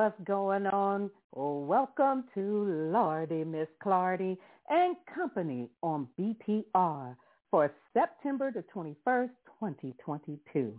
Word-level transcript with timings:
What's 0.00 0.18
going 0.24 0.66
on? 0.66 1.10
Welcome 1.34 2.24
to 2.32 2.90
Lardy 2.90 3.44
Miss 3.44 3.68
Clardy 3.84 4.38
and 4.70 4.96
Company 5.14 5.68
on 5.82 6.08
BTR 6.18 7.14
for 7.50 7.70
September 7.92 8.50
the 8.50 8.64
21st, 8.74 9.28
2022. 9.60 10.72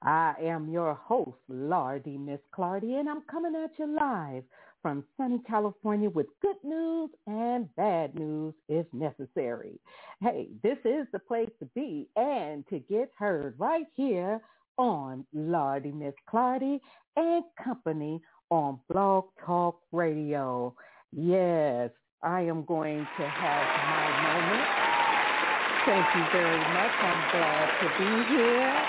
I 0.00 0.32
am 0.42 0.70
your 0.70 0.94
host, 0.94 1.36
Lardy 1.50 2.16
Miss 2.16 2.40
Clardy, 2.56 2.98
and 2.98 3.06
I'm 3.06 3.20
coming 3.30 3.52
at 3.54 3.78
you 3.78 3.94
live 3.94 4.44
from 4.80 5.04
sunny 5.18 5.42
California 5.46 6.08
with 6.08 6.28
good 6.40 6.56
news 6.64 7.10
and 7.26 7.68
bad 7.76 8.14
news 8.14 8.54
if 8.70 8.86
necessary. 8.94 9.78
Hey, 10.22 10.48
this 10.62 10.78
is 10.86 11.06
the 11.12 11.18
place 11.18 11.50
to 11.58 11.66
be 11.74 12.08
and 12.16 12.66
to 12.68 12.78
get 12.78 13.10
heard 13.18 13.56
right 13.58 13.88
here 13.94 14.40
on 14.78 15.26
Lardy 15.34 15.92
Miss 15.92 16.14
Clardy 16.32 16.80
and 17.16 17.44
Company 17.62 18.22
on 18.50 18.80
Blog 18.90 19.26
Talk 19.44 19.80
Radio. 19.92 20.74
Yes, 21.12 21.90
I 22.22 22.42
am 22.42 22.64
going 22.64 23.08
to 23.16 23.28
have 23.30 23.68
my 23.76 24.12
moment. 24.12 24.68
Thank 25.84 26.14
you 26.14 26.28
very 26.30 26.64
much. 26.64 26.92
I'm 27.02 27.26
glad 27.30 27.70
to 27.80 27.88
be 27.90 28.24
here. 28.28 28.86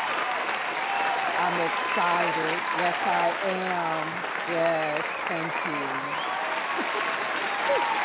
I'm 1.37 1.59
excited. 1.59 2.63
Yes, 2.73 2.95
I 3.05 3.35
am. 3.43 4.25
Yes, 4.47 5.05
thank 5.27 5.55
you. 5.63 6.17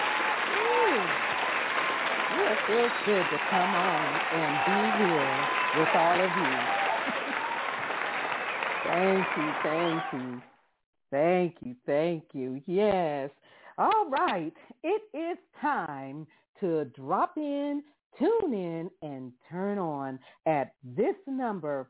it 2.55 2.61
feels 2.67 2.93
good 3.05 3.31
to 3.31 3.39
come 3.39 3.75
on 3.75 4.21
and 4.31 4.65
be 4.65 4.93
here 4.93 5.51
with 5.73 5.95
all 5.95 6.21
of 6.21 6.37
you. 6.37 6.69
Thank 8.85 9.31
you, 9.37 9.55
thank 9.63 10.05
you. 10.13 10.43
Thank 11.15 11.57
you, 11.61 11.77
thank 11.87 12.25
you. 12.33 12.61
Yes. 12.67 13.31
All 13.79 14.11
right. 14.11 14.53
It 14.83 15.03
is 15.17 15.39
time 15.61 16.27
to 16.59 16.87
drop 16.87 17.37
in, 17.37 17.85
tune 18.19 18.53
in, 18.53 18.91
and 19.01 19.33
turn 19.49 19.79
on 19.79 20.19
at 20.47 20.75
this 20.83 21.15
number, 21.29 21.89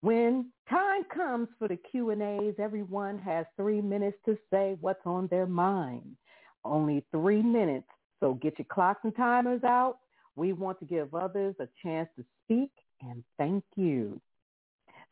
When 0.00 0.50
time 0.68 1.04
comes 1.14 1.48
for 1.58 1.68
the 1.68 1.76
Q&As, 1.76 2.54
everyone 2.58 3.18
has 3.20 3.46
three 3.56 3.80
minutes 3.80 4.18
to 4.26 4.36
say 4.50 4.76
what's 4.80 5.04
on 5.06 5.28
their 5.28 5.46
mind. 5.46 6.16
Only 6.64 7.04
three 7.10 7.42
minutes, 7.42 7.86
so 8.20 8.34
get 8.34 8.58
your 8.58 8.66
clocks 8.70 9.00
and 9.04 9.14
timers 9.16 9.64
out. 9.64 9.98
We 10.36 10.52
want 10.52 10.78
to 10.80 10.84
give 10.84 11.14
others 11.14 11.54
a 11.60 11.68
chance 11.82 12.08
to 12.16 12.24
speak 12.44 12.70
and 13.02 13.22
thank 13.38 13.64
you. 13.76 14.20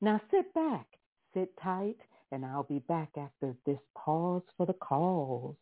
Now 0.00 0.20
sit 0.30 0.52
back, 0.52 0.86
sit 1.32 1.56
tight, 1.62 1.96
and 2.32 2.44
I'll 2.44 2.64
be 2.64 2.80
back 2.80 3.10
after 3.16 3.54
this 3.64 3.78
pause 3.96 4.42
for 4.56 4.66
the 4.66 4.74
calls. 4.74 5.54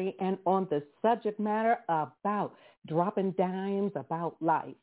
And 0.00 0.38
on 0.46 0.66
the 0.70 0.82
subject 1.02 1.38
matter 1.38 1.78
about 1.88 2.54
dropping 2.86 3.32
dimes 3.32 3.92
about 3.94 4.36
life, 4.40 4.74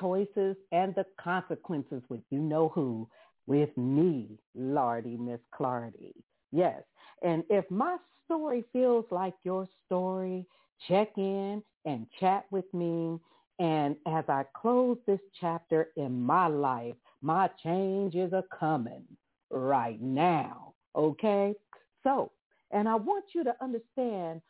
choices, 0.00 0.56
and 0.72 0.94
the 0.94 1.06
consequences 1.20 2.02
with 2.08 2.20
you 2.30 2.38
know 2.38 2.68
who, 2.68 3.08
with 3.46 3.76
me, 3.76 4.38
Lardy 4.54 5.16
Miss 5.16 5.40
Clardy. 5.58 6.12
Yes, 6.50 6.82
and 7.22 7.44
if 7.50 7.70
my 7.70 7.96
story 8.24 8.64
feels 8.72 9.04
like 9.10 9.34
your 9.44 9.66
story, 9.86 10.46
check 10.86 11.08
in 11.16 11.62
and 11.84 12.06
chat 12.20 12.44
with 12.50 12.72
me. 12.74 13.18
And 13.58 13.96
as 14.06 14.24
I 14.28 14.44
close 14.54 14.98
this 15.06 15.20
chapter 15.40 15.88
in 15.96 16.20
my 16.20 16.46
life, 16.46 16.94
my 17.22 17.50
change 17.62 18.14
is 18.14 18.32
a 18.32 18.44
coming 18.58 19.04
right 19.50 20.00
now. 20.00 20.74
Okay? 20.94 21.54
So, 22.04 22.30
and 22.70 22.88
I 22.88 22.94
want 22.96 23.24
you 23.34 23.44
to 23.44 23.54
understand 23.60 24.40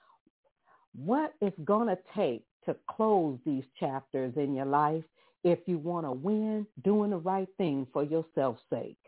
what 0.94 1.34
it's 1.40 1.58
going 1.64 1.88
to 1.88 1.98
take 2.16 2.44
to 2.66 2.76
close 2.90 3.38
these 3.46 3.64
chapters 3.78 4.32
in 4.36 4.54
your 4.54 4.66
life 4.66 5.04
if 5.44 5.60
you 5.66 5.78
want 5.78 6.06
to 6.06 6.12
win 6.12 6.66
doing 6.82 7.10
the 7.10 7.16
right 7.16 7.48
thing 7.56 7.86
for 7.92 8.02
yourself's 8.02 8.62
sake. 8.70 8.98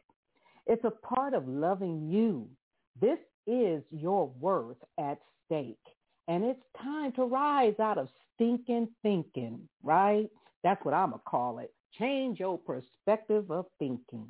It's 0.67 0.85
a 0.85 0.91
part 0.91 1.35
of 1.35 1.49
loving 1.49 2.09
you. 2.09 2.49
This 3.01 3.19
is 3.47 3.83
your 3.91 4.29
worth 4.39 4.77
at 4.99 5.19
stake. 5.47 5.77
And 6.29 6.45
it's 6.45 6.63
time 6.81 7.13
to 7.13 7.25
rise 7.25 7.75
out 7.81 7.99
of 7.99 8.09
stinking 8.35 8.89
thinking, 9.03 9.69
right? 9.83 10.29
That's 10.63 10.83
what 10.85 10.95
I'm 10.95 11.11
going 11.11 11.21
to 11.21 11.31
call 11.31 11.59
it. 11.59 11.75
Change 11.99 12.39
your 12.39 12.59
perspective 12.59 13.51
of 13.51 13.67
thinking. 13.79 14.29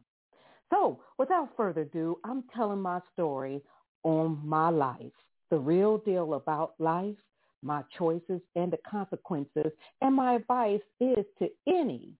So 0.71 1.00
without 1.19 1.50
further 1.56 1.82
ado, 1.82 2.19
I'm 2.25 2.44
telling 2.56 2.81
my 2.81 3.00
story 3.12 3.61
on 4.02 4.41
my 4.44 4.70
life, 4.70 5.12
the 5.50 5.58
real 5.58 5.99
deal 5.99 6.35
about 6.35 6.75
life, 6.79 7.17
my 7.62 7.82
choices 7.97 8.41
and 8.56 8.73
the 8.73 8.79
consequences. 8.88 9.73
And 10.00 10.14
my 10.14 10.35
advice 10.35 10.81
is 11.00 11.25
to 11.38 11.49
any 11.67 12.11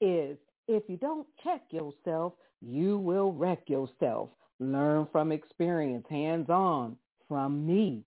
is 0.00 0.36
if 0.68 0.82
you 0.88 0.96
don't 0.96 1.26
check 1.42 1.62
yourself, 1.70 2.34
you 2.60 2.98
will 2.98 3.32
wreck 3.32 3.62
yourself. 3.68 4.30
Learn 4.60 5.06
from 5.10 5.32
experience, 5.32 6.06
hands-on, 6.08 6.96
from 7.28 7.66
me. 7.66 8.04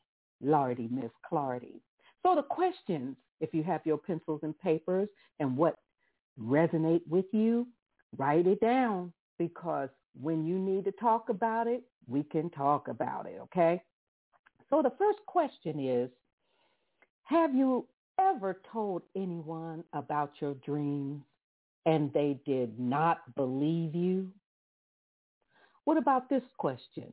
Lardy, 0.43 0.89
Miss 0.91 1.13
Clardy. 1.31 1.81
So 2.23 2.35
the 2.35 2.43
questions, 2.43 3.17
if 3.41 3.55
you 3.55 3.63
have 3.63 3.83
your 3.85 3.99
pencils 3.99 4.41
and 4.43 4.59
papers 4.59 5.09
and 5.41 5.57
what 5.57 5.77
resonate 6.41 7.03
with 7.09 7.27
you, 7.33 7.67
write 8.17 8.47
it 8.47 8.61
down 8.61 9.13
because 9.39 9.89
when 10.21 10.45
you 10.45 10.59
need 10.59 10.85
to 10.85 10.93
talk 10.93 11.29
about 11.29 11.67
it, 11.67 11.83
we 12.09 12.23
can 12.23 12.51
talk 12.51 12.89
about 12.89 13.27
it, 13.27 13.39
okay? 13.43 13.83
So 14.71 14.83
the 14.83 14.93
first 14.99 15.19
question 15.27 15.79
is, 15.81 16.11
have 17.25 17.55
you 17.55 17.87
ever 18.19 18.61
told 18.73 19.03
anyone 19.15 19.85
about 19.93 20.33
your 20.41 20.55
dreams 20.55 21.23
and 21.85 22.13
they 22.13 22.41
did 22.47 22.79
not 22.79 23.35
believe 23.37 23.95
you? 23.95 24.31
What 25.85 25.97
about 25.99 26.29
this 26.29 26.43
question? 26.57 27.13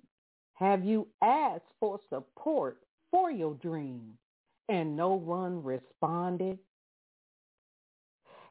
Have 0.53 0.83
you 0.83 1.07
asked 1.21 1.63
for 1.79 1.99
support 2.09 2.79
for 3.11 3.31
your 3.31 3.55
dream 3.55 4.13
and 4.69 4.95
no 4.95 5.13
one 5.13 5.63
responded? 5.63 6.57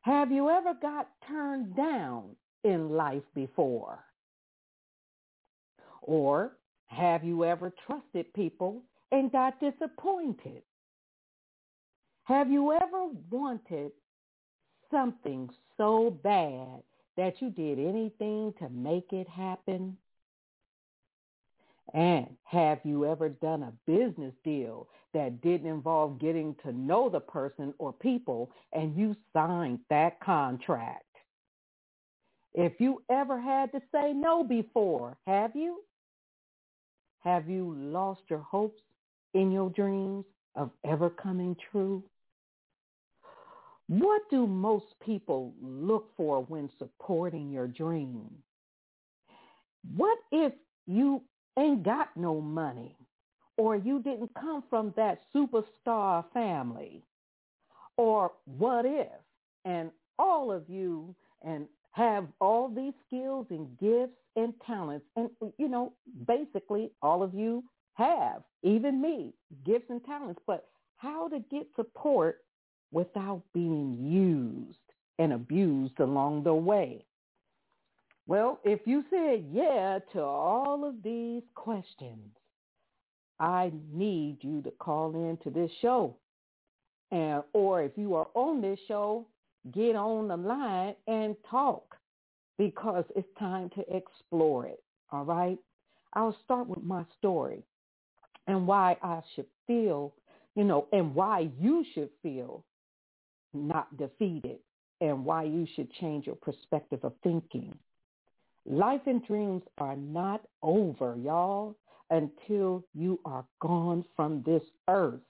Have 0.03 0.31
you 0.31 0.51
ever 0.51 0.75
got 0.75 1.09
turned 1.27 1.77
down 1.77 2.37
in 2.65 2.91
life 2.91 3.23
before? 3.35 3.99
Or 6.03 6.53
have 6.87 7.25
you 7.25 7.45
ever 7.45 7.73
trusted 7.87 8.33
people 8.35 8.83
and 9.13 9.33
got 9.33 9.61
disappointed? 9.61 10.63
Have 12.25 12.51
you 12.51 12.73
ever 12.73 13.07
wanted 13.31 13.93
something 14.91 15.49
so 15.77 16.17
bad 16.23 16.83
that 17.17 17.41
you 17.41 17.51
did 17.51 17.79
anything 17.79 18.55
to 18.59 18.69
make 18.69 19.13
it 19.13 19.29
happen? 19.29 19.97
And 21.95 22.27
have 22.45 22.79
you 22.85 23.05
ever 23.07 23.29
done 23.29 23.65
a 23.65 23.73
business 23.87 24.35
deal 24.45 24.89
that 25.13 25.43
didn't 25.43 25.67
involve 25.67 26.21
getting 26.21 26.55
to 26.65 26.73
know 26.73 27.09
the 27.09 27.21
person 27.21 27.75
or 27.79 27.93
people 27.93 28.51
and 28.73 28.97
you 28.97 29.17
signed 29.33 29.81
that 29.91 30.21
contract? 30.21 31.05
If 32.55 32.81
you 32.81 33.03
ever 33.11 33.41
had 33.41 33.73
to 33.73 33.81
say 33.93 34.13
no 34.13 34.45
before, 34.45 35.17
have 35.27 35.57
you? 35.57 35.83
Have 37.21 37.49
you 37.49 37.75
lost 37.77 38.23
your 38.29 38.41
hopes 38.41 38.83
in 39.35 39.51
your 39.51 39.71
dreams 39.71 40.25
of 40.55 40.71
ever 40.85 41.09
coming 41.09 41.57
true? 41.71 42.03
What 43.89 44.23
do 44.31 44.47
most 44.47 44.87
people 45.05 45.53
look 45.63 46.11
for 46.17 46.43
when 46.45 46.71
supporting 46.79 47.51
your 47.51 47.69
dream? 47.69 48.31
What 49.97 50.19
if 50.31 50.53
you 50.87 51.23
ain't 51.59 51.83
got 51.83 52.17
no 52.17 52.41
money 52.41 52.97
or 53.57 53.77
you 53.77 54.01
didn't 54.03 54.31
come 54.35 54.65
from 54.69 54.93
that 54.97 55.21
superstar 55.35 56.25
family? 56.33 57.03
Or 57.97 58.33
what 58.47 58.85
if, 58.87 59.09
and 59.65 59.91
all 60.19 60.51
of 60.51 60.69
you 60.69 61.15
and 61.43 61.67
have 61.93 62.27
all 62.41 62.69
these 62.69 62.95
skills 63.07 63.47
and 63.51 63.69
gifts 63.79 64.19
and 64.37 64.53
talents. 64.67 65.07
And, 65.17 65.31
you 65.59 65.69
know, 65.69 65.93
basically 66.27 66.91
all 67.03 67.23
of 67.23 67.35
you 67.35 67.65
have, 67.95 68.43
even 68.63 69.01
me, 69.01 69.35
gifts 69.65 69.91
and 69.91 70.05
talents. 70.05 70.41
But 70.47 70.69
how 70.97 71.29
to 71.29 71.39
get 71.51 71.67
support 71.77 72.39
without 72.93 73.43
being 73.53 73.99
used 74.01 74.79
and 75.19 75.33
abused 75.33 76.01
along 76.01 76.45
the 76.45 76.55
way? 76.55 77.05
Well, 78.27 78.61
if 78.65 78.81
you 78.87 79.05
said 79.11 79.45
yeah 79.53 79.99
to 80.13 80.23
all 80.23 80.85
of 80.89 81.03
these 81.03 81.43
questions, 81.55 82.31
I 83.41 83.73
need 83.93 84.39
you 84.41 84.63
to 84.63 84.71
call 84.71 85.15
in 85.15 85.37
to 85.43 85.51
this 85.51 85.71
show. 85.81 86.17
And, 87.11 87.43
or 87.53 87.83
if 87.83 87.93
you 87.97 88.15
are 88.15 88.29
on 88.35 88.63
this 88.63 88.79
show, 88.87 89.27
get 89.71 89.97
on 89.97 90.29
the 90.29 90.37
line 90.37 90.95
and 91.07 91.37
talk 91.49 91.97
because 92.59 93.05
it's 93.17 93.29
time 93.39 93.71
to 93.71 93.85
explore 93.95 94.67
it. 94.67 94.83
All 95.11 95.25
right. 95.25 95.59
I'll 96.15 96.37
start 96.45 96.69
with 96.69 96.83
my 96.83 97.05
story 97.19 97.63
and 98.47 98.67
why 98.67 98.97
I 99.03 99.21
should 99.35 99.47
feel, 99.67 100.13
you 100.55 100.65
know, 100.65 100.89
and 100.93 101.15
why 101.15 101.51
you 101.59 101.85
should 101.95 102.11
feel 102.23 102.65
not 103.55 103.97
defeated 103.97 104.59
and 105.01 105.25
why 105.25 105.45
you 105.45 105.67
should 105.75 105.93
change 105.95 106.27
your 106.27 106.37
perspective 106.37 107.01
of 107.03 107.13
thinking. 107.23 107.75
Life 108.65 109.03
and 109.07 109.25
dreams 109.27 109.63
are 109.79 109.97
not 109.97 110.43
over, 110.63 111.17
y'all, 111.17 111.77
until 112.11 112.85
you 112.95 113.19
are 113.25 113.45
gone 113.61 114.05
from 114.15 114.43
this 114.47 114.63
earth. 114.89 115.21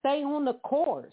Stay 0.00 0.22
on 0.22 0.44
the 0.44 0.54
course. 0.64 1.12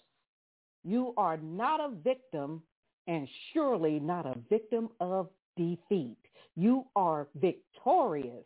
You 0.83 1.13
are 1.17 1.37
not 1.37 1.79
a 1.79 1.93
victim 1.95 2.61
and 3.07 3.27
surely 3.53 3.99
not 3.99 4.25
a 4.25 4.37
victim 4.49 4.89
of 4.99 5.29
defeat. 5.57 6.17
You 6.55 6.85
are 6.95 7.27
victorious 7.35 8.45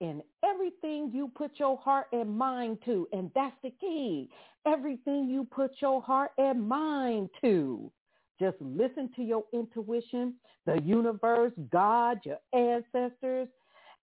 in 0.00 0.22
everything 0.44 1.10
you 1.12 1.30
put 1.34 1.52
your 1.58 1.76
heart 1.78 2.06
and 2.12 2.36
mind 2.36 2.78
to. 2.84 3.08
And 3.12 3.30
that's 3.34 3.56
the 3.62 3.72
key. 3.80 4.28
Everything 4.66 5.28
you 5.28 5.44
put 5.44 5.72
your 5.80 6.02
heart 6.02 6.32
and 6.38 6.68
mind 6.68 7.30
to. 7.40 7.90
Just 8.38 8.56
listen 8.60 9.10
to 9.16 9.22
your 9.22 9.44
intuition, 9.54 10.34
the 10.66 10.80
universe, 10.82 11.52
God, 11.72 12.20
your 12.24 12.38
ancestors, 12.52 13.48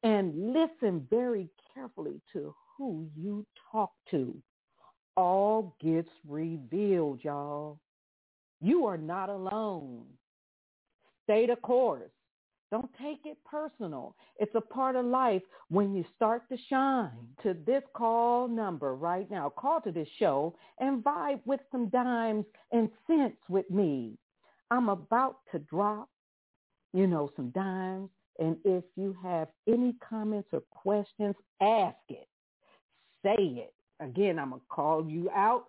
and 0.02 0.54
listen 0.54 1.06
very 1.10 1.50
carefully 1.74 2.20
to 2.34 2.56
who 2.78 3.08
you 3.16 3.46
talk 3.72 3.92
to. 4.10 4.36
All 5.16 5.76
gets 5.80 6.10
revealed, 6.28 7.20
y'all. 7.24 7.80
You 8.62 8.86
are 8.86 8.98
not 8.98 9.30
alone. 9.30 10.06
Stay 11.26 11.46
the 11.46 11.56
course. 11.58 12.10
Don't 12.72 12.90
take 13.00 13.20
it 13.26 13.38
personal. 13.46 14.16
It's 14.40 14.56
a 14.56 14.62
part 14.62 14.96
of 14.96 15.06
life 15.06 15.44
when 15.70 15.94
you 15.94 16.04
start 16.16 16.42
to 16.50 16.58
shine. 16.70 17.12
To 17.44 17.56
this 17.68 17.84
call 17.94 18.48
number 18.48 18.96
right 18.96 19.30
now, 19.30 19.50
call 19.50 19.80
to 19.82 19.92
this 19.92 20.08
show 20.18 20.56
and 20.80 21.04
vibe 21.04 21.42
with 21.46 21.60
some 21.72 21.90
dimes 21.90 22.46
and 22.72 22.90
cents 23.06 23.38
with 23.48 23.70
me. 23.70 24.18
I'm 24.72 24.90
about 24.90 25.38
to 25.52 25.60
drop, 25.60 26.10
you 26.94 27.06
know, 27.06 27.30
some 27.36 27.52
dimes. 27.52 28.10
And 28.40 28.58
if 28.66 28.84
you 28.96 29.16
have 29.22 29.50
any 29.68 29.94
comments 30.10 30.50
or 30.52 30.62
questions, 30.72 31.36
ask 31.62 31.96
it. 32.10 32.28
Say 33.24 33.36
it. 33.38 33.74
Again, 34.04 34.40
I'm 34.40 34.50
going 34.50 34.62
to 34.62 34.68
call 34.70 35.08
you 35.08 35.30
out, 35.34 35.68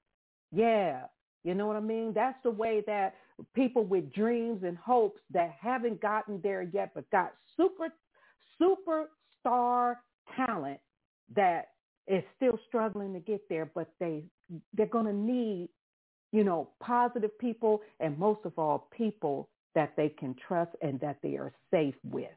Yeah. 0.52 1.02
You 1.44 1.54
know 1.54 1.66
what 1.66 1.76
I 1.76 1.80
mean? 1.80 2.12
That's 2.12 2.38
the 2.42 2.50
way 2.50 2.82
that 2.86 3.14
people 3.54 3.84
with 3.84 4.12
dreams 4.12 4.62
and 4.64 4.76
hopes 4.76 5.20
that 5.32 5.54
haven't 5.60 6.00
gotten 6.00 6.40
there 6.42 6.62
yet 6.62 6.92
but 6.94 7.08
got 7.10 7.34
super 7.56 7.88
super 8.58 9.10
star 9.40 10.00
talent 10.36 10.80
that 11.34 11.68
is 12.06 12.22
still 12.36 12.58
struggling 12.68 13.12
to 13.12 13.20
get 13.20 13.40
there, 13.48 13.70
but 13.74 13.88
they 13.98 14.22
they're 14.74 14.86
going 14.86 15.06
to 15.06 15.12
need, 15.12 15.68
you 16.32 16.44
know, 16.44 16.68
positive 16.80 17.36
people 17.38 17.82
and 17.98 18.16
most 18.16 18.40
of 18.44 18.52
all 18.58 18.88
people 18.96 19.48
that 19.74 19.92
they 19.96 20.08
can 20.08 20.34
trust 20.46 20.70
and 20.82 21.00
that 21.00 21.18
they 21.22 21.36
are 21.36 21.52
safe 21.70 21.96
with. 22.04 22.30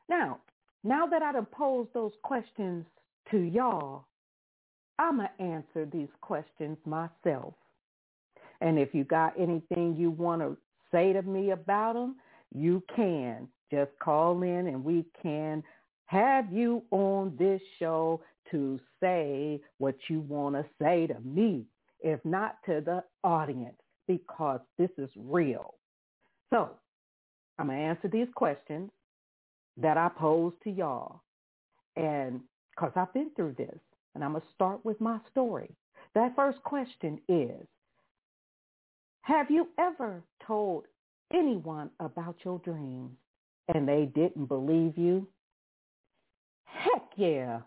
Now, 0.09 0.40
now 0.82 1.06
that 1.06 1.23
I've 1.23 1.49
posed 1.52 1.94
those 1.94 2.11
questions 2.25 2.85
to 3.30 3.38
y'all, 3.38 4.06
I'm 5.00 5.16
going 5.16 5.28
to 5.38 5.42
answer 5.42 5.88
these 5.90 6.11
questions 6.21 6.76
myself. 6.85 7.54
And 8.61 8.78
if 8.78 8.95
you 8.95 9.04
got 9.04 9.33
anything 9.40 9.97
you 9.97 10.11
want 10.11 10.42
to 10.42 10.59
say 10.92 11.14
to 11.14 11.23
me 11.23 11.52
about 11.52 11.95
them, 11.95 12.16
you 12.54 12.83
can. 12.95 13.49
Just 13.71 13.92
call 14.02 14.42
in 14.42 14.66
and 14.66 14.85
we 14.85 15.07
can 15.23 15.62
have 16.07 16.52
you 16.52 16.83
on 16.90 17.35
this 17.38 17.62
show 17.78 18.21
to 18.50 18.78
say 19.00 19.61
what 19.78 19.95
you 20.09 20.21
want 20.21 20.57
to 20.57 20.66
say 20.83 21.07
to 21.07 21.16
me, 21.25 21.64
if 22.00 22.23
not 22.25 22.57
to 22.66 22.83
the 22.85 23.02
audience, 23.25 23.80
because 24.07 24.61
this 24.76 24.90
is 24.99 25.09
real. 25.16 25.75
So 26.50 26.71
I'm 27.59 27.69
going 27.69 27.78
to 27.78 27.85
answer 27.85 28.09
these 28.09 28.28
questions 28.35 28.90
that 29.78 29.97
I 29.97 30.11
pose 30.14 30.52
to 30.64 30.71
y'all. 30.71 31.23
And 31.97 32.40
because 32.75 32.92
I've 32.97 33.14
been 33.14 33.30
through 33.37 33.54
this. 33.57 33.78
And 34.14 34.25
I'm 34.25 34.33
going 34.33 34.43
to 34.43 34.49
start 34.55 34.85
with 34.85 35.00
my 35.00 35.19
story. 35.31 35.71
That 36.14 36.35
first 36.35 36.62
question 36.62 37.21
is, 37.29 37.67
have 39.23 39.50
you 39.50 39.69
ever 39.79 40.23
told 40.47 40.85
anyone 41.33 41.90
about 42.00 42.37
your 42.45 42.59
dreams 42.61 43.12
and 43.73 43.87
they 43.87 44.11
didn't 44.14 44.47
believe 44.47 44.99
you? 44.99 45.29
Heck 46.64 47.05
yeah. 47.17 47.61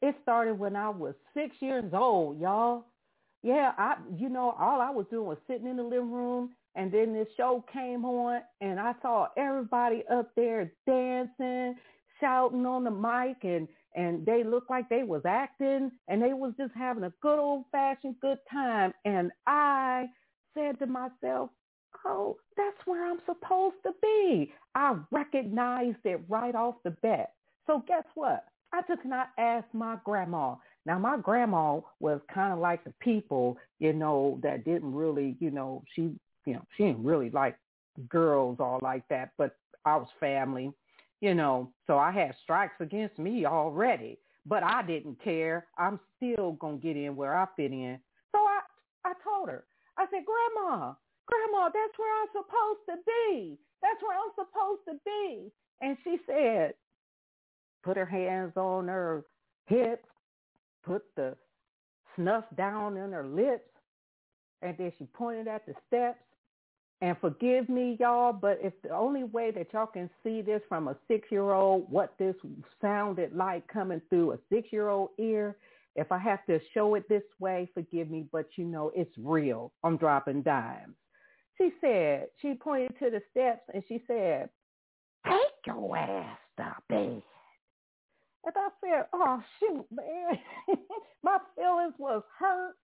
It 0.00 0.16
started 0.22 0.58
when 0.58 0.76
I 0.76 0.88
was 0.88 1.14
six 1.34 1.54
years 1.60 1.92
old, 1.92 2.40
y'all. 2.40 2.86
Yeah, 3.42 3.72
I, 3.76 3.96
you 4.16 4.28
know, 4.28 4.54
all 4.58 4.80
I 4.80 4.90
was 4.90 5.06
doing 5.10 5.26
was 5.26 5.38
sitting 5.48 5.66
in 5.66 5.76
the 5.76 5.82
living 5.82 6.12
room 6.12 6.50
and 6.74 6.90
then 6.90 7.12
this 7.12 7.28
show 7.36 7.64
came 7.72 8.04
on 8.04 8.40
and 8.60 8.80
I 8.80 8.94
saw 9.02 9.28
everybody 9.36 10.04
up 10.10 10.30
there 10.36 10.72
dancing, 10.86 11.74
shouting 12.20 12.64
on 12.64 12.84
the 12.84 12.90
mic 12.90 13.44
and 13.44 13.68
and 13.94 14.24
they 14.24 14.44
looked 14.44 14.70
like 14.70 14.88
they 14.88 15.02
was 15.02 15.22
acting 15.26 15.90
and 16.08 16.22
they 16.22 16.32
was 16.32 16.52
just 16.56 16.72
having 16.74 17.04
a 17.04 17.12
good 17.20 17.38
old 17.38 17.64
fashioned 17.72 18.16
good 18.20 18.38
time. 18.50 18.92
And 19.04 19.30
I 19.46 20.06
said 20.54 20.78
to 20.78 20.86
myself, 20.86 21.50
oh, 22.04 22.36
that's 22.56 22.86
where 22.86 23.08
I'm 23.08 23.20
supposed 23.26 23.76
to 23.84 23.92
be. 24.00 24.52
I 24.74 24.96
recognized 25.10 26.04
it 26.04 26.20
right 26.28 26.54
off 26.54 26.76
the 26.84 26.90
bat. 27.02 27.32
So 27.66 27.84
guess 27.86 28.04
what? 28.14 28.44
I 28.72 28.80
and 29.04 29.14
I 29.14 29.26
asked 29.38 29.74
my 29.74 29.98
grandma. 30.04 30.54
Now 30.86 30.98
my 30.98 31.18
grandma 31.18 31.80
was 32.00 32.20
kind 32.32 32.52
of 32.52 32.58
like 32.58 32.82
the 32.84 32.94
people, 33.00 33.58
you 33.78 33.92
know, 33.92 34.40
that 34.42 34.64
didn't 34.64 34.94
really, 34.94 35.36
you 35.38 35.50
know, 35.50 35.84
she, 35.94 36.14
you 36.46 36.54
know, 36.54 36.62
she 36.76 36.84
didn't 36.84 37.04
really 37.04 37.30
like 37.30 37.56
girls 38.08 38.56
all 38.58 38.80
like 38.82 39.06
that, 39.08 39.32
but 39.36 39.54
I 39.84 39.96
was 39.96 40.08
family 40.18 40.72
you 41.22 41.34
know, 41.34 41.72
so 41.86 41.96
I 41.96 42.10
had 42.10 42.34
strikes 42.42 42.74
against 42.80 43.16
me 43.16 43.46
already, 43.46 44.18
but 44.44 44.64
I 44.64 44.82
didn't 44.82 45.22
care. 45.22 45.68
I'm 45.78 46.00
still 46.16 46.52
going 46.52 46.80
to 46.80 46.82
get 46.86 46.96
in 46.96 47.14
where 47.14 47.38
I 47.38 47.46
fit 47.56 47.70
in. 47.70 47.98
So 48.32 48.38
I, 48.38 48.58
I 49.04 49.12
told 49.22 49.48
her, 49.48 49.64
I 49.96 50.06
said, 50.06 50.24
Grandma, 50.26 50.94
Grandma, 51.26 51.66
that's 51.66 51.96
where 51.96 52.20
I'm 52.20 52.28
supposed 52.32 52.80
to 52.88 52.96
be. 53.06 53.56
That's 53.80 54.02
where 54.02 54.18
I'm 54.18 54.32
supposed 54.34 54.80
to 54.88 54.94
be. 55.06 55.52
And 55.80 55.96
she 56.02 56.18
said, 56.26 56.74
put 57.84 57.96
her 57.96 58.04
hands 58.04 58.56
on 58.56 58.88
her 58.88 59.24
hips, 59.66 60.08
put 60.84 61.02
the 61.14 61.36
snuff 62.16 62.44
down 62.56 62.96
in 62.96 63.12
her 63.12 63.26
lips, 63.26 63.68
and 64.60 64.76
then 64.76 64.92
she 64.98 65.04
pointed 65.04 65.46
at 65.46 65.66
the 65.66 65.74
steps 65.86 66.18
and 67.02 67.16
forgive 67.20 67.68
me, 67.68 67.96
y'all, 67.98 68.32
but 68.32 68.60
if 68.62 68.72
the 68.82 68.90
only 68.90 69.24
way 69.24 69.50
that 69.50 69.72
y'all 69.72 69.86
can 69.86 70.08
see 70.22 70.40
this 70.40 70.62
from 70.68 70.86
a 70.86 70.96
six-year-old, 71.08 71.90
what 71.90 72.14
this 72.16 72.36
sounded 72.80 73.34
like 73.34 73.66
coming 73.66 74.00
through 74.08 74.34
a 74.34 74.38
six-year-old 74.48 75.08
ear, 75.18 75.56
if 75.96 76.12
I 76.12 76.18
have 76.18 76.46
to 76.46 76.60
show 76.72 76.94
it 76.94 77.08
this 77.08 77.24
way, 77.40 77.68
forgive 77.74 78.08
me, 78.08 78.26
but 78.30 78.46
you 78.54 78.64
know 78.64 78.92
it's 78.94 79.10
real. 79.18 79.72
I'm 79.82 79.96
dropping 79.96 80.42
dimes. 80.42 80.94
She 81.58 81.72
said, 81.80 82.28
she 82.40 82.54
pointed 82.54 82.96
to 83.00 83.10
the 83.10 83.20
steps 83.32 83.62
and 83.74 83.82
she 83.88 84.00
said, 84.06 84.48
take 85.26 85.66
your 85.66 85.96
ass 85.96 86.38
to 86.58 86.76
bed. 86.88 87.20
And 88.44 88.54
I 88.56 88.68
said, 88.80 89.06
oh, 89.12 89.42
shoot, 89.58 89.86
man. 89.90 90.38
My 91.24 91.38
feelings 91.56 91.94
was 91.98 92.22
hurt. 92.38 92.76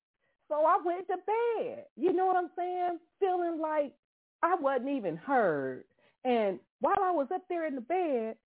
So 0.49 0.65
I 0.67 0.79
went 0.85 1.07
to 1.07 1.17
bed. 1.19 1.85
You 1.97 2.13
know 2.13 2.27
what 2.27 2.37
I'm 2.37 2.51
saying? 2.57 2.99
Feeling 3.21 3.61
like 3.61 3.93
I 4.43 4.55
wasn't 4.57 4.91
even 4.91 5.17
heard. 5.17 5.85
And 6.25 6.59
while 6.81 7.03
I 7.03 7.11
was 7.11 7.29
up 7.35 7.43
there 7.49 7.67
in 7.67 7.75
the 7.75 7.81
bed, 7.81 8.37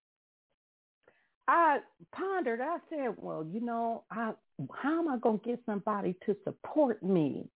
I 1.48 1.78
pondered. 2.14 2.60
I 2.60 2.78
said, 2.88 3.14
well, 3.16 3.44
you 3.44 3.60
know, 3.60 4.04
I, 4.10 4.32
how 4.74 5.00
am 5.00 5.08
I 5.08 5.18
going 5.18 5.40
to 5.40 5.48
get 5.48 5.60
somebody 5.66 6.14
to 6.26 6.36
support 6.44 7.02
me? 7.02 7.48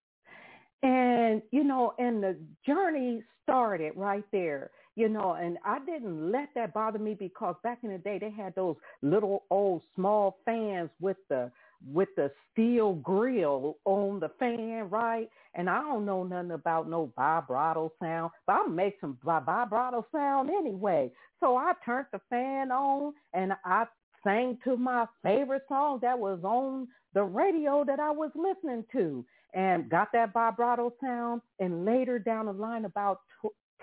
And, 0.83 1.41
you 1.51 1.63
know, 1.63 1.93
and 1.97 2.21
the 2.21 2.37
journey 2.65 3.23
started 3.43 3.93
right 3.95 4.25
there. 4.31 4.71
you 4.97 5.07
know, 5.07 5.33
and 5.33 5.59
I 5.63 5.77
didn't 5.85 6.31
let 6.31 6.49
that 6.55 6.73
bother 6.73 6.97
me 6.97 7.13
because 7.13 7.55
back 7.63 7.77
in 7.83 7.91
the 7.91 7.99
day 7.99 8.17
they 8.17 8.31
had 8.31 8.55
those 8.55 8.75
little 9.03 9.43
old 9.51 9.83
small 9.95 10.39
fans 10.43 10.89
with 10.99 11.17
the 11.29 11.51
with 11.85 12.09
the 12.15 12.31
steel 12.51 12.95
grill 12.95 13.77
on 13.85 14.19
the 14.19 14.29
fan, 14.39 14.89
right? 14.89 15.29
And 15.55 15.69
I 15.69 15.81
don't 15.81 16.05
know 16.05 16.23
nothing 16.23 16.51
about 16.51 16.89
no 16.89 17.11
vibrato 17.15 17.91
sound, 18.01 18.31
but 18.45 18.53
I'll 18.53 18.69
make 18.69 18.97
some 19.01 19.17
vibrato 19.23 20.05
sound 20.11 20.49
anyway. 20.49 21.11
So 21.39 21.55
I 21.57 21.73
turned 21.85 22.07
the 22.11 22.21
fan 22.29 22.71
on 22.71 23.13
and 23.33 23.53
I 23.65 23.85
sang 24.23 24.57
to 24.63 24.77
my 24.77 25.05
favorite 25.23 25.63
song 25.69 25.99
that 26.01 26.17
was 26.17 26.39
on 26.43 26.87
the 27.13 27.23
radio 27.23 27.83
that 27.85 27.99
I 27.99 28.11
was 28.11 28.31
listening 28.35 28.85
to 28.93 29.25
and 29.53 29.89
got 29.89 30.09
that 30.13 30.33
vibrato 30.33 30.93
sound. 31.01 31.41
And 31.59 31.85
later 31.85 32.19
down 32.19 32.47
the 32.47 32.53
line, 32.53 32.85
about 32.85 33.21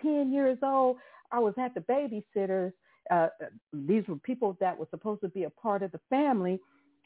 10 0.03 0.33
years 0.33 0.59
old, 0.63 0.99
I 1.33 1.39
was 1.39 1.55
at 1.59 1.75
the 1.75 1.81
babysitter's. 1.81 2.73
Uh, 3.11 3.29
these 3.73 4.03
were 4.09 4.17
people 4.17 4.57
that 4.61 4.79
were 4.79 4.89
supposed 4.91 5.21
to 5.21 5.29
be 5.29 5.45
a 5.45 5.51
part 5.51 5.83
of 5.83 5.93
the 5.93 6.01
family. 6.09 6.59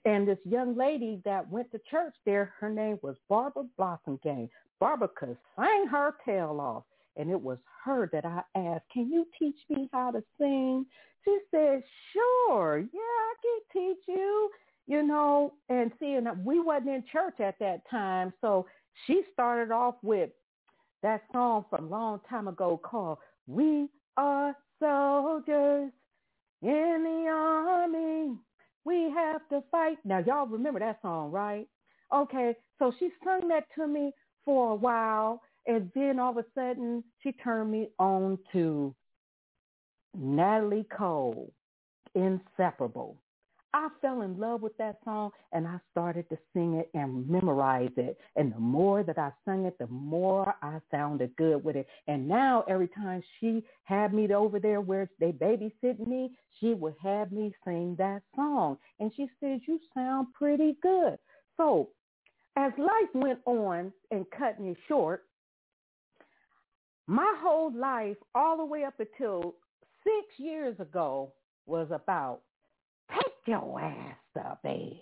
And 0.09 0.27
this 0.27 0.39
young 0.49 0.75
lady 0.75 1.21
that 1.27 1.51
went 1.51 1.71
to 1.71 1.79
church 1.91 2.15
there, 2.25 2.55
her 2.61 2.71
name 2.71 2.99
was 3.03 3.17
Barbara 3.29 3.65
Blossomgame. 3.79 4.49
Barbara 4.81 5.11
could 5.15 5.37
sing 5.55 5.87
her 5.91 6.15
tail 6.25 6.59
off. 6.63 6.85
And 7.17 7.31
it 7.31 7.39
was 7.39 7.59
her 7.85 8.09
that 8.15 8.25
I 8.25 8.41
asked, 8.59 8.87
can 8.91 9.13
you 9.13 9.27
teach 9.39 9.57
me 9.69 9.91
how 9.93 10.13
to 10.13 10.23
sing? 10.41 10.87
She 11.27 11.39
said, 11.51 11.83
sure. 12.15 12.79
Yeah, 12.79 12.87
I 12.95 13.35
can 13.43 13.83
teach 13.83 13.99
you. 14.07 14.51
You 14.87 15.03
know, 15.03 15.53
and 15.69 15.93
seeing 16.01 16.25
that 16.25 16.43
we 16.43 16.59
wasn't 16.59 16.89
in 16.89 17.05
church 17.13 17.39
at 17.41 17.59
that 17.59 17.83
time. 17.91 18.33
So 18.41 18.65
she 19.07 19.25
started 19.35 19.71
off 19.71 19.97
with 20.03 20.31
that 21.03 21.25
song 21.35 21.67
from 21.69 21.85
a 21.85 21.89
long 21.89 22.21
time 22.31 22.49
ago 22.49 22.81
called 22.83 23.19
We 23.47 23.91
Are 24.17 24.57
Soldiers 24.81 25.93
in 26.63 27.05
the 27.05 27.27
Army. 27.31 28.39
We 28.89 29.11
have 29.15 29.47
to 29.51 29.63
fight. 29.71 29.99
Now, 30.07 30.17
y'all 30.17 30.47
remember 30.47 30.81
that 30.81 31.01
song, 31.03 31.31
right? 31.31 31.69
Okay, 32.11 32.57
so 32.79 32.91
she 32.99 33.11
sung 33.23 33.47
that 33.49 33.65
to 33.77 33.87
me 33.87 34.13
for 34.47 34.73
a 34.73 34.75
while, 34.75 35.43
and 35.67 35.91
then 35.95 36.19
all 36.19 36.31
of 36.31 36.39
a 36.39 36.45
sudden 36.55 37.05
she 37.23 37.33
turned 37.33 37.71
me 37.71 37.91
on 37.99 38.39
to 38.53 38.95
Natalie 40.17 40.87
Cole, 40.97 41.53
Inseparable. 42.15 43.19
I 43.75 43.89
fell 44.01 44.23
in 44.23 44.39
love 44.39 44.63
with 44.63 44.77
that 44.79 44.99
song 45.05 45.31
and 45.53 45.67
I 45.67 45.79
started 45.91 46.29
to 46.31 46.39
sing 46.55 46.75
it 46.75 46.91
and 46.95 47.29
memorize 47.29 47.91
it. 47.97 48.19
And 48.37 48.53
the 48.53 48.59
more 48.59 49.03
that 49.03 49.19
I 49.19 49.31
sang 49.45 49.67
it, 49.67 49.79
the 49.79 49.87
more 49.89 50.55
I 50.63 50.79
sounded 50.91 51.37
good 51.37 51.63
with 51.63 51.77
it. 51.77 51.87
And 52.07 52.27
now 52.27 52.65
every 52.69 52.89
time 52.89 53.23
she 53.39 53.63
had 53.85 54.15
me 54.15 54.33
over 54.33 54.59
there 54.59 54.81
where 54.81 55.11
they 55.21 55.33
babysitting 55.33 56.07
me, 56.07 56.31
she 56.59 56.73
would 56.75 56.95
have 57.03 57.31
me 57.31 57.55
sing 57.65 57.95
that 57.99 58.23
song. 58.35 58.79
And 59.01 59.13
she 59.15 59.29
said, 59.39 59.61
you 59.67 59.79
sound 59.95 60.29
pretty 60.33 60.77
good. 60.83 61.19
So 61.57 61.91
as 62.57 62.73
life 62.79 63.15
went 63.15 63.41
on 63.45 63.93
and 64.11 64.25
cutting 64.37 64.67
it 64.67 64.79
short, 64.89 65.25
my 67.07 67.35
whole 67.41 67.73
life, 67.75 68.17
all 68.35 68.57
the 68.57 68.65
way 68.65 68.85
up 68.85 68.99
until 68.99 69.55
six 70.05 70.39
years 70.39 70.79
ago, 70.81 71.33
was 71.67 71.89
about 71.91 72.41
take 73.11 73.33
your 73.47 73.81
ass 73.81 74.17
to 74.35 74.59
bed. 74.63 75.01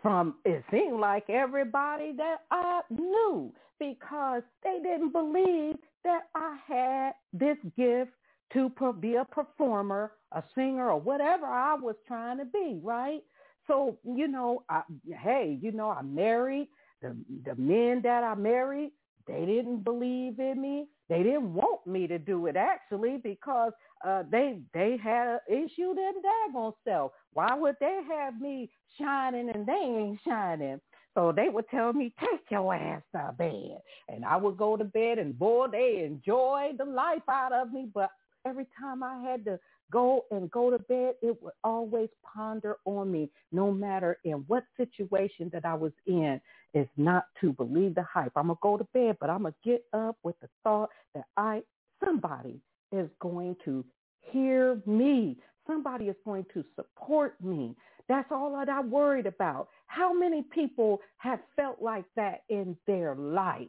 From 0.00 0.34
it 0.44 0.64
seemed 0.70 0.98
like 0.98 1.30
everybody 1.30 2.12
that 2.16 2.38
I 2.50 2.80
knew 2.90 3.52
because 3.78 4.42
they 4.64 4.80
didn't 4.82 5.12
believe 5.12 5.76
that 6.04 6.22
I 6.34 6.56
had 6.66 7.12
this 7.32 7.56
gift 7.76 8.10
to 8.52 8.70
be 9.00 9.14
a 9.14 9.24
performer, 9.24 10.12
a 10.32 10.42
singer, 10.54 10.90
or 10.90 11.00
whatever 11.00 11.46
I 11.46 11.74
was 11.74 11.94
trying 12.06 12.38
to 12.38 12.44
be, 12.44 12.80
right? 12.82 13.22
So, 13.66 13.96
you 14.04 14.28
know, 14.28 14.64
I, 14.68 14.82
hey, 15.22 15.58
you 15.60 15.72
know, 15.72 15.90
I 15.90 16.02
married. 16.02 16.68
The, 17.00 17.16
the 17.44 17.54
men 17.56 18.00
that 18.02 18.22
I 18.24 18.34
married, 18.34 18.92
they 19.26 19.44
didn't 19.46 19.84
believe 19.84 20.38
in 20.38 20.60
me. 20.60 20.86
They 21.08 21.22
didn't 21.22 21.52
want 21.52 21.86
me 21.86 22.06
to 22.06 22.18
do 22.18 22.46
it 22.46 22.56
actually 22.56 23.18
because 23.22 23.72
uh, 24.06 24.22
they 24.30 24.60
they 24.72 24.96
had 25.02 25.28
an 25.28 25.40
issue 25.48 25.94
them 25.94 26.14
daggone 26.24 26.72
self. 26.84 27.12
Why 27.32 27.54
would 27.54 27.76
they 27.80 28.00
have 28.08 28.40
me 28.40 28.70
shining 28.98 29.50
and 29.50 29.66
they 29.66 29.72
ain't 29.72 30.20
shining? 30.26 30.80
So 31.14 31.30
they 31.30 31.48
would 31.50 31.68
tell 31.68 31.92
me, 31.92 32.14
take 32.18 32.40
your 32.50 32.74
ass 32.74 33.02
to 33.14 33.34
bed. 33.36 33.82
And 34.08 34.24
I 34.24 34.36
would 34.36 34.56
go 34.56 34.76
to 34.76 34.84
bed 34.84 35.18
and 35.18 35.38
boy, 35.38 35.66
they 35.70 36.04
enjoyed 36.04 36.78
the 36.78 36.86
life 36.86 37.22
out 37.30 37.52
of 37.52 37.72
me. 37.72 37.88
But 37.92 38.10
every 38.46 38.66
time 38.80 39.02
I 39.02 39.20
had 39.22 39.44
to 39.44 39.58
go 39.92 40.24
and 40.30 40.50
go 40.50 40.70
to 40.70 40.78
bed, 40.78 41.14
it 41.22 41.40
would 41.42 41.52
always 41.62 42.08
ponder 42.34 42.76
on 42.86 43.12
me, 43.12 43.30
no 43.52 43.70
matter 43.70 44.18
in 44.24 44.44
what 44.48 44.64
situation 44.76 45.50
that 45.52 45.64
I 45.64 45.74
was 45.74 45.92
in, 46.06 46.40
is 46.74 46.88
not 46.96 47.26
to 47.40 47.52
believe 47.52 47.94
the 47.94 48.02
hype. 48.02 48.32
I'm 48.34 48.46
going 48.46 48.56
to 48.56 48.60
go 48.62 48.78
to 48.78 48.84
bed, 48.94 49.18
but 49.20 49.30
I'm 49.30 49.42
going 49.42 49.54
to 49.62 49.68
get 49.70 49.84
up 49.92 50.16
with 50.22 50.38
the 50.40 50.48
thought 50.64 50.88
that 51.14 51.24
I, 51.36 51.62
somebody 52.04 52.60
is 52.90 53.08
going 53.20 53.56
to 53.64 53.84
hear 54.32 54.80
me. 54.86 55.36
Somebody 55.66 56.06
is 56.06 56.16
going 56.24 56.46
to 56.54 56.64
support 56.74 57.34
me. 57.42 57.76
That's 58.08 58.30
all 58.32 58.52
that 58.56 58.68
I 58.68 58.80
worried 58.80 59.26
about. 59.26 59.68
How 59.86 60.12
many 60.12 60.42
people 60.42 61.00
have 61.18 61.38
felt 61.54 61.80
like 61.80 62.04
that 62.16 62.42
in 62.48 62.76
their 62.86 63.14
life? 63.14 63.68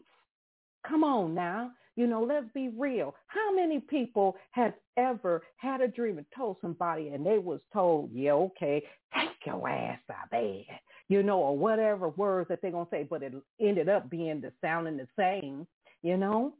Come 0.88 1.04
on 1.04 1.36
now. 1.36 1.72
You 1.96 2.08
know, 2.08 2.24
let's 2.24 2.48
be 2.54 2.70
real. 2.70 3.14
How 3.28 3.54
many 3.56 3.80
people 3.80 4.36
have 4.52 4.74
ever 4.98 5.44
had 5.58 5.82
a 5.82 5.88
dream 5.88 6.18
and 6.18 6.26
told 6.36 6.58
somebody 6.62 7.10
and 7.10 7.26
they 7.26 7.38
was 7.38 7.60
told, 7.72 8.10
yeah, 8.12 8.32
okay, 8.32 8.84
take 9.16 9.30
your 9.46 9.68
ass 9.70 10.00
out 10.12 10.30
bed, 10.32 10.66
you 11.08 11.22
know, 11.22 11.40
or 11.40 11.58
whatever 11.58 12.10
words 12.10 12.50
that 12.50 12.62
they're 12.62 12.72
going 12.72 12.86
to 12.86 12.92
say, 12.92 13.08
but 13.08 13.22
it 13.22 13.34
ended 13.60 13.90
up 13.90 14.10
being 14.10 14.42
the 14.42 14.52
sounding 14.60 14.98
the 14.98 15.08
same, 15.18 15.68
you 16.02 16.18
know? 16.18 16.54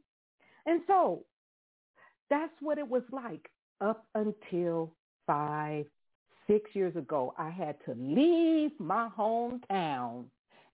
And 0.66 0.82
so 0.86 1.24
that's 2.30 2.54
what 2.60 2.78
it 2.78 2.88
was 2.88 3.02
like 3.10 3.50
up 3.80 4.06
until 4.14 4.92
five, 5.26 5.86
six 6.46 6.70
years 6.74 6.94
ago. 6.94 7.34
I 7.38 7.50
had 7.50 7.76
to 7.86 7.94
leave 7.98 8.70
my 8.78 9.08
hometown 9.18 10.24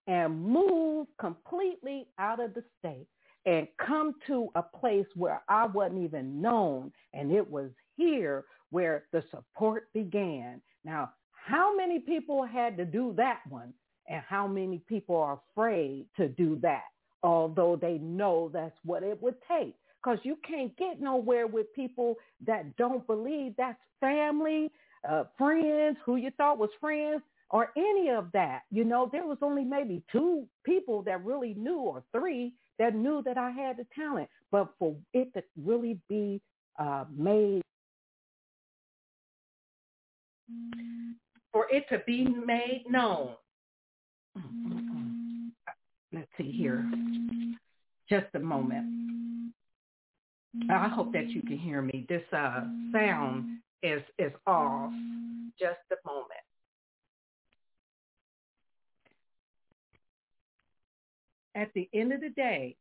and 0.07 0.43
move 0.43 1.07
completely 1.19 2.07
out 2.19 2.41
of 2.41 2.55
the 2.55 2.65
state 2.79 3.07
and 3.47 3.67
come 3.85 4.15
to 4.27 4.49
a 4.55 4.63
place 4.63 5.07
where 5.15 5.43
I 5.49 5.67
wasn't 5.67 6.05
even 6.05 6.41
known. 6.41 6.93
And 7.15 7.33
it 7.33 7.49
was 7.49 7.71
here 7.97 8.45
where 8.71 9.05
the 9.13 9.23
support 9.31 9.89
began. 9.93 10.61
Now, 10.85 11.13
how 11.33 11.75
many 11.75 11.99
people 11.99 12.45
had 12.45 12.77
to 12.77 12.85
do 12.85 13.15
that 13.17 13.41
one? 13.49 13.73
And 14.09 14.23
how 14.29 14.47
many 14.47 14.79
people 14.89 15.17
are 15.17 15.41
afraid 15.53 16.07
to 16.17 16.29
do 16.29 16.59
that, 16.63 16.85
although 17.23 17.77
they 17.77 17.99
know 17.99 18.51
that's 18.53 18.77
what 18.85 19.03
it 19.03 19.21
would 19.23 19.37
take? 19.49 19.77
Because 20.03 20.19
you 20.23 20.37
can't 20.47 20.77
get 20.77 21.01
nowhere 21.01 21.47
with 21.47 21.73
people 21.75 22.17
that 22.47 22.77
don't 22.77 23.07
believe 23.07 23.55
that's 23.57 23.79
family, 24.01 24.71
uh, 25.09 25.25
friends, 25.39 25.97
who 26.05 26.17
you 26.17 26.31
thought 26.37 26.59
was 26.59 26.71
friends, 26.81 27.23
or 27.51 27.71
any 27.77 28.11
of 28.11 28.31
that. 28.33 28.63
You 28.71 28.85
know, 28.85 29.09
there 29.11 29.27
was 29.27 29.39
only 29.43 29.65
maybe 29.65 30.03
two 30.11 30.47
people 30.65 31.03
that 31.03 31.25
really 31.25 31.55
knew, 31.55 31.79
or 31.79 32.03
three 32.13 32.53
that 32.81 32.95
knew 32.97 33.23
that 33.25 33.39
I 33.39 33.51
had 33.51 33.77
the 33.77 33.87
talent. 33.95 34.29
But 34.51 34.71
for 34.79 34.97
it 35.13 35.33
to 35.35 35.45
really 35.63 36.01
be 36.09 36.41
uh, 36.79 37.05
made, 37.17 37.63
for 41.53 41.67
it 41.71 41.85
to 41.91 42.03
be 42.07 42.25
made 42.25 42.85
known. 42.89 43.35
Let's 46.13 46.27
see 46.37 46.51
here. 46.51 46.91
Just 48.09 48.27
a 48.35 48.41
moment. 48.41 49.23
I 50.69 50.89
hope 50.89 51.13
that 51.13 51.29
you 51.29 51.43
can 51.43 51.59
hear 51.59 51.81
me. 51.83 52.07
This 52.09 52.23
uh, 52.33 52.63
sound 52.93 53.61
is 53.85 54.03
is 54.19 54.33
off. 54.47 54.91
Just 55.61 55.79
a 55.93 56.09
moment. 56.09 56.50
At 61.61 61.73
the 61.75 61.89
end 61.93 62.13
of 62.13 62.21
the 62.23 62.31
day, 62.31 62.75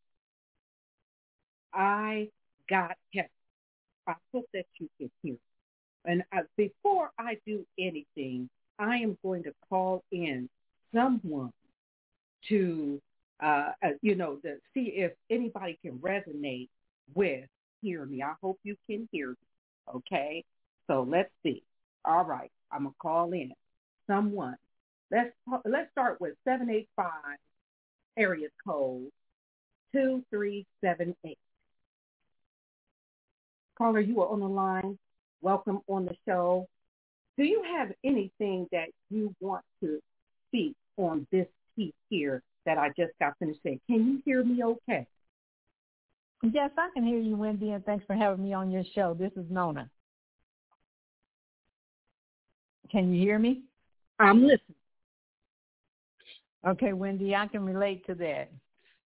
I 1.73 2.29
got 2.69 2.95
help. 3.13 3.27
I 4.07 4.13
hope 4.33 4.45
that 4.53 4.65
you 4.77 4.87
can 4.97 5.11
hear. 5.21 5.35
And 6.05 6.23
uh, 6.35 6.43
before 6.55 7.11
I 7.19 7.37
do 7.45 7.65
anything, 7.77 8.49
I 8.79 8.97
am 8.97 9.17
going 9.21 9.43
to 9.43 9.53
call 9.69 10.03
in 10.11 10.49
someone 10.95 11.51
to, 12.47 13.01
uh, 13.43 13.71
uh, 13.83 13.89
you 14.01 14.15
know, 14.15 14.37
to 14.37 14.55
see 14.73 14.93
if 14.95 15.11
anybody 15.29 15.77
can 15.83 15.99
resonate 15.99 16.69
with 17.13 17.49
hear 17.81 18.05
me. 18.05 18.23
I 18.23 18.33
hope 18.41 18.59
you 18.63 18.77
can 18.89 19.09
hear 19.11 19.29
me. 19.29 19.95
Okay. 19.95 20.45
So 20.87 21.05
let's 21.07 21.31
see. 21.43 21.63
All 22.05 22.23
right. 22.23 22.51
I'm 22.71 22.83
gonna 22.83 22.95
call 23.01 23.33
in 23.33 23.51
someone. 24.07 24.55
Let's 25.11 25.31
let's 25.65 25.91
start 25.91 26.21
with 26.21 26.35
seven 26.45 26.69
eight 26.69 26.87
five 26.95 27.37
area 28.17 28.47
code 28.65 29.09
2378. 29.93 31.37
Caller, 33.77 33.99
you 33.99 34.21
are 34.21 34.29
on 34.29 34.39
the 34.41 34.47
line. 34.47 34.97
Welcome 35.41 35.79
on 35.87 36.05
the 36.05 36.15
show. 36.27 36.67
Do 37.37 37.43
you 37.45 37.63
have 37.77 37.91
anything 38.03 38.67
that 38.71 38.89
you 39.09 39.33
want 39.39 39.63
to 39.81 39.99
speak 40.47 40.75
on 40.97 41.25
this 41.31 41.47
piece 41.75 41.93
here 42.09 42.43
that 42.65 42.77
I 42.77 42.89
just 42.89 43.13
got 43.19 43.37
finished 43.39 43.61
saying? 43.63 43.79
Can 43.87 44.05
you 44.05 44.21
hear 44.25 44.43
me 44.43 44.63
okay? 44.63 45.07
Yes, 46.43 46.71
I 46.77 46.89
can 46.93 47.05
hear 47.05 47.19
you, 47.19 47.35
Wendy, 47.35 47.71
and 47.71 47.85
thanks 47.85 48.05
for 48.05 48.15
having 48.15 48.43
me 48.43 48.53
on 48.53 48.71
your 48.71 48.83
show. 48.95 49.13
This 49.17 49.31
is 49.37 49.45
Nona. 49.49 49.89
Can 52.91 53.13
you 53.13 53.21
hear 53.21 53.39
me? 53.39 53.61
I'm 54.19 54.41
listening. 54.41 54.75
Okay, 56.67 56.93
Wendy, 56.93 57.35
I 57.35 57.47
can 57.47 57.65
relate 57.65 58.05
to 58.07 58.15
that. 58.15 58.51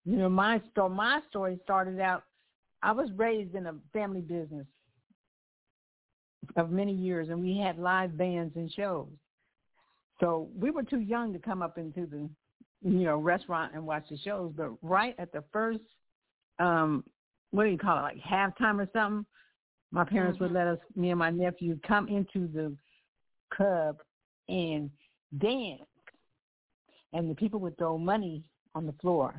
You 0.05 0.17
know, 0.17 0.29
my 0.29 0.61
story, 0.71 0.89
my 0.89 1.21
story 1.29 1.59
started 1.63 1.99
out. 1.99 2.23
I 2.81 2.91
was 2.91 3.09
raised 3.15 3.55
in 3.55 3.67
a 3.67 3.75
family 3.93 4.21
business 4.21 4.65
of 6.57 6.71
many 6.71 6.93
years, 6.93 7.29
and 7.29 7.41
we 7.41 7.57
had 7.57 7.77
live 7.77 8.17
bands 8.17 8.55
and 8.55 8.71
shows. 8.71 9.07
So 10.19 10.49
we 10.57 10.71
were 10.71 10.83
too 10.83 10.99
young 10.99 11.31
to 11.33 11.39
come 11.39 11.61
up 11.61 11.77
into 11.77 12.05
the, 12.05 12.29
you 12.81 13.03
know, 13.05 13.17
restaurant 13.17 13.73
and 13.73 13.85
watch 13.85 14.05
the 14.09 14.17
shows. 14.17 14.51
But 14.55 14.71
right 14.81 15.15
at 15.17 15.31
the 15.31 15.43
first, 15.53 15.81
um, 16.59 17.03
what 17.51 17.63
do 17.63 17.69
you 17.69 17.77
call 17.77 17.97
it, 17.99 18.01
like 18.01 18.17
halftime 18.17 18.79
or 18.79 18.89
something, 18.93 19.25
my 19.91 20.03
parents 20.03 20.35
mm-hmm. 20.35 20.45
would 20.45 20.53
let 20.53 20.67
us, 20.67 20.79
me 20.95 21.11
and 21.11 21.19
my 21.19 21.29
nephew, 21.29 21.79
come 21.87 22.07
into 22.07 22.47
the 22.47 22.75
club 23.53 23.97
and 24.49 24.89
dance 25.37 25.83
and 27.13 27.29
the 27.29 27.35
people 27.35 27.59
would 27.61 27.77
throw 27.77 27.97
money 27.97 28.43
on 28.75 28.85
the 28.85 28.93
floor. 28.93 29.33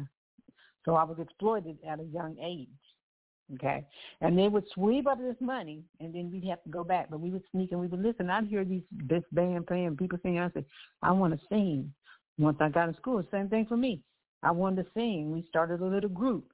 So 0.85 0.95
I 0.95 1.05
was 1.05 1.19
exploited 1.19 1.79
at 1.89 2.01
a 2.01 2.05
young 2.05 2.37
age. 2.43 2.69
Okay. 3.55 3.85
And 4.21 4.39
they 4.39 4.49
would 4.49 4.65
sweep 4.73 5.07
up 5.07 5.19
this 5.19 5.37
money 5.41 5.83
and 6.01 6.15
then 6.15 6.31
we'd 6.33 6.49
have 6.49 6.63
to 6.65 6.71
go 6.71 6.83
back. 6.83 7.11
But 7.11 7.21
we 7.21 7.31
would 7.31 7.43
sneak 7.51 7.73
and 7.73 7.81
we 7.81 7.87
would 7.87 8.03
listen. 8.03 8.31
I'd 8.31 8.47
hear 8.47 8.65
these 8.65 8.83
this 8.91 9.23
band 9.33 9.67
playing, 9.67 9.97
people 9.97 10.19
singing. 10.23 10.41
I 10.41 10.51
said, 10.53 10.65
I 11.03 11.13
want 11.13 11.35
to 11.35 11.47
sing. 11.49 11.93
Once 12.39 12.57
I 12.61 12.69
got 12.69 12.89
in 12.89 12.97
school, 12.97 13.23
same 13.31 13.49
thing 13.49 13.67
for 13.67 13.77
me. 13.77 14.01
I 14.43 14.51
wanted 14.51 14.85
to 14.85 14.91
sing. 14.95 15.33
We 15.33 15.45
started 15.49 15.81
a 15.81 15.85
little 15.85 16.11
group. 16.11 16.51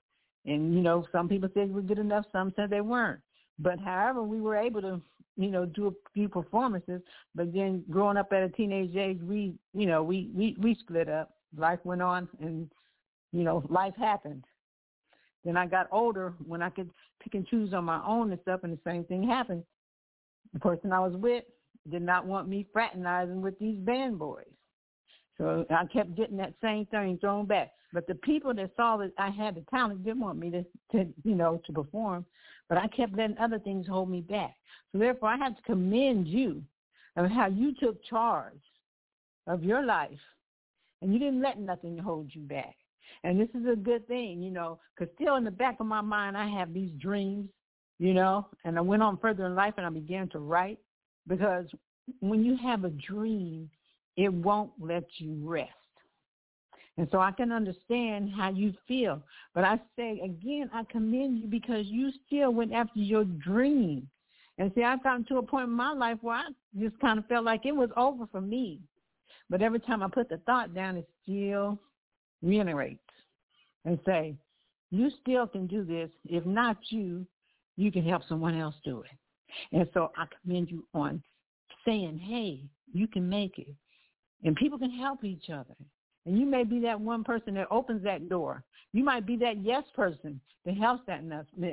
And, 0.47 0.75
you 0.75 0.81
know, 0.81 1.07
some 1.13 1.29
people 1.29 1.49
said 1.55 1.69
we 1.69 1.75
were 1.75 1.83
good 1.83 1.99
enough, 1.99 2.25
some 2.33 2.53
said 2.57 2.71
they 2.71 2.81
weren't. 2.81 3.21
But 3.59 3.79
however, 3.79 4.23
we 4.23 4.41
were 4.41 4.57
able 4.57 4.81
to 4.83 5.01
you 5.41 5.51
know, 5.51 5.65
do 5.65 5.89
a 5.89 5.93
few 6.13 6.29
performances. 6.29 7.01
But 7.35 7.53
then 7.53 7.83
growing 7.91 8.19
up 8.19 8.33
at 8.33 8.43
a 8.43 8.49
teenage 8.51 8.95
age, 8.95 9.19
we, 9.23 9.55
you 9.73 9.87
know, 9.87 10.03
we, 10.03 10.31
we, 10.35 10.55
we 10.61 10.75
split 10.75 11.09
up. 11.09 11.31
Life 11.57 11.81
went 11.85 12.03
on 12.03 12.29
and, 12.41 12.71
you 13.33 13.43
know, 13.43 13.65
life 13.69 13.95
happened. 13.99 14.45
Then 15.45 15.57
I 15.57 15.67
got 15.67 15.89
older 15.91 16.35
when 16.47 16.61
I 16.63 16.69
could 16.69 16.91
pick 17.23 17.35
and 17.35 17.47
choose 17.47 17.73
on 17.73 17.85
my 17.85 18.05
own 18.07 18.31
and 18.31 18.41
stuff 18.43 18.61
and 18.63 18.73
the 18.73 18.79
same 18.85 19.05
thing 19.05 19.27
happened. 19.27 19.65
The 20.53 20.61
person 20.61 20.93
I 20.93 21.01
was 21.01 21.15
with 21.15 21.45
did 21.91 22.03
not 22.03 22.27
want 22.27 22.47
me 22.47 22.67
fraternizing 22.71 23.41
with 23.41 23.59
these 23.59 23.79
band 23.79 24.19
boys. 24.19 24.45
So 25.39 25.65
I 25.71 25.87
kept 25.87 26.15
getting 26.17 26.37
that 26.37 26.53
same 26.63 26.85
thing 26.87 27.17
thrown 27.19 27.47
back. 27.47 27.71
But 27.93 28.07
the 28.07 28.15
people 28.17 28.55
that 28.55 28.71
saw 28.77 28.97
that 28.99 29.13
I 29.19 29.31
had 29.31 29.57
the 29.57 29.65
talent 29.71 30.05
didn't 30.05 30.21
want 30.21 30.39
me 30.39 30.51
to, 30.51 30.65
to 30.93 31.13
you 31.25 31.35
know, 31.35 31.61
to 31.67 31.73
perform. 31.73 32.25
But 32.69 32.79
I 32.79 32.87
kept 32.89 33.17
letting 33.17 33.39
other 33.39 33.59
things 33.59 33.87
hold 33.87 34.11
me 34.11 34.21
back. 34.21 34.55
So 34.93 34.99
therefore, 34.99 35.31
I 35.31 35.37
have 35.37 35.57
to 35.57 35.63
commend 35.63 36.29
you 36.29 36.63
of 37.17 37.31
how 37.31 37.49
you 37.49 37.75
took 37.75 38.03
charge 38.05 38.61
of 39.47 39.65
your 39.65 39.85
life, 39.85 40.21
and 41.03 41.13
you 41.13 41.19
didn't 41.19 41.43
let 41.43 41.59
nothing 41.59 41.99
hold 41.99 42.31
you 42.33 42.43
back. 42.43 42.77
And 43.25 43.41
this 43.41 43.49
is 43.55 43.67
a 43.67 43.77
good 43.77 44.07
thing, 44.07 44.43
you 44.43 44.51
know, 44.51 44.79
because 44.97 45.13
still 45.15 45.37
in 45.37 45.45
the 45.45 45.51
back 45.51 45.81
of 45.81 45.87
my 45.87 46.01
mind, 46.01 46.37
I 46.37 46.49
have 46.49 46.73
these 46.73 46.93
dreams, 47.01 47.49
you 47.99 48.15
know, 48.15 48.47
and 48.65 48.79
I 48.79 48.81
went 48.81 49.03
on 49.03 49.19
further 49.19 49.47
in 49.47 49.55
life 49.55 49.75
and 49.77 49.87
I 49.87 49.91
began 49.91 50.29
to 50.31 50.39
write 50.39 50.79
because 51.27 51.67
when 52.21 52.45
you 52.45 52.57
have 52.57 52.85
a 52.85 52.91
dream, 52.91 53.69
it 54.17 54.33
won't 54.33 54.71
let 54.81 55.05
you 55.19 55.37
rest. 55.43 55.71
And 57.01 57.09
so 57.11 57.19
I 57.19 57.33
can 57.33 57.51
understand 57.51 58.31
how 58.37 58.51
you 58.51 58.75
feel. 58.87 59.23
But 59.55 59.65
I 59.65 59.81
say 59.97 60.21
again, 60.23 60.69
I 60.71 60.85
commend 60.85 61.39
you 61.39 61.47
because 61.47 61.87
you 61.87 62.13
still 62.27 62.53
went 62.53 62.75
after 62.75 62.99
your 62.99 63.25
dream. 63.25 64.07
And 64.59 64.71
see, 64.75 64.85
I've 64.85 65.03
gotten 65.03 65.25
to 65.29 65.39
a 65.39 65.43
point 65.43 65.69
in 65.69 65.73
my 65.73 65.95
life 65.95 66.19
where 66.21 66.37
I 66.37 66.49
just 66.79 67.01
kind 67.01 67.19
of 67.19 67.25
felt 67.25 67.47
like 67.47 67.65
it 67.65 67.75
was 67.75 67.89
over 67.97 68.27
for 68.31 68.43
me. 68.43 68.81
But 69.49 69.63
every 69.63 69.81
time 69.81 70.03
I 70.03 70.09
put 70.09 70.29
the 70.29 70.43
thought 70.45 70.75
down, 70.75 70.99
it 70.99 71.09
still 71.23 71.79
reiterates 72.43 73.01
and 73.87 73.99
say, 74.05 74.35
you 74.91 75.11
still 75.23 75.47
can 75.47 75.67
do 75.67 75.85
this. 75.85 76.11
If 76.27 76.45
not 76.45 76.77
you, 76.91 77.25
you 77.79 77.91
can 77.91 78.07
help 78.07 78.25
someone 78.29 78.61
else 78.61 78.75
do 78.85 79.05
it. 79.05 79.75
And 79.75 79.89
so 79.95 80.13
I 80.19 80.27
commend 80.43 80.71
you 80.71 80.85
on 80.93 81.23
saying, 81.87 82.19
hey, 82.19 82.61
you 82.93 83.09
can 83.09 83.27
make 83.27 83.59
it. 83.59 83.75
And 84.45 84.55
people 84.55 84.79
can 84.79 84.91
help 84.91 85.25
each 85.25 85.49
other. 85.49 85.77
And 86.27 86.39
you 86.39 86.47
may 86.47 86.65
be 86.65 86.81
that 86.81 87.01
one 87.01 87.25
person 87.25 87.55
that 87.55 87.69
opens 87.71 88.05
that 88.05 88.29
door. 88.29 88.63
You 88.93 89.05
might 89.05 89.27
be 89.27 89.37
that 89.37 89.63
yes 89.63 89.85
person 89.95 90.41
that 90.65 90.77
helps 90.77 91.07
that 91.07 91.23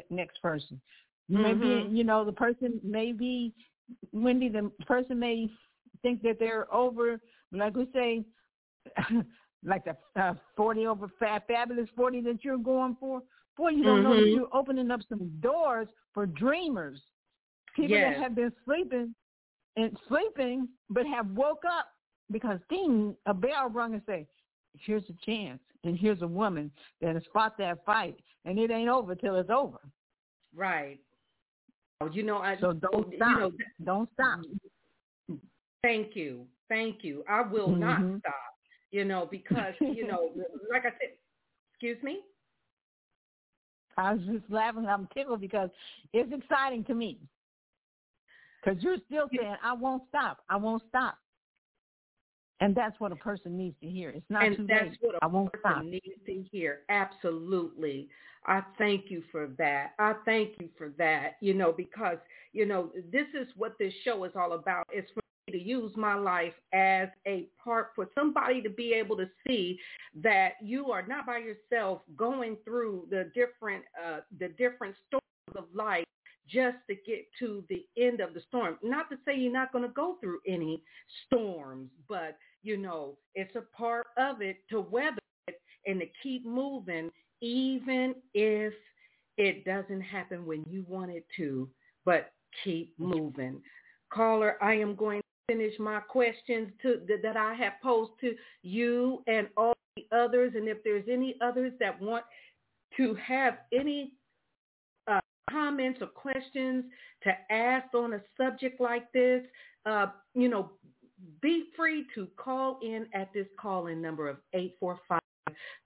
next 0.10 0.42
person. 0.42 0.80
You 1.28 1.40
mm-hmm. 1.40 1.60
may 1.60 1.84
be, 1.84 1.96
you 1.98 2.04
know, 2.04 2.24
the 2.24 2.32
person 2.32 2.80
may 2.84 3.12
be, 3.12 3.54
Wendy, 4.14 4.50
the 4.50 4.72
person 4.86 5.20
may 5.20 5.50
think 6.02 6.22
that 6.24 6.38
they're 6.40 6.74
over, 6.74 7.20
like 7.52 7.76
we 7.76 7.88
say, 7.94 8.24
like 9.66 9.84
the 9.84 9.96
uh, 10.22 10.36
40 10.56 10.88
over 10.88 11.10
fab, 11.20 11.44
fabulous 11.48 11.90
40 11.96 12.22
that 12.22 12.44
you're 12.44 12.58
going 12.58 12.96
for. 13.00 13.22
Boy, 13.58 13.70
you 13.70 13.84
don't 13.84 14.04
mm-hmm. 14.04 14.04
know 14.04 14.16
that 14.16 14.22
mm-hmm. 14.22 14.40
you're 14.40 14.56
opening 14.56 14.92
up 14.92 15.02
some 15.10 15.32
doors 15.42 15.88
for 16.14 16.26
dreamers. 16.26 17.02
People 17.76 17.98
yes. 17.98 18.16
that 18.16 18.24
have 18.24 18.36
been 18.36 18.52
sleeping 18.66 19.14
and 19.76 19.98
sleeping 20.08 20.68
but 20.90 21.06
have 21.06 21.28
woke 21.32 21.64
up 21.66 21.90
because 22.32 22.60
ding, 22.70 23.16
a 23.26 23.34
bell 23.34 23.70
rung 23.70 23.94
and 23.94 24.02
say, 24.08 24.28
here's 24.86 25.04
a 25.10 25.26
chance, 25.26 25.60
and 25.84 25.98
here's 25.98 26.22
a 26.22 26.28
woman 26.28 26.72
that 27.02 27.14
has 27.16 27.24
fought 27.34 27.58
that 27.58 27.86
fight, 27.86 28.18
and 28.46 28.58
it 28.60 28.72
ain't 28.72 28.90
over 28.90 29.16
till 29.16 29.36
it's 29.36 29.50
over. 29.50 29.80
Right. 30.56 31.00
You 32.12 32.24
know, 32.24 32.38
I 32.38 32.58
so 32.60 32.74
don't 32.74 33.14
stop. 33.16 33.38
You 33.38 33.40
know, 33.40 33.52
don't 33.84 34.10
stop. 34.14 34.40
Thank 35.82 36.16
you, 36.16 36.46
thank 36.70 37.04
you. 37.04 37.24
I 37.28 37.42
will 37.42 37.70
mm-hmm. 37.70 37.80
not 37.80 38.20
stop. 38.20 38.34
You 38.92 39.04
know, 39.04 39.28
because 39.30 39.74
you 39.80 40.08
know, 40.08 40.32
like 40.72 40.84
I 40.86 40.90
said, 40.90 41.16
excuse 41.74 42.02
me. 42.04 42.20
I 43.98 44.14
was 44.14 44.22
just 44.26 44.44
laughing. 44.50 44.86
I'm 44.86 45.08
tickled 45.14 45.42
because 45.42 45.70
it's 46.14 46.32
exciting 46.32 46.84
to 46.86 46.94
me. 46.94 47.18
Because 48.64 48.82
you're 48.84 48.98
still 49.08 49.28
saying, 49.36 49.56
I 49.64 49.74
won't 49.74 50.04
stop. 50.10 50.40
I 50.50 50.58
won't 50.58 50.84
stop. 50.90 51.18
And 52.60 52.74
that's 52.74 53.00
what 53.00 53.12
a 53.12 53.16
person 53.16 53.56
needs 53.56 53.76
to 53.82 53.88
hear. 53.88 54.10
It's 54.10 54.26
not 54.30 54.46
and 54.46 54.58
too 54.58 54.66
that's 54.68 54.90
late. 54.90 54.98
what 55.02 55.16
a 55.16 55.20
I 55.24 55.28
won't 55.28 55.52
person 55.54 55.72
stop. 55.72 55.84
needs 55.86 56.20
to 56.26 56.44
hear. 56.52 56.80
Absolutely. 56.90 58.10
I 58.46 58.62
thank 58.78 59.12
you 59.12 59.24
for 59.32 59.48
that. 59.58 59.92
I 60.00 60.14
thank 60.26 60.56
you 60.60 60.70
for 60.78 60.90
that. 60.98 61.36
You 61.42 61.54
know, 61.54 61.72
because, 61.72 62.18
you 62.54 62.66
know, 62.66 62.92
this 63.12 63.28
is 63.40 63.48
what 63.56 63.78
this 63.78 63.94
show 64.04 64.24
is 64.24 64.32
all 64.36 64.54
about. 64.54 64.88
It's 64.92 65.12
for 65.12 65.22
me 65.48 65.60
to 65.60 65.64
use 65.64 65.92
my 65.96 66.16
life 66.16 66.54
as 66.74 67.10
a 67.28 67.48
part 67.64 67.92
for 67.96 68.08
somebody 68.16 68.62
to 68.62 68.70
be 68.70 68.94
able 68.94 69.18
to 69.18 69.30
see 69.48 69.80
that 70.24 70.54
you 70.62 70.92
are 70.92 71.06
not 71.06 71.26
by 71.26 71.38
yourself 71.40 72.02
going 72.16 72.58
through 72.64 73.08
the 73.10 73.30
different 73.36 73.84
uh 74.04 74.20
the 74.40 74.50
different 74.50 74.96
stories 75.08 75.24
of 75.56 75.66
life 75.74 76.06
just 76.50 76.78
to 76.90 76.96
get 76.96 77.26
to 77.40 77.64
the 77.70 77.86
end 77.98 78.22
of 78.22 78.34
the 78.34 78.42
storm. 78.48 78.78
Not 78.82 79.10
to 79.10 79.18
say 79.26 79.38
you're 79.38 79.52
not 79.52 79.72
going 79.72 79.84
to 79.84 79.94
go 79.94 80.16
through 80.22 80.40
any 80.48 80.82
storms, 81.26 81.90
but 82.08 82.38
you 82.64 82.78
know, 82.78 83.18
it's 83.36 83.56
a 83.56 83.62
part 83.76 84.08
of 84.18 84.42
it 84.42 84.58
to 84.70 84.82
weather 84.82 85.18
it 85.48 85.60
and 85.86 86.00
to 86.00 86.06
keep 86.22 86.46
moving 86.46 87.10
even 87.42 88.16
if 88.34 88.74
it 89.38 89.64
doesn't 89.66 90.02
happen 90.02 90.46
when 90.46 90.64
you 90.68 90.84
want 90.88 91.12
it 91.12 91.26
to, 91.38 91.70
but 92.06 92.32
keep 92.64 92.94
moving. 92.98 93.62
Caller, 94.12 94.58
I 94.62 94.74
am 94.74 94.96
going 94.96 95.22
to 95.22 95.54
finish 95.54 95.74
my 95.80 96.00
questions 96.00 96.70
to, 96.82 97.02
that 97.24 97.38
I 97.38 97.54
have 97.54 97.74
posed 97.84 98.12
to 98.22 98.34
you 98.64 99.24
and 99.28 99.48
all 99.56 99.74
the 99.96 100.08
others. 100.16 100.54
And 100.56 100.68
if 100.68 100.84
there's 100.84 101.06
any 101.10 101.36
others 101.42 101.74
that 101.80 102.02
want 102.02 102.24
to 102.96 103.16
have 103.16 103.60
any 103.72 104.14
comments 105.50 106.00
or 106.02 106.08
questions 106.08 106.86
to 107.24 107.32
ask 107.52 107.94
on 107.94 108.14
a 108.14 108.22
subject 108.38 108.82
like 108.82 109.12
this, 109.12 109.44
uh, 109.86 110.08
you 110.34 110.50
know, 110.50 110.72
be 111.42 111.66
free 111.76 112.06
to 112.16 112.28
call 112.38 112.80
in 112.82 113.08
at 113.14 113.34
this 113.34 113.48
call-in 113.60 114.02
number 114.02 114.30
of 114.30 114.38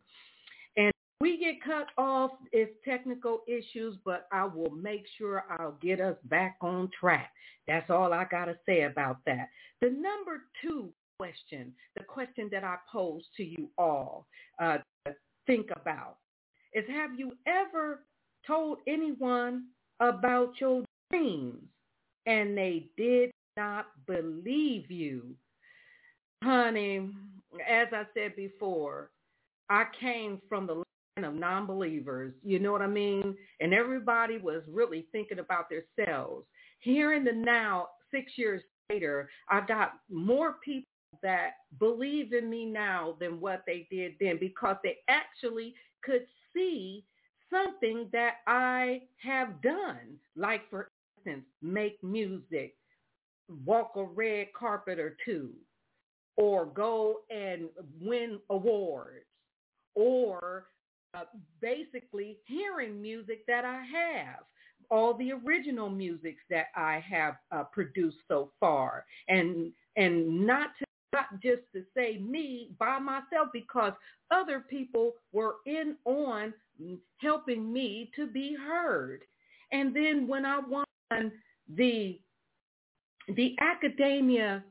And 0.77 0.91
we 1.21 1.37
get 1.37 1.63
cut 1.63 1.87
off, 1.97 2.31
it's 2.51 2.73
technical 2.85 3.41
issues, 3.47 3.97
but 4.05 4.27
I 4.31 4.45
will 4.45 4.69
make 4.71 5.05
sure 5.17 5.45
I'll 5.49 5.77
get 5.81 5.99
us 5.99 6.17
back 6.25 6.57
on 6.61 6.91
track. 6.99 7.31
That's 7.67 7.89
all 7.89 8.13
I 8.13 8.25
got 8.25 8.45
to 8.45 8.55
say 8.65 8.83
about 8.83 9.17
that. 9.25 9.49
The 9.81 9.89
number 9.89 10.43
two 10.61 10.93
question, 11.19 11.73
the 11.97 12.03
question 12.03 12.49
that 12.51 12.63
I 12.63 12.77
pose 12.91 13.23
to 13.37 13.43
you 13.43 13.69
all 13.77 14.25
uh, 14.61 14.77
to 15.05 15.13
think 15.45 15.67
about 15.75 16.17
is 16.73 16.85
have 16.89 17.17
you 17.17 17.31
ever 17.47 18.03
told 18.45 18.79
anyone 18.87 19.65
about 19.99 20.53
your 20.59 20.83
dreams 21.11 21.63
and 22.25 22.57
they 22.57 22.89
did 22.97 23.31
not 23.57 23.87
believe 24.07 24.89
you? 24.89 25.35
Honey, 26.43 27.09
as 27.67 27.87
I 27.91 28.03
said 28.13 28.35
before, 28.35 29.11
I 29.69 29.85
came 29.99 30.41
from 30.47 30.65
the 30.67 30.75
land 30.75 31.25
of 31.25 31.33
non-believers, 31.35 32.33
you 32.43 32.59
know 32.59 32.71
what 32.71 32.81
I 32.81 32.87
mean? 32.87 33.35
And 33.59 33.73
everybody 33.73 34.37
was 34.37 34.63
really 34.67 35.05
thinking 35.11 35.39
about 35.39 35.65
themselves. 35.69 36.45
Here 36.79 37.13
in 37.13 37.25
the 37.25 37.33
now, 37.33 37.89
six 38.09 38.31
years 38.37 38.63
later, 38.89 39.29
I 39.49 39.61
got 39.61 39.93
more 40.09 40.55
people 40.63 40.85
that 41.21 41.51
believe 41.79 42.33
in 42.33 42.49
me 42.49 42.65
now 42.65 43.17
than 43.19 43.41
what 43.41 43.63
they 43.65 43.87
did 43.91 44.13
then 44.19 44.37
because 44.39 44.77
they 44.83 44.97
actually 45.07 45.73
could 46.03 46.25
see 46.53 47.03
something 47.51 48.09
that 48.11 48.35
I 48.47 49.01
have 49.17 49.61
done. 49.61 50.17
Like, 50.35 50.69
for 50.69 50.89
instance, 51.17 51.45
make 51.61 52.03
music, 52.03 52.75
walk 53.65 53.93
a 53.95 54.03
red 54.03 54.47
carpet 54.57 54.99
or 54.99 55.17
two, 55.25 55.51
or 56.37 56.65
go 56.65 57.21
and 57.29 57.69
win 58.01 58.39
awards, 58.49 59.25
or 59.95 60.67
uh, 61.13 61.23
basically 61.61 62.37
hearing 62.45 63.01
music 63.01 63.45
that 63.47 63.65
I 63.65 63.83
have 63.83 64.43
all 64.91 65.13
the 65.13 65.31
original 65.31 65.89
musics 65.89 66.41
that 66.49 66.67
I 66.75 67.03
have 67.07 67.35
uh, 67.51 67.63
produced 67.63 68.17
so 68.27 68.51
far, 68.59 69.05
and 69.27 69.71
and 69.95 70.45
not 70.45 70.69
to 70.79 70.85
not 71.13 71.41
just 71.41 71.61
to 71.73 71.83
say 71.95 72.17
me 72.17 72.71
by 72.79 72.99
myself 72.99 73.49
because 73.53 73.93
other 74.31 74.59
people 74.69 75.13
were 75.31 75.55
in 75.65 75.95
on 76.05 76.53
helping 77.17 77.71
me 77.71 78.11
to 78.15 78.27
be 78.27 78.55
heard. 78.55 79.21
And 79.71 79.95
then 79.95 80.27
when 80.27 80.45
I 80.45 80.59
won 80.59 80.85
the 81.75 82.19
the 83.35 83.55
academia 83.61 84.63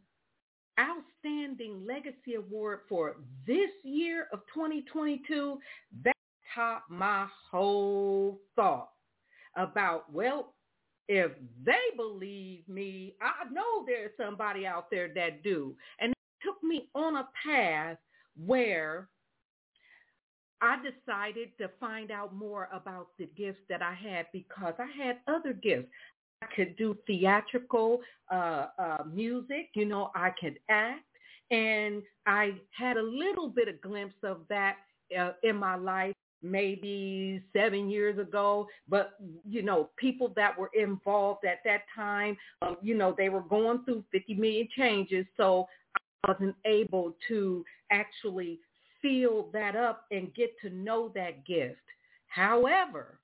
outstanding 0.80 1.84
legacy 1.86 2.34
award 2.36 2.80
for 2.88 3.16
this 3.46 3.70
year 3.82 4.26
of 4.32 4.40
2022, 4.54 5.58
that 6.04 6.16
topped 6.54 6.90
my 6.90 7.26
whole 7.50 8.40
thought 8.56 8.90
about, 9.56 10.12
well, 10.12 10.54
if 11.08 11.32
they 11.64 11.96
believe 11.96 12.68
me, 12.68 13.14
I 13.20 13.50
know 13.50 13.84
there's 13.86 14.10
somebody 14.20 14.66
out 14.66 14.90
there 14.90 15.08
that 15.14 15.42
do. 15.42 15.74
And 16.00 16.12
took 16.48 16.62
me 16.62 16.88
on 16.94 17.16
a 17.16 17.28
path 17.44 17.98
where 18.46 19.08
I 20.60 20.76
decided 20.76 21.50
to 21.58 21.70
find 21.78 22.10
out 22.10 22.34
more 22.34 22.68
about 22.72 23.08
the 23.18 23.28
gifts 23.36 23.60
that 23.68 23.82
I 23.82 23.94
had 23.94 24.26
because 24.32 24.74
I 24.78 24.86
had 25.02 25.18
other 25.28 25.52
gifts. 25.52 25.88
I 26.42 26.46
could 26.54 26.76
do 26.76 26.96
theatrical 27.06 28.00
uh, 28.32 28.66
uh, 28.78 28.98
music, 29.12 29.70
you 29.74 29.84
know, 29.84 30.10
I 30.14 30.30
could 30.40 30.58
act. 30.68 31.04
And 31.50 32.02
I 32.26 32.54
had 32.70 32.96
a 32.96 33.02
little 33.02 33.48
bit 33.48 33.68
of 33.68 33.80
glimpse 33.80 34.16
of 34.22 34.40
that 34.48 34.76
uh, 35.18 35.32
in 35.42 35.56
my 35.56 35.76
life 35.76 36.14
maybe 36.42 37.42
seven 37.52 37.90
years 37.90 38.18
ago, 38.18 38.68
but 38.88 39.14
you 39.48 39.62
know, 39.62 39.90
people 39.96 40.32
that 40.36 40.56
were 40.56 40.70
involved 40.78 41.44
at 41.44 41.58
that 41.64 41.80
time, 41.94 42.36
um, 42.62 42.76
you 42.80 42.96
know, 42.96 43.12
they 43.16 43.28
were 43.28 43.40
going 43.40 43.84
through 43.84 44.04
50 44.12 44.34
million 44.34 44.68
changes, 44.76 45.26
so 45.36 45.66
wasn't 46.26 46.56
able 46.64 47.14
to 47.28 47.64
actually 47.92 48.58
feel 49.00 49.48
that 49.52 49.76
up 49.76 50.06
and 50.10 50.34
get 50.34 50.58
to 50.60 50.70
know 50.70 51.12
that 51.14 51.46
gift. 51.46 51.76
However, 52.26 53.20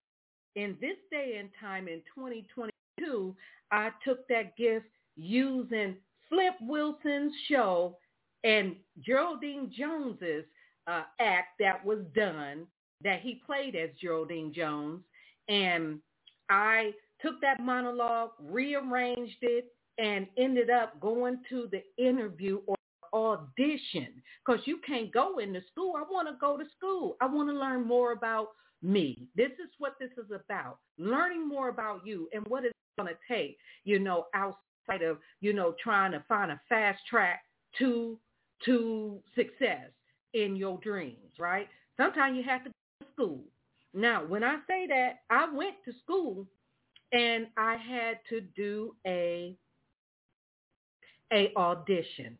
in 0.56 0.76
this 0.80 0.96
day 1.10 1.36
and 1.38 1.50
time 1.60 1.88
in 1.88 2.00
2022, 2.14 3.34
I 3.72 3.90
took 4.04 4.26
that 4.28 4.56
gift 4.56 4.86
using 5.16 5.96
Flip 6.28 6.54
Wilson's 6.62 7.32
show 7.48 7.96
and 8.44 8.76
Geraldine 9.04 9.72
Jones's 9.76 10.44
uh, 10.86 11.02
act 11.20 11.58
that 11.60 11.84
was 11.84 12.00
done 12.14 12.66
that 13.02 13.20
he 13.20 13.40
played 13.46 13.74
as 13.74 13.90
Geraldine 14.00 14.52
Jones. 14.52 15.00
And 15.48 15.98
I 16.50 16.92
took 17.20 17.40
that 17.40 17.60
monologue, 17.60 18.30
rearranged 18.40 19.38
it, 19.42 19.66
and 19.98 20.26
ended 20.36 20.70
up 20.70 21.00
going 21.00 21.38
to 21.50 21.68
the 21.70 21.82
interview 22.02 22.60
or 22.66 22.76
audition 23.14 24.22
because 24.44 24.60
you 24.66 24.80
can't 24.86 25.12
go 25.12 25.38
into 25.38 25.60
school. 25.70 25.94
I 25.96 26.02
want 26.10 26.28
to 26.28 26.34
go 26.40 26.56
to 26.58 26.64
school. 26.76 27.16
I 27.20 27.26
want 27.26 27.48
to 27.48 27.54
learn 27.54 27.86
more 27.86 28.12
about 28.12 28.48
me. 28.82 29.28
This 29.36 29.52
is 29.52 29.70
what 29.78 29.94
this 29.98 30.10
is 30.18 30.30
about. 30.30 30.78
Learning 30.98 31.48
more 31.48 31.68
about 31.68 32.02
you 32.04 32.28
and 32.32 32.46
what 32.48 32.64
it's 32.64 32.74
going 32.98 33.08
to 33.08 33.34
take, 33.34 33.56
you 33.84 33.98
know, 33.98 34.26
outside 34.34 35.02
of, 35.02 35.18
you 35.40 35.52
know, 35.52 35.74
trying 35.82 36.12
to 36.12 36.22
find 36.28 36.50
a 36.50 36.60
fast 36.68 37.00
track 37.08 37.42
to 37.78 38.18
to 38.64 39.18
success 39.34 39.90
in 40.32 40.56
your 40.56 40.78
dreams, 40.78 41.32
right? 41.38 41.68
Sometimes 41.96 42.36
you 42.36 42.42
have 42.44 42.64
to 42.64 42.70
go 42.70 43.06
to 43.06 43.12
school. 43.12 43.40
Now, 43.92 44.24
when 44.24 44.42
I 44.42 44.56
say 44.66 44.86
that, 44.88 45.20
I 45.30 45.48
went 45.52 45.76
to 45.84 45.92
school 46.02 46.46
and 47.12 47.46
I 47.56 47.76
had 47.76 48.18
to 48.30 48.40
do 48.40 48.94
a 49.06 49.56
a 51.32 51.52
audition. 51.56 52.38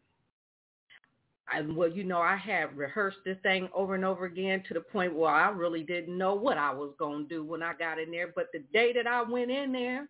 I, 1.55 1.61
well, 1.61 1.89
you 1.89 2.05
know, 2.05 2.21
I 2.21 2.37
had 2.37 2.77
rehearsed 2.77 3.19
this 3.25 3.39
thing 3.43 3.69
over 3.75 3.95
and 3.95 4.05
over 4.05 4.25
again 4.25 4.65
to 4.69 4.75
the 4.75 4.81
point 4.81 5.15
where 5.15 5.31
I 5.31 5.51
really 5.51 5.83
didn't 5.83 6.17
know 6.17 6.35
what 6.35 6.59
I 6.59 6.73
was 6.73 6.93
going 6.99 7.23
to 7.23 7.29
do 7.29 7.45
when 7.45 7.63
I 7.63 7.75
got 7.75 7.99
in 7.99 8.11
there. 8.11 8.33
But 8.35 8.49
the 8.53 8.61
day 8.73 8.93
that 8.95 9.07
I 9.07 9.23
went 9.23 9.51
in 9.51 9.73
there, 9.73 10.09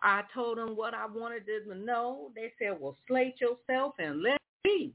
I 0.00 0.22
told 0.34 0.58
them 0.58 0.76
what 0.76 0.94
I 0.94 1.06
wanted 1.06 1.44
them 1.46 1.72
to 1.72 1.84
know. 1.84 2.30
They 2.34 2.52
said, 2.58 2.76
well, 2.78 2.96
slate 3.06 3.40
yourself 3.40 3.94
and 3.98 4.22
let 4.22 4.38
me. 4.64 4.92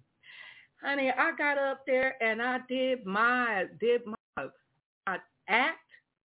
Honey, 0.83 1.11
I 1.11 1.31
got 1.35 1.57
up 1.57 1.81
there 1.87 2.21
and 2.21 2.41
I 2.41 2.59
did 2.69 3.05
my, 3.05 3.65
did 3.79 4.01
my 4.05 4.47
act 5.47 5.79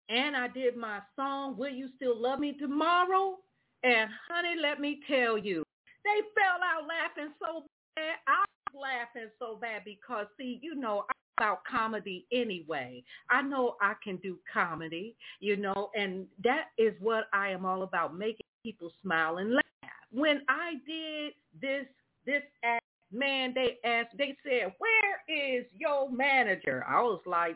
and 0.09 0.35
I 0.35 0.47
did 0.49 0.75
my 0.75 0.99
song, 1.15 1.55
Will 1.57 1.69
You 1.69 1.89
Still 1.95 2.19
Love 2.19 2.39
Me 2.39 2.53
Tomorrow? 2.59 3.37
And 3.83 4.09
honey, 4.29 4.55
let 4.61 4.81
me 4.81 4.99
tell 5.07 5.37
you, 5.37 5.63
they 6.03 6.21
fell 6.35 6.59
out 6.63 6.87
laughing 6.87 7.33
so 7.39 7.63
bad. 7.95 8.15
I 8.27 8.43
laughing 8.73 9.29
so 9.39 9.57
bad 9.59 9.83
because 9.85 10.27
see, 10.37 10.59
you 10.61 10.75
know, 10.75 11.05
I'm 11.09 11.15
about 11.37 11.63
comedy 11.65 12.25
anyway. 12.31 13.03
I 13.29 13.41
know 13.41 13.75
I 13.81 13.93
can 14.03 14.17
do 14.17 14.37
comedy, 14.51 15.15
you 15.39 15.57
know, 15.57 15.89
and 15.95 16.27
that 16.43 16.65
is 16.77 16.93
what 16.99 17.25
I 17.33 17.49
am 17.49 17.65
all 17.65 17.83
about, 17.83 18.17
making 18.17 18.45
people 18.63 18.91
smile 19.01 19.37
and 19.37 19.53
laugh. 19.53 19.63
When 20.11 20.41
I 20.47 20.73
did 20.85 21.33
this 21.59 21.85
this 22.25 22.43
act, 22.63 22.85
man, 23.11 23.53
they 23.53 23.77
asked, 23.87 24.17
they 24.17 24.35
said, 24.43 24.73
where 24.77 25.23
is 25.27 25.65
your 25.77 26.09
manager? 26.09 26.85
I 26.87 27.01
was 27.01 27.21
like, 27.25 27.55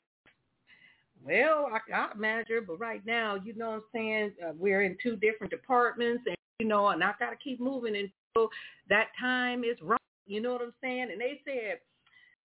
well, 1.24 1.70
I 1.72 1.80
got 1.90 2.20
manager, 2.20 2.62
but 2.62 2.80
right 2.80 3.06
now, 3.06 3.36
you 3.36 3.54
know 3.56 3.70
what 3.70 3.76
I'm 3.76 3.84
saying, 3.94 4.32
uh, 4.46 4.52
we're 4.58 4.84
in 4.84 4.98
two 5.02 5.16
different 5.16 5.52
departments 5.52 6.24
and, 6.26 6.36
you 6.60 6.68
know, 6.68 6.90
and 6.90 7.04
I 7.04 7.14
got 7.20 7.32
to 7.32 7.36
keep 7.38 7.60
moving 7.60 7.96
until 7.96 8.50
that 8.90 9.08
time 9.20 9.64
is 9.64 9.78
right. 9.82 10.00
You 10.28 10.42
know 10.42 10.54
what 10.54 10.62
I'm 10.62 10.74
saying? 10.84 11.10
And 11.12 11.22
they 11.22 11.42
said, 11.46 11.80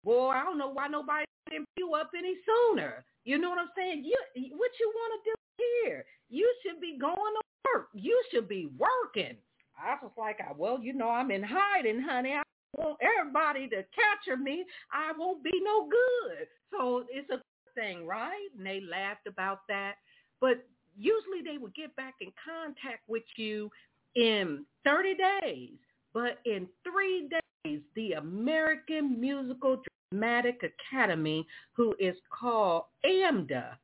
boy, 0.04 0.30
I 0.30 0.44
don't 0.44 0.58
know 0.58 0.70
why 0.70 0.88
nobody 0.88 1.26
didn't 1.50 1.68
you 1.78 1.94
up 1.94 2.12
any 2.18 2.36
sooner. 2.46 3.06
You 3.26 3.38
know 3.38 3.50
what 3.50 3.60
I'm 3.60 3.70
saying? 3.78 4.04
You, 4.06 4.16
what 4.56 4.72
you 4.80 4.92
want 4.96 5.24
to 5.24 5.30
do 5.30 5.36
here? 5.84 6.06
You 6.30 6.52
should 6.64 6.80
be 6.80 6.98
going 7.00 7.16
to 7.16 7.42
work. 7.74 7.90
You 7.94 8.22
should 8.32 8.48
be 8.48 8.70
working. 8.78 9.36
I 9.78 9.96
was 10.02 10.12
like, 10.18 10.40
well, 10.58 10.80
you 10.82 10.94
know, 10.94 11.10
I'm 11.10 11.30
in 11.32 11.44
hiding, 11.44 12.02
honey. 12.02 12.34
I 12.34 12.42
want 12.78 12.98
everybody 13.02 13.68
to 13.70 13.84
capture 13.94 14.38
me. 14.38 14.66
I 14.92 15.12
won't 15.18 15.44
be 15.44 15.52
no 15.62 15.88
good. 15.88 16.48
So 16.72 17.04
it's 17.10 17.30
a 17.30 17.42
thing, 17.76 18.08
right? 18.08 18.48
And 18.58 18.66
they 18.66 18.82
laughed 18.90 19.28
about 19.28 19.60
that. 19.68 19.96
But 20.42 20.66
usually 20.98 21.42
they 21.46 21.58
would 21.58 21.76
get 21.76 21.96
back 21.96 22.16
in 22.22 22.32
contact 22.44 23.02
with 23.08 23.24
you 23.36 23.70
in 24.16 24.66
30 24.84 25.16
days. 25.42 25.78
But 26.18 26.40
in 26.46 26.68
three 26.84 27.30
days, 27.64 27.82
the 27.96 28.14
American 28.14 29.22
Musical 29.22 29.84
Dramatic 30.10 30.64
Academy, 30.64 31.46
who 31.74 31.94
is 32.00 32.16
called 32.32 32.86
AMDA, 33.06 33.78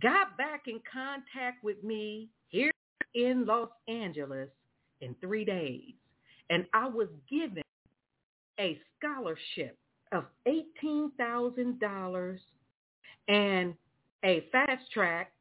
got 0.00 0.38
back 0.38 0.62
in 0.66 0.80
contact 0.90 1.62
with 1.62 1.84
me 1.84 2.30
here 2.48 2.70
in 3.14 3.44
Los 3.44 3.68
Angeles 3.86 4.48
in 5.02 5.14
three 5.20 5.44
days. 5.44 5.92
And 6.48 6.64
I 6.72 6.88
was 6.88 7.08
given 7.28 7.62
a 8.58 8.80
scholarship 8.98 9.76
of 10.10 10.24
$18,000 10.48 12.38
and 13.28 13.74
a 14.24 14.46
fast 14.50 14.90
track 14.90 15.32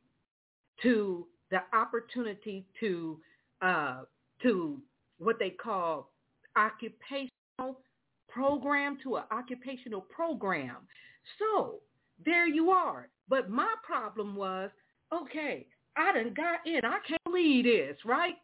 to 0.82 1.26
the 1.52 1.62
opportunity 1.72 2.66
to 2.82 3.18
uh, 3.62 4.02
to 4.42 4.82
what 5.22 5.40
they 5.40 5.52
call 5.52 6.12
occupational 6.58 7.80
program 8.30 8.98
to 9.04 9.18
an 9.18 9.24
occupational 9.32 10.02
program. 10.02 10.78
So 11.38 11.76
there 12.26 12.48
you 12.48 12.72
are. 12.72 13.10
But 13.30 13.50
my 13.50 13.74
problem 13.86 14.36
was, 14.36 14.70
okay, 15.14 15.68
I 15.98 16.12
done 16.14 16.34
got 16.36 16.66
in. 16.66 16.82
I 16.84 17.00
can't 17.08 17.24
believe 17.26 17.66
this, 17.66 17.98
right? 18.06 18.36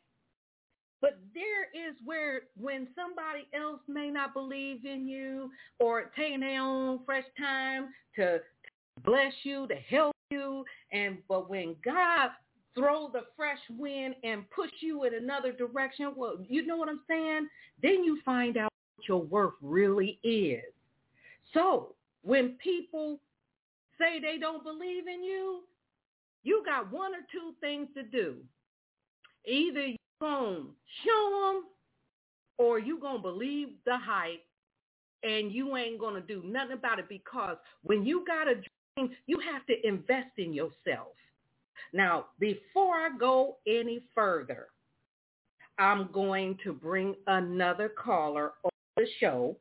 But 1.02 1.20
there 1.34 1.66
is 1.90 1.96
where 2.04 2.42
when 2.60 2.88
somebody 2.96 3.48
else 3.54 3.82
may 3.88 4.10
not 4.10 4.34
believe 4.34 4.86
in 4.86 5.08
you 5.08 5.52
or 5.80 6.12
taking 6.16 6.40
their 6.40 6.62
own 6.62 7.00
fresh 7.06 7.26
time 7.38 7.90
to 8.16 8.40
bless 9.06 9.34
you, 9.44 9.68
to 9.68 9.76
help 9.76 10.16
you, 10.32 10.66
and 10.92 11.18
but 11.30 11.50
when 11.50 11.76
God 11.86 12.30
throw 12.78 13.10
the 13.12 13.22
fresh 13.36 13.60
wind 13.78 14.16
and 14.24 14.50
push 14.52 14.70
you 14.80 15.04
in 15.06 15.16
another 15.16 15.52
direction, 15.52 16.14
well, 16.16 16.38
you 16.48 16.66
know 16.66 16.78
what 16.78 16.90
I'm 16.90 17.02
saying? 17.08 17.48
Then 17.82 18.04
you 18.04 18.20
find 18.24 18.58
out 18.58 18.72
what 18.96 19.08
your 19.08 19.24
worth 19.24 19.56
really 19.62 20.20
is. 20.24 20.64
So 21.54 21.96
when 22.24 22.58
people 22.64 23.20
say 23.98 24.20
they 24.20 24.38
don't 24.38 24.64
believe 24.64 25.08
in 25.08 25.24
you, 25.24 25.62
you 26.44 26.64
got 26.66 26.92
one 26.92 27.14
or 27.14 27.26
two 27.32 27.54
things 27.60 27.88
to 27.96 28.04
do. 28.04 28.36
Either 29.46 29.88
you're 29.88 29.98
going 30.22 30.56
to 30.56 30.68
show 31.04 31.54
them 31.54 31.64
or 32.58 32.80
you're 32.80 33.00
going 33.00 33.18
to 33.18 33.22
believe 33.22 33.70
the 33.86 33.98
hype 33.98 34.44
and 35.24 35.52
you 35.52 35.76
ain't 35.78 36.00
going 36.00 36.16
to 36.16 36.22
do 36.22 36.44
nothing 36.46 36.74
about 36.74 37.00
it 37.00 37.10
because 37.10 37.58
when 37.84 38.06
you 38.06 38.24
got 38.26 38.48
a 38.48 38.56
dream, 38.56 39.16
you 39.26 39.40
have 39.40 39.66
to 39.66 39.88
invest 39.88 40.38
in 40.38 40.54
yourself. 40.54 41.08
Now, 41.94 42.28
before 42.40 42.96
I 42.96 43.10
go 43.18 43.58
any 43.68 44.02
further, 44.14 44.68
I'm 45.80 46.10
going 46.12 46.58
to 46.64 46.74
bring 46.74 47.16
another 47.28 47.90
caller 47.90 48.54
on 48.64 48.72
the 48.96 49.06
show. 49.20 49.56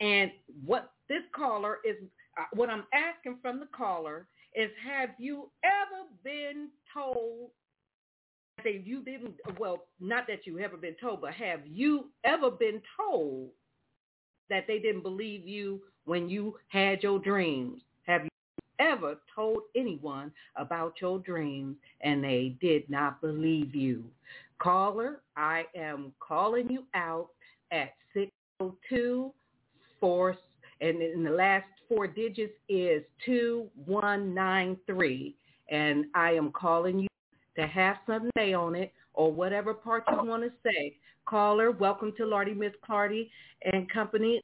And 0.00 0.30
what 0.64 0.92
this 1.08 1.22
caller 1.34 1.78
is, 1.84 1.96
uh, 2.38 2.44
what 2.54 2.70
I'm 2.70 2.84
asking 2.92 3.38
from 3.42 3.60
the 3.60 3.68
caller 3.76 4.26
is, 4.54 4.70
have 4.84 5.10
you 5.18 5.50
ever 5.64 6.08
been 6.24 6.68
told 6.92 7.50
that 8.64 8.86
you 8.86 9.02
didn't, 9.02 9.34
well, 9.58 9.84
not 10.00 10.26
that 10.26 10.46
you 10.46 10.58
ever 10.58 10.76
been 10.76 10.96
told, 11.00 11.20
but 11.20 11.32
have 11.34 11.60
you 11.66 12.10
ever 12.24 12.50
been 12.50 12.82
told 12.96 13.50
that 14.50 14.66
they 14.66 14.78
didn't 14.78 15.02
believe 15.02 15.46
you 15.46 15.80
when 16.04 16.28
you 16.28 16.56
had 16.68 17.02
your 17.02 17.18
dreams? 17.18 17.82
Ever 18.78 19.16
told 19.34 19.62
anyone 19.74 20.30
about 20.56 20.94
your 21.00 21.18
dreams 21.18 21.76
and 22.00 22.22
they 22.22 22.56
did 22.60 22.88
not 22.88 23.20
believe 23.20 23.74
you? 23.74 24.04
Caller, 24.58 25.20
I 25.36 25.64
am 25.76 26.12
calling 26.20 26.70
you 26.70 26.84
out 26.94 27.30
at 27.72 27.94
602 28.14 29.32
4 30.00 30.36
and 30.80 31.02
in 31.02 31.24
the 31.24 31.30
last 31.30 31.66
four 31.88 32.06
digits 32.06 32.52
is 32.68 33.02
2193 33.26 35.34
and 35.70 36.04
I 36.14 36.30
am 36.32 36.52
calling 36.52 37.00
you 37.00 37.08
to 37.56 37.66
have 37.66 37.96
something 38.06 38.30
to 38.36 38.40
say 38.40 38.52
on 38.52 38.76
it 38.76 38.92
or 39.14 39.32
whatever 39.32 39.74
part 39.74 40.04
you 40.10 40.24
want 40.24 40.44
to 40.44 40.52
say. 40.64 40.94
Caller, 41.26 41.72
welcome 41.72 42.12
to 42.16 42.24
Lardy 42.24 42.54
Miss 42.54 42.72
Clardy 42.88 43.28
and 43.72 43.90
Company 43.90 44.40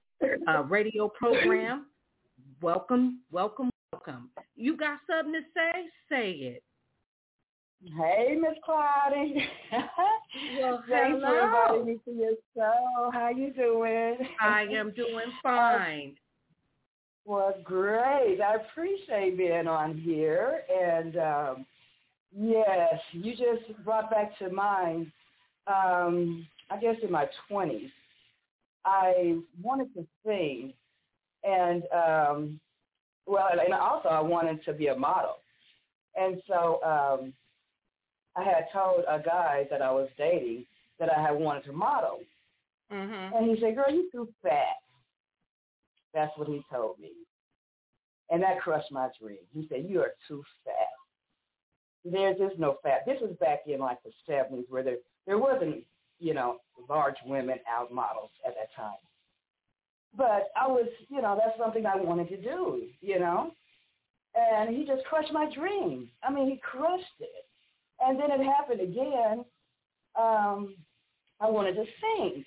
uh, 0.48 0.64
radio 0.64 1.08
program. 1.08 1.86
Welcome, 2.60 3.20
welcome, 3.30 3.70
welcome. 4.06 4.30
You 4.56 4.76
got 4.76 4.98
something 5.08 5.32
to 5.34 5.40
say? 5.54 5.88
Say 6.08 6.30
it. 6.32 6.62
Hey, 7.96 8.36
Miss 8.40 8.58
Clardy. 8.66 9.36
Well, 10.60 10.82
Thanks 10.88 11.20
for 11.20 11.26
hello. 11.28 11.76
inviting 11.76 11.86
me 11.86 12.00
to 12.04 12.10
your 12.10 12.32
show. 12.56 13.10
How 13.12 13.28
you 13.28 13.52
doing? 13.52 14.16
I 14.40 14.62
am 14.62 14.90
doing 14.90 15.26
fine. 15.44 16.16
Well, 17.24 17.54
great. 17.62 18.40
I 18.40 18.56
appreciate 18.56 19.38
being 19.38 19.68
on 19.68 19.96
here. 19.96 20.62
And 20.68 21.16
um, 21.18 21.66
yes, 22.36 22.94
you 23.12 23.30
just 23.30 23.84
brought 23.84 24.10
back 24.10 24.36
to 24.40 24.50
mind, 24.50 25.12
um, 25.68 26.44
I 26.68 26.80
guess 26.80 26.96
in 27.00 27.12
my 27.12 27.28
20s, 27.48 27.92
I 28.84 29.36
wanted 29.62 29.94
to 29.94 30.04
sing. 30.26 30.72
And, 31.44 31.84
um, 31.94 32.60
well, 33.26 33.48
and 33.52 33.74
also 33.74 34.08
I 34.08 34.20
wanted 34.20 34.64
to 34.64 34.72
be 34.72 34.88
a 34.88 34.96
model. 34.96 35.36
And 36.16 36.40
so 36.46 36.80
um, 36.84 37.32
I 38.36 38.44
had 38.44 38.66
told 38.72 39.04
a 39.08 39.18
guy 39.18 39.66
that 39.70 39.82
I 39.82 39.90
was 39.90 40.08
dating 40.16 40.66
that 40.98 41.08
I 41.10 41.20
had 41.20 41.32
wanted 41.32 41.64
to 41.64 41.72
model. 41.72 42.20
Mm-hmm. 42.92 43.36
And 43.36 43.50
he 43.50 43.60
said, 43.60 43.74
girl, 43.74 43.90
you 43.90 44.08
too 44.12 44.28
fat. 44.42 44.76
That's 46.12 46.36
what 46.36 46.48
he 46.48 46.62
told 46.70 46.98
me. 46.98 47.10
And 48.30 48.42
that 48.42 48.60
crushed 48.60 48.92
my 48.92 49.08
dream. 49.20 49.38
He 49.52 49.66
said, 49.68 49.86
you 49.88 50.00
are 50.00 50.12
too 50.28 50.42
fat. 50.64 50.72
There's 52.04 52.38
just 52.38 52.58
no 52.58 52.76
fat. 52.82 53.00
This 53.06 53.18
was 53.20 53.34
back 53.40 53.60
in 53.66 53.80
like 53.80 53.98
the 54.04 54.12
70s 54.30 54.64
where 54.68 54.82
there, 54.82 54.96
there 55.26 55.38
wasn't, 55.38 55.84
you 56.20 56.34
know, 56.34 56.58
large 56.88 57.16
women 57.26 57.58
out 57.68 57.92
models 57.92 58.30
at 58.46 58.54
that 58.54 58.74
time. 58.76 58.92
But 60.16 60.50
I 60.56 60.66
was, 60.66 60.88
you 61.08 61.20
know, 61.20 61.38
that's 61.38 61.58
something 61.58 61.86
I 61.86 61.96
wanted 61.96 62.28
to 62.28 62.36
do, 62.36 62.82
you 63.00 63.18
know. 63.18 63.52
And 64.34 64.74
he 64.74 64.84
just 64.84 65.04
crushed 65.04 65.32
my 65.32 65.48
dream. 65.54 66.08
I 66.22 66.32
mean, 66.32 66.48
he 66.48 66.58
crushed 66.58 67.04
it. 67.20 67.46
And 68.00 68.18
then 68.18 68.30
it 68.30 68.44
happened 68.44 68.80
again. 68.80 69.44
Um, 70.18 70.74
I 71.40 71.48
wanted 71.50 71.74
to 71.74 71.84
sing. 71.84 72.44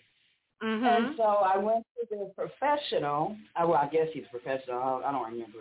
Mm-hmm. 0.63 0.85
And 0.85 1.15
so 1.17 1.23
I 1.23 1.57
went 1.57 1.85
to 1.99 2.07
the 2.09 2.31
professional. 2.35 3.35
I, 3.55 3.65
well, 3.65 3.79
I 3.81 3.87
guess 3.87 4.07
he's 4.13 4.23
a 4.27 4.37
professional. 4.37 4.79
I 4.79 4.89
don't, 4.89 5.03
I 5.05 5.11
don't 5.11 5.31
remember. 5.31 5.59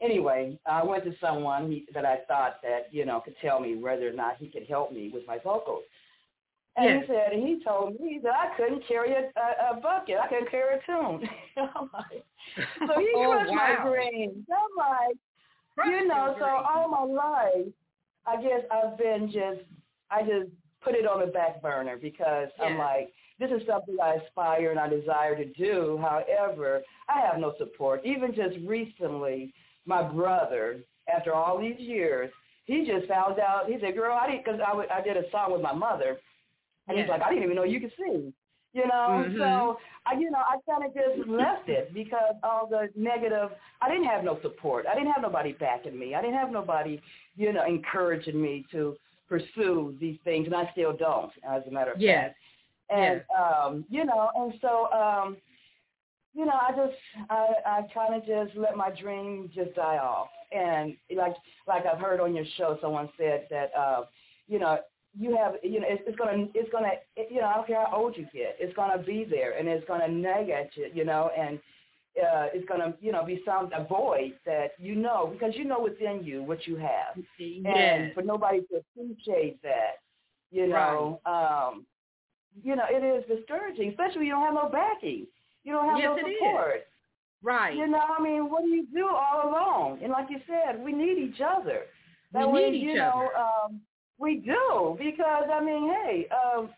Anyway, 0.00 0.58
I 0.64 0.84
went 0.84 1.04
to 1.04 1.12
someone 1.20 1.70
he, 1.70 1.86
that 1.92 2.04
I 2.04 2.18
thought 2.28 2.62
that 2.62 2.86
you 2.92 3.04
know 3.04 3.20
could 3.20 3.34
tell 3.42 3.58
me 3.58 3.74
whether 3.74 4.08
or 4.08 4.12
not 4.12 4.36
he 4.38 4.46
could 4.46 4.64
help 4.68 4.92
me 4.92 5.10
with 5.12 5.26
my 5.26 5.38
vocals. 5.38 5.82
And 6.78 6.84
Yes. 6.86 7.02
he 7.02 7.12
said, 7.12 7.32
and 7.32 7.42
he 7.48 7.64
told 7.64 7.98
me 8.00 8.20
that 8.22 8.34
I 8.34 8.56
couldn't 8.56 8.86
carry 8.86 9.12
a, 9.12 9.32
a, 9.36 9.76
a 9.76 9.80
bucket. 9.80 10.16
I 10.22 10.28
couldn't 10.28 10.50
carry 10.50 10.76
a 10.76 10.80
tune. 10.86 11.28
Like, 11.92 12.24
so 12.86 13.00
he 13.00 13.12
Oh, 13.16 13.30
crushed 13.30 13.50
wow. 13.50 13.82
my 13.84 13.90
dreams. 13.90 14.46
I'm 14.48 14.76
like, 14.78 15.16
you 15.90 16.06
know, 16.06 16.36
so 16.38 16.44
all 16.46 16.88
my 16.88 17.02
life, 17.02 17.66
I 18.26 18.40
guess 18.40 18.62
I've 18.70 18.96
been 18.96 19.26
just, 19.26 19.60
I 20.10 20.22
just 20.22 20.50
put 20.82 20.94
it 20.94 21.06
on 21.06 21.20
the 21.20 21.26
back 21.32 21.60
burner 21.60 21.96
because 21.96 22.48
I'm 22.62 22.78
like, 22.78 23.12
this 23.40 23.50
is 23.50 23.66
something 23.66 23.96
I 24.02 24.14
aspire 24.14 24.70
and 24.70 24.78
I 24.80 24.88
desire 24.88 25.36
to 25.36 25.44
do. 25.46 25.98
However, 26.00 26.82
I 27.08 27.20
have 27.20 27.38
no 27.40 27.54
support. 27.58 28.04
Even 28.04 28.34
just 28.34 28.56
recently, 28.66 29.52
my 29.86 30.02
brother, 30.02 30.80
after 31.12 31.34
all 31.34 31.58
these 31.60 31.78
years, 31.78 32.30
he 32.66 32.86
just 32.86 33.08
found 33.08 33.38
out. 33.40 33.66
He 33.68 33.78
said, 33.80 33.94
"Girl, 33.96 34.16
I 34.20 34.26
didn't," 34.30 34.44
because 34.44 34.60
I, 34.64 34.70
w- 34.70 34.88
I 34.92 35.00
did 35.00 35.16
a 35.16 35.30
song 35.30 35.52
with 35.52 35.62
my 35.62 35.72
mother, 35.72 36.18
and 36.88 36.98
he's 36.98 37.08
like, 37.08 37.22
"I 37.22 37.30
didn't 37.30 37.44
even 37.44 37.56
know 37.56 37.64
you 37.64 37.80
could 37.80 37.92
sing." 37.98 38.32
You 38.72 38.86
know, 38.86 39.26
Mhm. 39.28 39.36
so 39.38 39.78
I, 40.06 40.14
you 40.18 40.30
know, 40.30 40.38
I 40.38 40.56
kind 40.70 40.84
of 40.84 40.94
just 40.94 41.28
left 41.28 41.68
it 41.68 41.92
because 41.94 42.34
all 42.42 42.66
the 42.68 42.88
negative. 42.96 43.50
I 43.80 43.88
didn't 43.88 44.06
have 44.06 44.24
no 44.24 44.38
support. 44.42 44.86
I 44.86 44.94
didn't 44.94 45.12
have 45.12 45.22
nobody 45.22 45.52
backing 45.52 45.98
me. 45.98 46.14
I 46.14 46.20
didn't 46.20 46.36
have 46.36 46.50
nobody, 46.50 47.00
you 47.36 47.52
know, 47.52 47.64
encouraging 47.66 48.40
me 48.40 48.66
to 48.72 48.96
pursue 49.28 49.96
these 50.00 50.18
things, 50.24 50.46
and 50.46 50.54
I 50.54 50.70
still 50.72 50.94
don't, 50.96 51.32
as 51.48 51.62
a 51.66 51.70
matter 51.70 51.92
of 51.92 51.98
Yes. 51.98 52.04
fact. 52.04 52.36
And 52.90 53.22
um, 53.36 53.84
you 53.88 54.04
know, 54.04 54.30
and 54.36 54.54
so 54.60 54.90
um, 54.92 55.36
you 56.34 56.44
know, 56.46 56.52
I 56.52 56.70
just 56.72 56.96
I 57.30 57.46
I 57.66 57.80
kind 57.94 58.14
of 58.14 58.26
just 58.26 58.56
let 58.56 58.76
my 58.76 58.90
dream 58.90 59.50
just 59.54 59.74
die 59.74 59.98
off. 59.98 60.28
And 60.52 60.96
like 61.16 61.34
like 61.66 61.84
I've 61.86 62.00
heard 62.00 62.20
on 62.20 62.34
your 62.34 62.44
show, 62.56 62.78
someone 62.80 63.08
said 63.18 63.46
that 63.50 63.70
uh, 63.78 64.04
you 64.48 64.58
know 64.58 64.78
you 65.18 65.36
have 65.36 65.54
you 65.62 65.80
know 65.80 65.86
it's, 65.88 66.02
it's 66.06 66.16
gonna 66.18 66.46
it's 66.54 66.70
gonna 66.70 66.90
it, 67.16 67.28
you 67.30 67.40
know 67.40 67.46
I 67.48 67.54
don't 67.56 67.66
care 67.66 67.84
how 67.86 67.96
old 67.96 68.16
you 68.16 68.24
get, 68.32 68.56
it's 68.60 68.74
gonna 68.76 69.02
be 69.02 69.24
there 69.28 69.58
and 69.58 69.68
it's 69.68 69.86
gonna 69.86 70.08
nag 70.08 70.50
at 70.50 70.76
you, 70.76 70.88
you 70.94 71.04
know, 71.04 71.30
and 71.38 71.58
uh, 72.18 72.46
it's 72.54 72.68
gonna 72.68 72.94
you 73.00 73.12
know 73.12 73.24
be 73.24 73.42
some 73.44 73.70
a 73.76 73.84
void 73.84 74.34
that 74.46 74.72
you 74.78 74.94
know 74.96 75.30
because 75.32 75.54
you 75.56 75.64
know 75.64 75.80
within 75.80 76.22
you 76.24 76.42
what 76.42 76.66
you 76.66 76.76
have, 76.76 77.16
and 77.64 78.12
for 78.14 78.22
nobody 78.22 78.60
to 78.72 78.76
appreciate 78.78 79.60
that, 79.62 79.98
you 80.50 80.66
know, 80.68 81.20
um, 81.26 81.86
you 82.62 82.76
know 82.76 82.84
it 82.88 83.04
is 83.04 83.24
discouraging, 83.36 83.90
especially 83.90 84.18
when 84.18 84.26
you 84.26 84.32
don't 84.32 84.44
have 84.44 84.54
no 84.54 84.68
backing, 84.70 85.26
you 85.64 85.72
don't 85.72 85.88
have 85.88 85.98
Yes, 85.98 86.10
no 86.22 86.28
is. 86.28 86.34
support. 86.34 86.74
Right. 87.42 87.76
You 87.76 87.86
know, 87.86 88.00
I 88.18 88.22
mean, 88.22 88.50
what 88.50 88.62
do 88.62 88.68
you 88.68 88.86
do 88.92 89.06
all 89.08 89.48
alone? 89.48 90.00
And 90.02 90.10
like 90.12 90.28
you 90.30 90.38
said, 90.46 90.82
we 90.82 90.92
need 90.92 91.18
each 91.18 91.40
other. 91.40 91.82
We 92.34 92.44
way, 92.44 92.70
need 92.70 92.74
each 92.76 92.82
you 92.88 92.96
know, 92.96 93.28
other. 93.28 93.36
um, 93.36 93.80
we 94.18 94.36
do 94.36 94.96
because 94.98 95.44
I 95.52 95.60
mean, 95.64 95.88
hey, 95.90 96.28
um, 96.30 96.70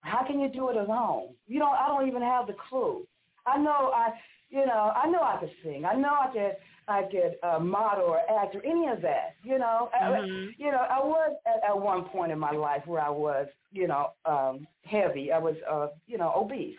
how 0.00 0.24
can 0.26 0.40
you 0.40 0.48
do 0.48 0.68
it 0.70 0.76
alone? 0.76 1.34
You 1.46 1.60
don't. 1.60 1.74
I 1.74 1.88
don't 1.88 2.08
even 2.08 2.22
have 2.22 2.46
the 2.46 2.54
clue. 2.68 3.06
I 3.46 3.58
know 3.58 3.92
I, 3.94 4.10
you 4.50 4.66
know, 4.66 4.92
I 4.94 5.08
know 5.08 5.22
I 5.22 5.38
could 5.40 5.50
sing. 5.64 5.84
I 5.84 5.94
know 5.94 6.14
I 6.14 6.32
could, 6.32 6.56
I 6.88 7.02
could 7.04 7.36
uh, 7.48 7.58
model 7.60 8.04
or 8.04 8.20
act 8.40 8.54
or 8.54 8.64
any 8.64 8.88
of 8.88 9.00
that. 9.02 9.36
You 9.42 9.58
know, 9.58 9.90
I- 9.94 10.22
Mhm. 10.22 10.54
you 10.58 10.70
know, 10.70 10.78
I 10.78 10.98
was 11.00 11.36
at, 11.46 11.70
at 11.70 11.80
one 11.80 12.04
point 12.06 12.32
in 12.32 12.38
my 12.38 12.52
life 12.52 12.82
where 12.86 13.00
I 13.02 13.10
was, 13.10 13.48
you 13.70 13.86
know, 13.88 14.12
um, 14.26 14.66
heavy. 14.84 15.32
I 15.32 15.38
was, 15.38 15.56
uh, 15.70 15.88
you 16.06 16.18
know, 16.18 16.32
obese. 16.36 16.78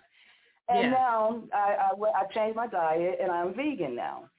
And 0.69 0.79
Yes. 0.81 0.91
now 0.91 1.43
I, 1.53 1.75
I 1.91 2.21
I 2.21 2.25
changed 2.33 2.55
my 2.55 2.67
diet 2.67 3.19
and 3.21 3.31
I'm 3.31 3.53
vegan 3.53 3.95
now. 3.95 4.29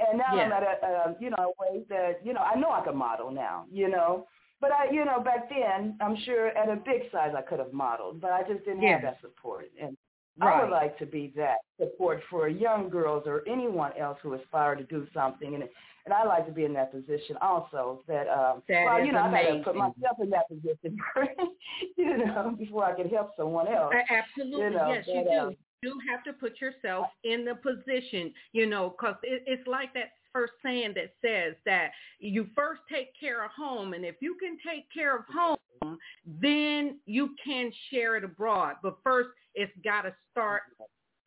And 0.00 0.18
now 0.18 0.40
I'm 0.40 0.52
at 0.52 0.62
a, 0.62 0.86
a 0.86 1.16
you 1.20 1.30
know 1.30 1.36
a 1.38 1.62
way 1.62 1.84
that 1.88 2.24
you 2.24 2.32
know 2.32 2.40
I 2.40 2.58
know 2.58 2.70
I 2.70 2.82
can 2.84 2.96
model 2.96 3.30
now. 3.30 3.66
You 3.70 3.88
know, 3.88 4.26
but 4.60 4.70
I 4.72 4.90
you 4.90 5.04
know 5.04 5.20
back 5.20 5.48
then 5.48 5.96
I'm 6.00 6.16
sure 6.24 6.48
at 6.48 6.68
a 6.68 6.76
big 6.76 7.10
size 7.12 7.32
I 7.36 7.42
could 7.42 7.58
have 7.58 7.72
modeled, 7.72 8.20
but 8.20 8.30
I 8.32 8.42
just 8.42 8.64
didn't 8.64 8.82
Yes. 8.82 9.02
have 9.02 9.12
that 9.14 9.20
support. 9.20 9.70
And 9.80 9.96
I 10.40 10.62
would 10.62 10.70
like 10.70 10.96
to 10.98 11.06
be 11.06 11.32
that 11.36 11.56
support 11.80 12.20
for 12.30 12.48
young 12.48 12.88
girls 12.88 13.24
or 13.26 13.42
anyone 13.48 13.92
else 13.98 14.18
who 14.22 14.34
aspire 14.34 14.76
to 14.76 14.84
do 14.84 15.06
something. 15.12 15.54
And 15.54 15.64
and 16.04 16.14
I 16.14 16.24
like 16.24 16.46
to 16.46 16.52
be 16.52 16.64
in 16.64 16.72
that 16.74 16.90
position 16.92 17.36
also. 17.42 18.02
That 18.06 18.28
um, 18.28 18.62
That 18.68 18.84
well, 18.84 19.04
you 19.04 19.12
know, 19.12 19.18
I 19.20 19.30
got 19.42 19.56
to 19.56 19.62
put 19.64 19.76
myself 19.76 20.16
in 20.22 20.30
that 20.30 20.48
position, 20.48 20.96
you 21.96 22.18
know, 22.18 22.54
before 22.58 22.84
I 22.84 22.94
can 22.94 23.08
help 23.08 23.30
someone 23.36 23.68
else. 23.68 23.94
Absolutely, 24.10 24.64
You 24.64 24.70
know, 24.70 24.88
yes, 24.94 25.04
you 25.06 25.24
do. 25.24 25.38
um, 25.48 25.56
You 25.82 25.98
have 26.10 26.24
to 26.24 26.32
put 26.32 26.60
yourself 26.60 27.06
in 27.24 27.44
the 27.44 27.54
position, 27.56 28.32
you 28.52 28.66
know, 28.66 28.90
because 28.90 29.16
it, 29.22 29.42
it's 29.46 29.66
like 29.66 29.92
that 29.94 30.12
first 30.32 30.54
saying 30.64 30.94
that 30.94 31.12
says 31.24 31.54
that 31.64 31.90
you 32.18 32.46
first 32.54 32.82
take 32.90 33.08
care 33.18 33.44
of 33.44 33.50
home, 33.50 33.94
and 33.94 34.04
if 34.04 34.16
you 34.20 34.36
can 34.40 34.56
take 34.66 34.86
care 34.92 35.16
of 35.16 35.24
home, 35.32 35.98
then 36.26 36.98
you 37.06 37.34
can 37.44 37.70
share 37.90 38.16
it 38.16 38.24
abroad. 38.24 38.76
But 38.82 38.98
first, 39.04 39.30
it's 39.54 39.72
got 39.84 40.02
to 40.02 40.14
start 40.30 40.62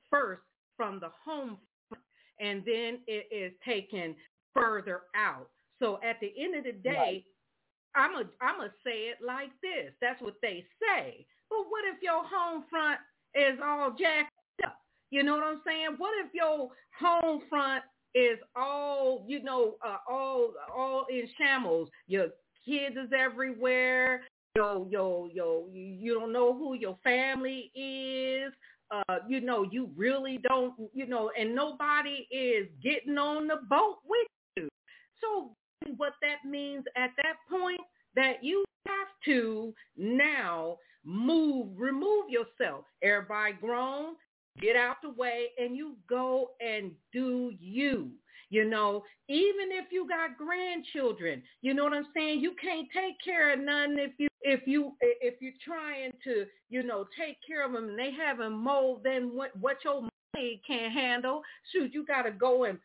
first 0.10 0.42
from 0.78 1.00
the 1.00 1.10
home, 1.26 1.58
and 2.40 2.64
then 2.66 3.00
it 3.08 3.28
is 3.32 3.54
taken 3.66 4.16
further 4.54 5.02
out. 5.16 5.50
So 5.80 6.00
at 6.04 6.20
the 6.20 6.32
end 6.40 6.56
of 6.56 6.64
the 6.64 6.74
day, 6.74 7.26
I'm 7.96 8.16
a 8.16 8.24
I'm 8.42 8.58
gonna 8.58 8.72
say 8.86 9.10
it 9.12 9.18
like 9.26 9.50
this. 9.62 9.92
That's 10.02 10.22
what 10.22 10.36
they 10.42 10.64
say. 10.80 11.26
But 11.50 11.66
what 11.70 11.84
if 11.94 12.02
your 12.02 12.24
home 12.24 12.64
front 12.70 13.00
is 13.36 13.60
all 13.64 13.92
jacked 13.92 14.32
up? 14.64 14.78
You 15.10 15.24
know 15.24 15.36
what 15.36 15.44
I'm 15.44 15.62
saying? 15.66 15.96
What 15.98 16.14
if 16.24 16.34
your 16.34 16.70
home 16.98 17.42
front 17.50 17.84
is 18.14 18.40
all 18.56 19.24
you 19.28 19.42
know, 19.44 19.76
uh, 19.86 19.98
all 20.10 20.54
all 20.76 21.06
in 21.10 21.28
shambles? 21.38 21.90
Your 22.08 22.28
kids 22.66 22.96
is 22.98 23.12
everywhere. 23.18 24.22
Yo 24.56 24.88
yo 24.90 25.30
yo, 25.34 25.68
you 25.72 26.20
don't 26.20 26.34
know 26.34 26.54
who 26.54 26.74
your 26.74 26.98
family 27.04 27.72
is. 27.76 28.54
Uh, 28.92 29.20
you 29.30 29.40
know, 29.40 29.66
you 29.72 29.90
really 29.96 30.40
don't. 30.44 30.74
You 30.94 31.08
know, 31.08 31.32
and 31.40 31.56
nobody 31.56 32.28
is 32.32 32.68
getting 32.84 33.18
on 33.18 33.48
the 33.48 33.60
boat 33.70 34.00
with 34.06 34.28
you. 34.58 34.70
So 35.22 35.56
what 35.98 36.14
that 36.22 36.50
means 36.50 36.84
at 36.96 37.12
that 37.18 37.36
point 37.50 37.82
that 38.16 38.44
you 38.44 38.64
have 38.88 39.08
to 39.26 39.74
now 39.98 40.78
move, 41.04 41.68
remove 41.78 42.30
yourself. 42.30 42.86
Everybody 43.02 43.54
grown, 43.60 44.16
get 44.60 44.76
out 44.76 44.98
the 45.02 45.10
way, 45.12 45.48
and 45.58 45.76
you 45.76 45.96
go 46.10 46.52
and 46.60 46.92
do 47.14 47.52
you. 47.60 48.12
You 48.50 48.66
know, 48.66 49.04
even 49.30 49.72
if 49.72 49.92
you 49.92 50.06
got 50.10 50.38
grandchildren, 50.38 51.42
you 51.62 51.74
know 51.74 51.86
what 51.86 51.94
I'm 51.94 52.08
saying? 52.14 52.42
You 52.42 52.54
can't 52.62 52.88
take 52.94 53.16
care 53.24 53.54
of 53.54 53.60
none 53.60 53.98
if 53.98 54.12
you 54.18 54.28
if 54.42 54.68
you 54.68 54.94
if 55.00 55.36
you're 55.42 55.54
trying 55.64 56.12
to, 56.26 56.46
you 56.70 56.84
know, 56.84 57.06
take 57.18 57.38
care 57.48 57.66
of 57.66 57.72
them 57.72 57.90
and 57.90 57.98
they 57.98 58.12
haven't 58.12 58.52
mold 58.52 59.02
then 59.06 59.34
what 59.34 59.56
what 59.58 59.78
your 59.86 60.02
money 60.36 60.62
can't 60.68 60.92
handle. 60.92 61.42
Shoot, 61.72 61.94
you 61.94 62.06
got 62.06 62.24
to 62.24 62.32
go 62.32 62.66
and 62.66 62.78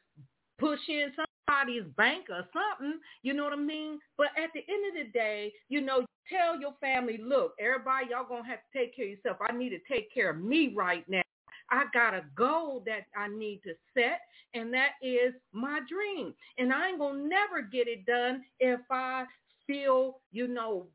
push 0.58 0.78
in 0.88 1.12
somebody's 1.16 1.84
bank 1.96 2.26
or 2.30 2.46
something. 2.52 3.00
You 3.22 3.34
know 3.34 3.42
what 3.42 3.52
I 3.52 3.56
mean? 3.56 3.98
But 4.16 4.28
at 4.42 4.50
the 4.54 4.60
end 4.60 4.96
of 4.96 5.06
the 5.06 5.10
day, 5.12 5.52
you 5.68 5.80
know, 5.80 6.06
tell 6.30 6.60
your 6.60 6.74
family, 6.80 7.18
look, 7.22 7.54
everybody, 7.58 8.06
y'all 8.10 8.26
gonna 8.28 8.46
have 8.46 8.60
to 8.72 8.78
take 8.78 8.94
care 8.94 9.06
of 9.06 9.10
yourself. 9.10 9.38
I 9.48 9.52
need 9.52 9.70
to 9.70 9.80
take 9.92 10.14
care 10.14 10.30
of 10.30 10.38
me 10.38 10.72
right 10.76 11.04
now. 11.08 11.22
I 11.70 11.84
got 11.92 12.14
a 12.14 12.24
goal 12.36 12.82
that 12.86 13.06
I 13.16 13.28
need 13.28 13.62
to 13.64 13.74
set, 13.94 14.20
and 14.54 14.72
that 14.74 14.90
is 15.02 15.34
my 15.52 15.80
dream. 15.88 16.34
And 16.58 16.72
I 16.72 16.88
ain't 16.88 16.98
gonna 16.98 17.22
never 17.22 17.62
get 17.62 17.88
it 17.88 18.06
done 18.06 18.44
if 18.60 18.80
I 18.90 19.24
feel, 19.66 20.20
you 20.30 20.46
know, 20.48 20.86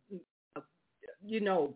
you 1.23 1.39
know, 1.39 1.75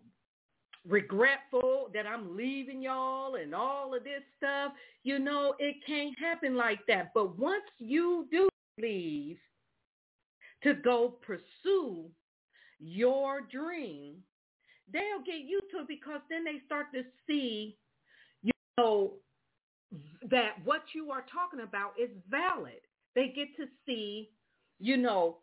regretful 0.88 1.90
that 1.94 2.06
I'm 2.06 2.36
leaving 2.38 2.82
y'all 2.82 3.36
and 3.36 3.54
all 3.54 3.96
of 3.96 4.04
this 4.04 4.22
stuff. 4.38 4.74
You 5.04 5.20
know, 5.20 5.56
it 5.60 5.76
can't 5.86 6.18
happen 6.20 6.56
like 6.56 6.80
that. 6.88 7.12
But 7.14 7.38
once 7.38 7.64
you 7.80 8.28
do 8.32 8.48
leave 8.80 9.38
to 10.64 10.74
go 10.74 11.16
pursue 11.26 12.06
your 12.80 13.42
dream, 13.42 14.16
they'll 14.92 15.24
get 15.26 15.46
used 15.46 15.66
to 15.72 15.82
it 15.82 15.88
because 15.88 16.22
then 16.30 16.44
they 16.44 16.62
start 16.66 16.88
to 16.94 17.04
see, 17.28 17.78
know, 18.78 19.14
that 20.30 20.54
what 20.64 20.82
you 20.94 21.12
are 21.12 21.24
talking 21.32 21.62
about 21.62 21.94
is 22.00 22.10
valid. 22.30 22.82
They 23.16 23.28
get 23.36 23.56
to 23.58 23.66
see, 23.86 24.30
you 24.80 24.98
know, 24.98 25.38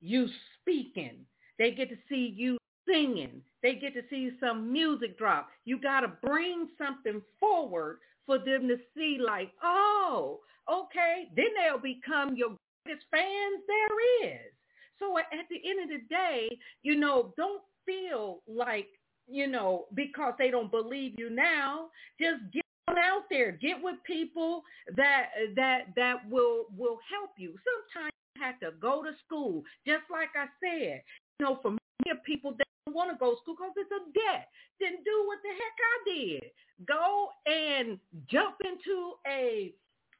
you 0.00 0.28
speaking. 0.60 1.24
They 1.58 1.70
get 1.70 1.88
to 1.88 1.96
see 2.08 2.34
you 2.36 2.58
singing. 2.86 3.40
They 3.62 3.76
get 3.76 3.94
to 3.94 4.02
see 4.10 4.32
some 4.40 4.70
music 4.72 5.16
drop. 5.16 5.48
You 5.64 5.80
got 5.80 6.00
to 6.00 6.08
bring 6.22 6.68
something 6.76 7.22
forward 7.40 7.98
for 8.26 8.38
them 8.38 8.68
to 8.68 8.76
see 8.94 9.18
like, 9.24 9.50
oh, 9.62 10.40
okay, 10.70 11.28
then 11.36 11.46
they'll 11.56 11.78
become 11.78 12.36
your 12.36 12.56
greatest 12.84 13.06
fans 13.10 13.62
there 13.66 14.30
is. 14.30 14.52
So 14.98 15.16
at 15.18 15.26
the 15.48 15.60
end 15.68 15.82
of 15.82 15.88
the 15.88 16.06
day, 16.14 16.58
you 16.82 16.96
know, 16.96 17.32
don't 17.36 17.62
feel 17.86 18.42
like, 18.46 18.88
you 19.26 19.46
know, 19.46 19.86
because 19.94 20.34
they 20.38 20.50
don't 20.50 20.70
believe 20.70 21.14
you 21.16 21.30
now, 21.30 21.86
just 22.20 22.42
get 22.52 22.64
on 22.88 22.98
out 22.98 23.24
there. 23.30 23.52
Get 23.52 23.82
with 23.82 23.96
people 24.06 24.62
that 24.96 25.30
that 25.56 25.94
that 25.96 26.28
will 26.30 26.66
will 26.76 26.98
help 27.10 27.30
you. 27.36 27.54
Sometimes 27.64 28.12
you 28.36 28.42
have 28.42 28.60
to 28.60 28.76
go 28.80 29.02
to 29.02 29.12
school. 29.26 29.62
Just 29.86 30.04
like 30.10 30.30
I 30.36 30.46
said, 30.62 31.02
you 31.38 31.46
know, 31.46 31.58
for 31.62 31.70
many 31.70 32.20
people 32.24 32.52
that 32.58 32.66
don't 32.86 32.94
want 32.94 33.10
to 33.10 33.16
go 33.18 33.34
to 33.34 33.40
school 33.42 33.56
because 33.56 33.74
it's 33.76 33.90
a 33.90 34.04
debt, 34.12 34.48
then 34.80 35.02
do 35.04 35.24
what 35.26 35.38
the 35.42 35.50
heck 35.50 35.76
I 35.92 35.96
did. 36.14 36.50
Go 36.86 37.28
and 37.46 37.98
jump 38.28 38.56
into 38.64 39.14
a 39.26 39.72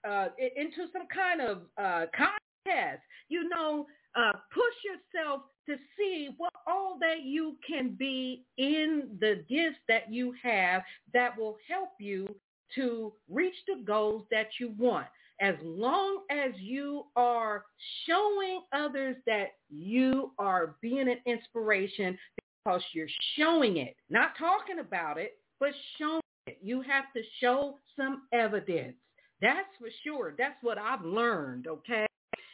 uh, 0.09 0.29
into 0.57 0.91
some 0.93 1.07
kind 1.13 1.41
of 1.41 1.63
uh, 1.79 2.07
contest. 2.15 3.03
You 3.29 3.49
know, 3.49 3.87
uh, 4.17 4.33
push 4.53 4.75
yourself 4.85 5.43
to 5.67 5.77
see 5.97 6.29
what 6.37 6.53
all 6.67 6.99
that 7.01 7.23
you 7.25 7.57
can 7.67 7.97
be 7.99 8.45
in 8.59 9.17
the 9.21 9.45
gifts 9.49 9.81
that 9.89 10.13
you 10.13 10.35
have 10.43 10.83
that 11.13 11.37
will 11.37 11.57
help 11.69 11.91
you 11.99 12.29
to 12.75 13.13
reach 13.29 13.55
the 13.67 13.83
goals 13.85 14.25
that 14.31 14.49
you 14.59 14.75
want. 14.79 15.07
As 15.41 15.57
long 15.63 16.21
as 16.31 16.53
you 16.61 17.07
are 17.17 17.65
showing 18.07 18.63
others 18.73 19.17
that 19.27 19.55
you 19.69 20.31
are 20.39 20.77
being 20.81 21.09
an 21.09 21.19
inspiration 21.27 22.17
because 22.65 22.83
you're 22.93 23.09
showing 23.37 23.79
it, 23.79 23.97
not 24.11 24.33
talking 24.39 24.79
about 24.79 25.19
it, 25.19 25.39
but 25.59 25.71
showing 25.99 26.21
it. 26.47 26.59
You 26.63 26.83
have 26.83 27.05
to 27.17 27.23
show 27.41 27.79
some 27.97 28.23
evidence. 28.33 28.95
That's 29.43 29.69
for 29.79 29.89
sure. 30.05 30.35
That's 30.39 30.63
what 30.63 30.79
I've 30.79 31.05
learned, 31.05 31.67
okay? 31.67 32.07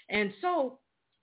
And 0.09 0.33
so, 0.41 0.79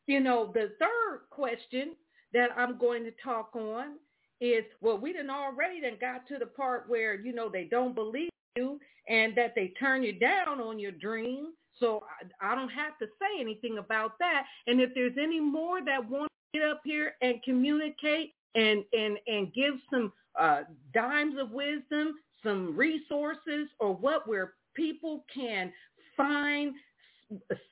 you 0.05 0.19
know, 0.19 0.51
the 0.53 0.71
third 0.79 1.21
question 1.31 1.95
that 2.33 2.49
I'm 2.55 2.77
going 2.77 3.03
to 3.03 3.11
talk 3.23 3.55
on 3.55 3.95
is, 4.39 4.63
well, 4.81 4.97
we 4.97 5.13
done 5.13 5.29
already 5.29 5.81
then 5.81 5.97
got 5.99 6.27
to 6.27 6.37
the 6.37 6.45
part 6.45 6.87
where, 6.87 7.15
you 7.15 7.33
know, 7.33 7.49
they 7.49 7.65
don't 7.65 7.95
believe 7.95 8.29
you 8.57 8.79
and 9.07 9.35
that 9.35 9.53
they 9.55 9.73
turn 9.79 10.03
you 10.03 10.13
down 10.13 10.59
on 10.59 10.79
your 10.79 10.91
dream. 10.91 11.53
So 11.79 12.03
I, 12.41 12.51
I 12.51 12.55
don't 12.55 12.69
have 12.69 12.97
to 12.99 13.05
say 13.19 13.39
anything 13.39 13.77
about 13.77 14.17
that. 14.19 14.43
And 14.65 14.81
if 14.81 14.89
there's 14.95 15.17
any 15.21 15.39
more 15.39 15.83
that 15.85 16.09
want 16.09 16.29
to 16.53 16.59
get 16.59 16.67
up 16.67 16.81
here 16.83 17.13
and 17.21 17.41
communicate 17.43 18.33
and, 18.55 18.83
and, 18.93 19.17
and 19.27 19.53
give 19.53 19.75
some 19.91 20.11
uh, 20.39 20.61
dimes 20.93 21.35
of 21.39 21.51
wisdom, 21.51 22.15
some 22.43 22.75
resources 22.75 23.67
or 23.79 23.93
what 23.93 24.27
where 24.27 24.53
people 24.75 25.25
can 25.33 25.71
find 26.15 26.73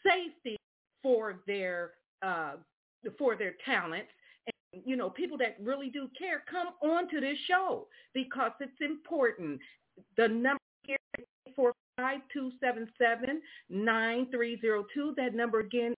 safety 0.03 0.57
for 1.01 1.41
their 1.47 1.91
uh, 2.21 2.53
for 3.17 3.35
their 3.35 3.53
talents 3.63 4.09
and 4.47 4.83
you 4.85 4.95
know 4.95 5.09
people 5.09 5.37
that 5.37 5.55
really 5.61 5.89
do 5.89 6.09
care 6.17 6.43
come 6.49 6.69
on 6.81 7.07
to 7.09 7.21
this 7.21 7.37
show 7.47 7.87
because 8.13 8.51
it's 8.59 8.81
important 8.81 9.59
the 10.17 10.27
number 10.27 10.59
here 10.85 10.97
is 11.17 11.25
zero 14.61 14.85
two. 14.93 15.13
That 15.17 15.33
number 15.33 15.59
again 15.59 15.95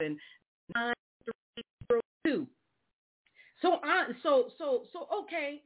zero 0.00 2.00
two. 2.24 2.46
So 3.60 3.78
I 3.84 4.06
so 4.22 4.48
so 4.58 4.84
so 4.92 5.06
okay. 5.22 5.62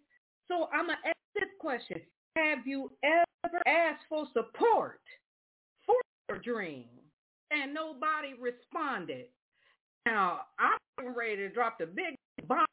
So 0.49 0.68
I'm 0.72 0.87
gonna 0.87 0.99
ask 1.05 1.16
this 1.35 1.51
question. 1.59 2.01
Have 2.37 2.66
you 2.66 2.91
ever 3.03 3.62
asked 3.66 4.05
for 4.09 4.27
support 4.33 5.01
for 5.87 5.95
your 6.29 6.39
dream 6.39 6.85
and 7.51 7.72
nobody 7.72 8.35
responded? 8.41 9.27
Now, 10.05 10.43
I'm 10.59 11.16
ready 11.16 11.37
to 11.37 11.49
drop 11.49 11.79
the 11.79 11.87
big 11.87 12.14
bomb 12.47 12.66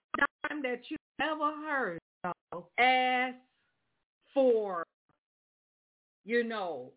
that 0.61 0.81
you 0.89 0.97
ever 1.19 1.51
heard 1.65 1.99
of. 2.23 2.63
Ask 2.79 3.35
for, 4.33 4.85
you 6.25 6.43
know, 6.43 6.91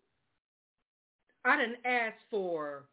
I 1.44 1.56
didn't 1.56 1.84
ask 1.84 2.16
for 2.30 2.84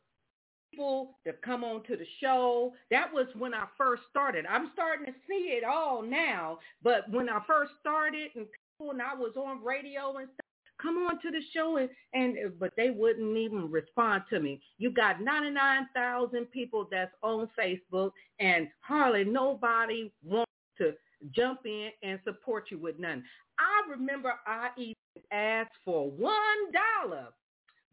people 0.72 1.18
to 1.26 1.34
come 1.34 1.64
on 1.64 1.84
to 1.84 1.96
the 1.96 2.06
show. 2.22 2.74
That 2.92 3.12
was 3.14 3.28
when 3.38 3.54
I 3.54 3.66
first 3.78 4.04
started. 4.10 4.46
I'm 4.50 4.72
starting 4.74 5.06
to 5.06 5.14
see 5.28 5.56
it 5.58 5.64
all 5.64 6.02
now, 6.02 6.60
but 6.84 7.10
when 7.10 7.30
I 7.30 7.42
first 7.48 7.72
started 7.80 8.32
and 8.36 8.46
people 8.78 8.92
and 8.92 9.02
I 9.02 9.14
was 9.14 9.34
on 9.36 9.64
radio 9.64 10.18
and 10.18 10.28
stuff, 10.28 10.44
come 10.82 10.98
on 10.98 11.22
to 11.22 11.32
the 11.32 11.42
show 11.54 11.78
and, 11.78 11.90
and 12.14 12.60
but 12.60 12.74
they 12.76 12.90
wouldn't 12.90 13.38
even 13.38 13.72
respond 13.72 14.24
to 14.30 14.40
me. 14.40 14.62
You 14.78 14.92
got 14.92 15.22
99,000 15.22 16.46
people 16.52 16.88
that's 16.92 17.14
on 17.22 17.50
Facebook 17.58 18.12
and 18.40 18.68
hardly 18.82 19.24
nobody 19.24 20.12
wants 20.24 20.52
to 20.80 20.94
jump 21.32 21.62
in 21.66 21.90
and 22.02 22.20
support 22.24 22.66
you 22.70 22.78
with 22.78 23.00
none. 23.00 23.24
I 23.60 23.90
remember 23.90 24.34
I 24.48 24.70
even 24.78 24.96
asked 25.32 25.76
for 25.86 26.10
one 26.10 26.34
dollar 26.72 27.28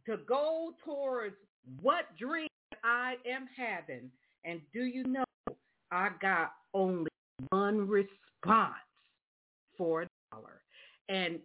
to 0.06 0.18
go 0.26 0.72
towards 0.84 1.36
what 1.80 2.16
dream 2.18 2.48
I 2.82 3.14
am 3.26 3.48
having. 3.56 4.10
And 4.44 4.60
do 4.72 4.80
you 4.84 5.04
know 5.04 5.24
I 5.90 6.10
got 6.20 6.52
only 6.72 7.10
one 7.50 7.88
response 7.88 8.74
for 9.76 10.02
a 10.02 10.06
dollar. 10.32 10.62
And 11.08 11.40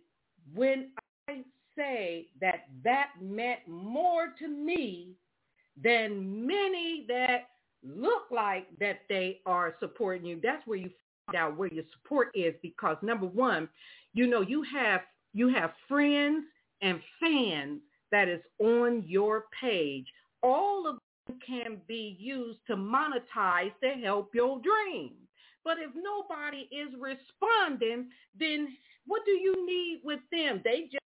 when 0.54 0.92
I 1.28 1.44
say 1.78 2.28
that 2.42 2.68
that 2.84 3.10
meant 3.22 3.60
more 3.68 4.28
to 4.40 4.48
me 4.48 5.16
than 5.82 6.46
many 6.46 7.06
that 7.08 7.50
look 7.84 8.24
like 8.32 8.68
that 8.80 9.02
they 9.10 9.42
are 9.46 9.76
supporting 9.80 10.26
you, 10.26 10.40
that's 10.42 10.66
where 10.66 10.78
you 10.78 10.90
out 11.34 11.58
where 11.58 11.74
your 11.74 11.84
support 11.94 12.30
is 12.36 12.54
because 12.62 12.98
number 13.02 13.26
one, 13.26 13.70
you 14.14 14.28
know, 14.28 14.42
you 14.42 14.64
have 14.64 15.02
you 15.34 15.50
have 15.50 15.72
friends 15.88 16.46
and 16.82 17.00
fans 17.20 17.82
that 18.12 18.28
is 18.28 18.42
on 18.60 19.04
your 19.08 19.46
page. 19.60 20.06
All 20.44 20.88
of 20.88 20.98
them 21.28 21.40
can 21.46 21.78
be 21.88 22.16
used 22.20 22.60
to 22.68 22.76
monetize 22.76 23.72
to 23.82 23.90
help 24.04 24.34
your 24.34 24.62
dream. 24.62 25.14
But 25.64 25.78
if 25.80 25.92
nobody 25.96 26.70
is 26.72 26.94
responding, 27.00 28.10
then 28.40 28.78
what 29.08 29.24
do 29.26 29.32
you 29.32 29.66
need 29.66 30.02
with 30.04 30.20
them? 30.32 30.62
They 30.64 30.84
just 30.84 31.00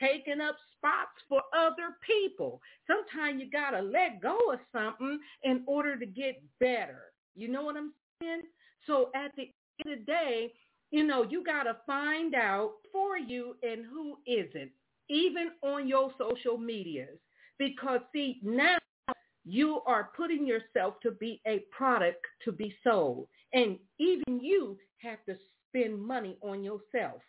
taking 0.00 0.40
up 0.40 0.56
spots 0.76 1.20
for 1.28 1.42
other 1.56 1.96
people. 2.06 2.60
Sometimes 2.86 3.40
you 3.40 3.50
got 3.50 3.70
to 3.70 3.82
let 3.82 4.20
go 4.22 4.38
of 4.52 4.58
something 4.72 5.20
in 5.42 5.62
order 5.66 5.98
to 5.98 6.06
get 6.06 6.42
better. 6.60 7.12
You 7.34 7.48
know 7.48 7.62
what 7.62 7.76
I'm 7.76 7.92
saying? 8.20 8.42
So 8.86 9.10
at 9.14 9.32
the 9.36 9.50
of 9.80 9.86
the 9.90 10.04
day, 10.04 10.52
you 10.90 11.04
know, 11.04 11.24
you 11.28 11.44
got 11.44 11.64
to 11.64 11.76
find 11.86 12.34
out 12.34 12.72
for 12.92 13.18
you 13.18 13.56
and 13.62 13.84
who 13.84 14.18
isn't, 14.26 14.70
even 15.08 15.50
on 15.62 15.88
your 15.88 16.12
social 16.18 16.58
medias. 16.58 17.18
Because 17.58 18.00
see, 18.12 18.40
now 18.42 18.76
you 19.44 19.80
are 19.86 20.10
putting 20.16 20.46
yourself 20.46 20.94
to 21.02 21.12
be 21.12 21.40
a 21.46 21.64
product 21.70 22.24
to 22.44 22.52
be 22.52 22.74
sold. 22.84 23.28
And 23.52 23.78
even 23.98 24.40
you 24.40 24.76
have 24.98 25.24
to 25.26 25.36
spend 25.68 26.00
money 26.00 26.36
on 26.42 26.62
yourself. 26.62 27.22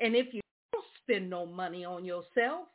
And 0.00 0.16
if 0.16 0.32
you 0.32 0.40
don't 0.72 0.84
spend 1.02 1.30
no 1.30 1.46
money 1.46 1.84
on 1.84 2.04
yourself, 2.04 2.66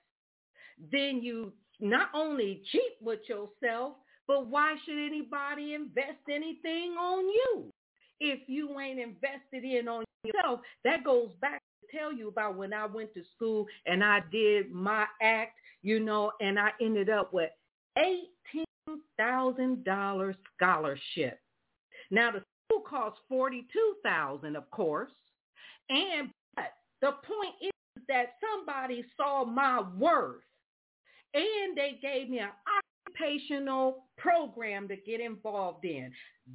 then 0.91 1.21
you 1.21 1.51
not 1.79 2.09
only 2.13 2.61
cheat 2.71 2.93
with 3.01 3.19
yourself, 3.27 3.95
but 4.27 4.47
why 4.47 4.75
should 4.85 4.97
anybody 4.97 5.73
invest 5.73 6.19
anything 6.29 6.95
on 6.99 7.25
you? 7.25 7.71
If 8.19 8.47
you 8.47 8.79
ain't 8.79 8.99
invested 8.99 9.63
in 9.63 9.87
on 9.87 10.03
yourself, 10.23 10.61
that 10.83 11.03
goes 11.03 11.29
back 11.41 11.61
to 11.81 11.97
tell 11.97 12.11
you 12.11 12.29
about 12.29 12.55
when 12.55 12.73
I 12.73 12.85
went 12.85 13.13
to 13.13 13.23
school 13.35 13.67
and 13.85 14.03
I 14.03 14.21
did 14.31 14.71
my 14.71 15.05
act, 15.21 15.57
you 15.83 15.99
know, 15.99 16.31
and 16.41 16.59
I 16.59 16.71
ended 16.81 17.09
up 17.09 17.33
with 17.33 17.51
$18,000 17.97 20.35
scholarship. 20.55 21.39
Now 22.09 22.31
the 22.31 22.43
school 22.69 22.83
costs 22.87 23.19
42000 23.29 24.55
of 24.55 24.69
course. 24.71 25.11
And 25.89 26.29
but 26.55 26.73
the 27.01 27.11
point 27.11 27.55
is 27.61 27.71
that 28.07 28.33
somebody 28.41 29.05
saw 29.15 29.45
my 29.45 29.81
worth 29.97 30.41
and 31.33 31.77
they 31.77 31.99
gave 32.01 32.29
me 32.29 32.39
an 32.39 32.49
occupational 33.07 34.05
program 34.17 34.87
to 34.87 34.95
get 34.95 35.19
involved 35.19 35.85
in. 35.85 36.11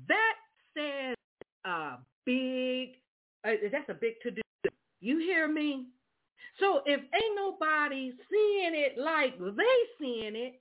That 0.08 0.34
says 0.76 1.16
a 1.64 1.98
big, 2.24 2.96
uh, 3.44 3.68
that's 3.70 3.88
a 3.88 3.94
big 3.94 4.14
to-do. 4.22 4.40
You 5.00 5.18
hear 5.18 5.48
me? 5.48 5.86
So 6.60 6.82
if 6.86 7.00
ain't 7.00 7.36
nobody 7.36 8.12
seeing 8.30 8.74
it 8.74 8.98
like 8.98 9.38
they 9.38 9.78
seeing 9.98 10.36
it, 10.36 10.60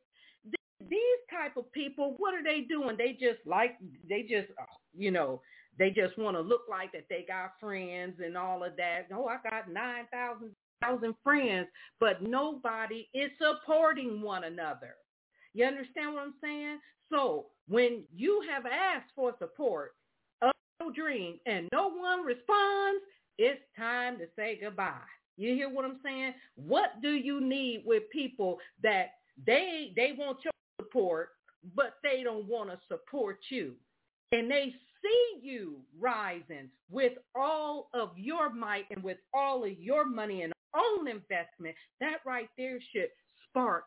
these 0.80 1.22
type 1.30 1.58
of 1.58 1.72
people, 1.74 2.16
what 2.18 2.34
are 2.34 2.44
they 2.44 2.62
doing? 2.62 2.98
They 2.98 3.12
just 3.14 3.46
like, 3.46 3.78
they 4.10 4.24
just, 4.24 4.50
uh, 4.60 4.66
you 4.98 5.12
know, 5.12 5.42
they 5.78 5.92
just 5.92 6.18
want 6.18 6.36
to 6.38 6.42
look 6.42 6.62
like 6.70 6.92
that 6.94 7.06
they 7.10 7.24
got 7.28 7.54
friends 7.60 8.16
and 8.24 8.38
all 8.38 8.64
of 8.64 8.76
that. 8.78 9.08
Oh, 9.14 9.28
I 9.28 9.38
got 9.48 9.70
9,000 9.72 10.56
thousand 10.82 11.16
friends, 11.24 11.68
but 12.00 12.22
nobody 12.22 13.08
is 13.14 13.30
supporting 13.40 14.22
one 14.22 14.44
another. 14.46 14.96
You 15.54 15.66
understand 15.66 16.14
what 16.14 16.24
I'm 16.24 16.34
saying? 16.42 16.80
So 17.12 17.48
when 17.68 18.04
you 18.16 18.44
have 18.50 18.66
asked 18.66 19.12
for 19.16 19.34
support 19.38 19.94
dream 20.90 21.40
and 21.46 21.68
no 21.72 21.90
one 21.90 22.24
responds, 22.24 23.02
it's 23.38 23.62
time 23.78 24.18
to 24.20 24.26
say 24.36 24.58
goodbye. 24.62 25.00
You 25.38 25.54
hear 25.56 25.70
what 25.70 25.86
I'm 25.86 26.00
saying? 26.04 26.34
What 26.56 27.02
do 27.02 27.12
you 27.12 27.42
need 27.42 27.84
with 27.86 28.04
people 28.12 28.58
that 28.84 29.12
they 29.46 29.92
they 29.96 30.14
want 30.18 30.40
your 30.44 30.52
support, 30.80 31.30
but 31.76 31.96
they 32.04 32.22
don't 32.24 32.48
want 32.48 32.70
to 32.70 32.78
support 32.88 33.40
you? 33.50 33.74
And 34.32 34.50
they 34.50 34.74
see 35.02 35.40
you 35.42 35.78
rising 36.00 36.70
with 36.90 37.14
all 37.36 37.90
of 37.94 38.12
your 38.16 38.54
might 38.54 38.86
and 38.92 39.04
with 39.04 39.18
all 39.34 39.64
of 39.64 39.80
your 39.80 40.06
money 40.06 40.44
and 40.44 40.54
own 40.76 41.08
investment, 41.08 41.76
that 42.00 42.18
right 42.26 42.50
there 42.58 42.80
should 42.94 43.10
spark 43.50 43.86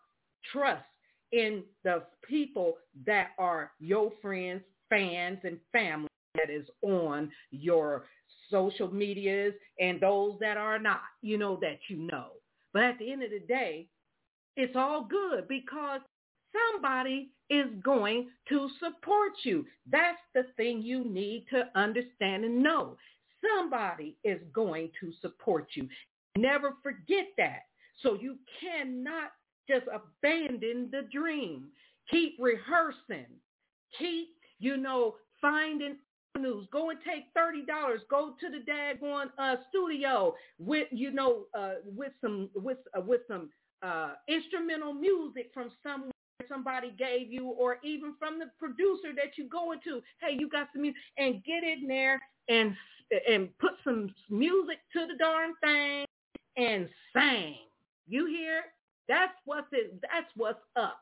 trust 0.52 0.84
in 1.32 1.62
the 1.84 2.02
people 2.28 2.74
that 3.06 3.28
are 3.38 3.72
your 3.80 4.12
friends, 4.20 4.62
fans, 4.90 5.38
and 5.44 5.58
family 5.72 6.08
that 6.34 6.50
is 6.50 6.66
on 6.82 7.30
your 7.50 8.06
social 8.50 8.92
medias 8.92 9.54
and 9.80 10.00
those 10.00 10.36
that 10.40 10.56
are 10.56 10.78
not, 10.78 11.00
you 11.22 11.38
know, 11.38 11.58
that 11.60 11.78
you 11.88 11.96
know. 11.96 12.28
But 12.72 12.84
at 12.84 12.98
the 12.98 13.12
end 13.12 13.22
of 13.22 13.30
the 13.30 13.40
day, 13.40 13.86
it's 14.56 14.76
all 14.76 15.04
good 15.08 15.48
because 15.48 16.00
somebody 16.72 17.30
is 17.50 17.66
going 17.84 18.28
to 18.48 18.68
support 18.78 19.32
you. 19.42 19.66
That's 19.90 20.18
the 20.34 20.44
thing 20.56 20.82
you 20.82 21.04
need 21.04 21.46
to 21.50 21.68
understand 21.74 22.44
and 22.44 22.62
know. 22.62 22.96
Somebody 23.42 24.16
is 24.24 24.40
going 24.52 24.90
to 25.00 25.12
support 25.20 25.68
you. 25.74 25.88
Never 26.36 26.74
forget 26.82 27.26
that. 27.36 27.62
So 28.02 28.14
you 28.14 28.36
cannot 28.60 29.32
just 29.68 29.86
abandon 29.86 30.88
the 30.90 31.08
dream. 31.12 31.68
Keep 32.10 32.36
rehearsing. 32.38 33.26
Keep, 33.98 34.28
you 34.58 34.76
know, 34.76 35.16
finding 35.40 35.96
avenues. 36.34 36.66
Go 36.72 36.90
and 36.90 36.98
take 37.04 37.26
thirty 37.34 37.64
dollars. 37.64 38.00
Go 38.10 38.34
to 38.40 38.48
the 38.48 38.70
daggone 38.70 39.30
uh, 39.38 39.56
studio 39.68 40.34
with, 40.58 40.88
you 40.90 41.10
know, 41.12 41.44
uh, 41.56 41.74
with 41.84 42.12
some 42.20 42.48
with 42.54 42.78
uh, 42.96 43.00
with 43.00 43.22
some 43.28 43.50
uh, 43.82 44.12
instrumental 44.28 44.92
music 44.92 45.50
from 45.52 45.70
somewhere 45.82 46.10
somebody 46.48 46.92
gave 46.98 47.32
you, 47.32 47.46
or 47.46 47.78
even 47.82 48.14
from 48.18 48.38
the 48.38 48.46
producer 48.58 49.14
that 49.16 49.38
you 49.38 49.48
go 49.48 49.72
into. 49.72 50.02
Hey, 50.20 50.36
you 50.38 50.48
got 50.48 50.68
some 50.72 50.82
music, 50.82 51.00
and 51.16 51.42
get 51.44 51.64
in 51.64 51.86
there 51.88 52.20
and 52.48 52.74
and 53.28 53.48
put 53.58 53.72
some 53.82 54.12
music 54.30 54.78
to 54.92 55.06
the 55.06 55.16
darn 55.18 55.52
thing 55.62 56.04
and 56.56 56.88
sang. 57.12 57.54
You 58.08 58.26
hear? 58.26 58.64
That's 59.08 59.32
what's 59.44 59.68
it. 59.72 60.00
That's 60.02 60.30
what's 60.36 60.60
up. 60.76 60.98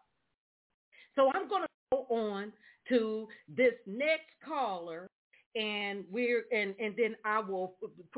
So 1.15 1.31
I'm 1.35 1.49
to 1.63 1.69
go 1.93 2.07
on 2.11 2.53
to 2.89 3.29
this 3.49 3.75
next 3.87 4.31
caller, 4.45 5.09
and 5.57 6.05
we're 6.11 6.45
and 6.53 6.75
and 6.79 6.95
then 6.97 7.17
I 7.25 7.41
will 7.41 7.75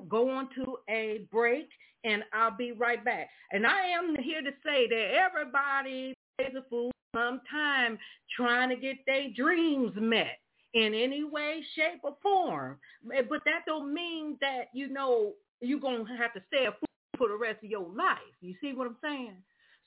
go 0.08 0.30
on 0.30 0.48
to 0.56 0.78
a 0.88 1.26
break, 1.30 1.68
and 2.04 2.22
I'll 2.32 2.56
be 2.56 2.72
right 2.72 3.04
back. 3.04 3.28
And 3.52 3.66
I 3.66 3.86
am 3.86 4.16
here 4.22 4.42
to 4.42 4.50
say 4.64 4.88
that 4.88 5.12
everybody 5.14 6.14
pays 6.38 6.52
a 6.56 6.68
fool 6.68 6.90
sometime 7.14 7.98
trying 8.36 8.68
to 8.70 8.76
get 8.76 8.96
their 9.06 9.28
dreams 9.36 9.92
met 9.96 10.38
in 10.74 10.92
any 10.94 11.22
way, 11.24 11.62
shape, 11.76 12.00
or 12.02 12.16
form. 12.22 12.78
But 13.04 13.40
that 13.44 13.62
don't 13.66 13.92
mean 13.92 14.36
that 14.40 14.66
you 14.74 14.88
know 14.88 15.32
you're 15.60 15.80
gonna 15.80 16.04
have 16.16 16.34
to 16.34 16.42
stay 16.48 16.66
a 16.66 16.72
fool 16.72 17.18
for 17.18 17.28
the 17.28 17.36
rest 17.36 17.62
of 17.62 17.70
your 17.70 17.88
life. 17.94 18.18
You 18.40 18.54
see 18.60 18.72
what 18.72 18.86
I'm 18.86 18.96
saying? 19.02 19.36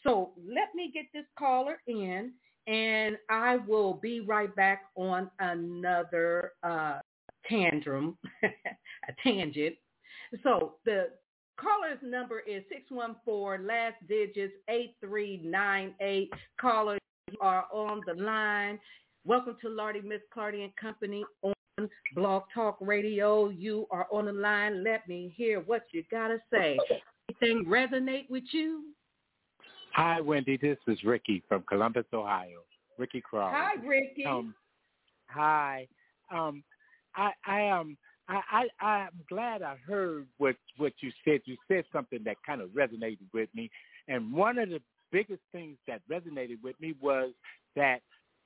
So 0.03 0.31
let 0.37 0.75
me 0.75 0.91
get 0.93 1.05
this 1.13 1.25
caller 1.37 1.79
in 1.87 2.33
and 2.67 3.17
I 3.29 3.57
will 3.57 3.93
be 3.93 4.19
right 4.19 4.53
back 4.55 4.83
on 4.95 5.31
another 5.39 6.51
uh, 6.63 6.99
tantrum, 7.49 8.17
a 8.43 8.49
tangent. 9.23 9.75
So 10.43 10.75
the 10.85 11.09
Caller's 11.59 11.99
number 12.03 12.39
is 12.41 12.63
614, 12.69 13.65
last 13.65 13.95
digits 14.07 14.53
8398. 14.69 16.31
Caller, 16.59 16.97
you 17.31 17.37
are 17.41 17.65
on 17.71 18.01
the 18.05 18.21
line. 18.21 18.79
Welcome 19.25 19.57
to 19.61 19.69
Lardy 19.69 20.01
Miss 20.01 20.21
Clardy 20.35 20.63
and 20.63 20.75
Company 20.75 21.23
on 21.41 21.89
Blog 22.15 22.43
Talk 22.53 22.77
Radio. 22.79 23.49
You 23.49 23.87
are 23.91 24.07
on 24.11 24.25
the 24.25 24.33
line. 24.33 24.83
Let 24.83 25.07
me 25.07 25.33
hear 25.35 25.61
what 25.61 25.83
you 25.91 26.03
got 26.11 26.29
to 26.29 26.37
say. 26.51 26.77
Anything 27.29 27.65
resonate 27.65 28.29
with 28.29 28.43
you? 28.51 28.83
Hi, 29.93 30.21
Wendy. 30.21 30.57
This 30.57 30.77
is 30.87 31.03
Ricky 31.03 31.43
from 31.47 31.63
Columbus, 31.67 32.05
Ohio. 32.13 32.61
Ricky 32.97 33.21
Crawley. 33.21 33.53
Hi, 33.55 33.73
Ricky. 33.85 34.25
Um, 34.25 34.53
hi. 35.27 35.87
Um, 36.31 36.63
I, 37.17 37.31
I 37.45 37.69
um, 37.69 37.97
I, 38.29 38.67
I, 38.79 38.85
I'm 38.85 39.09
glad 39.29 39.61
I 39.61 39.75
heard 39.87 40.27
what 40.37 40.55
what 40.77 40.93
you 41.01 41.11
said. 41.25 41.41
You 41.45 41.57
said 41.67 41.85
something 41.91 42.19
that 42.25 42.37
kind 42.45 42.61
of 42.61 42.69
resonated 42.69 43.27
with 43.33 43.49
me, 43.53 43.69
and 44.07 44.33
one 44.33 44.57
of 44.57 44.69
the 44.69 44.81
biggest 45.11 45.41
things 45.51 45.77
that 45.87 46.01
resonated 46.09 46.61
with 46.63 46.79
me 46.79 46.93
was 47.01 47.31
that 47.75 47.99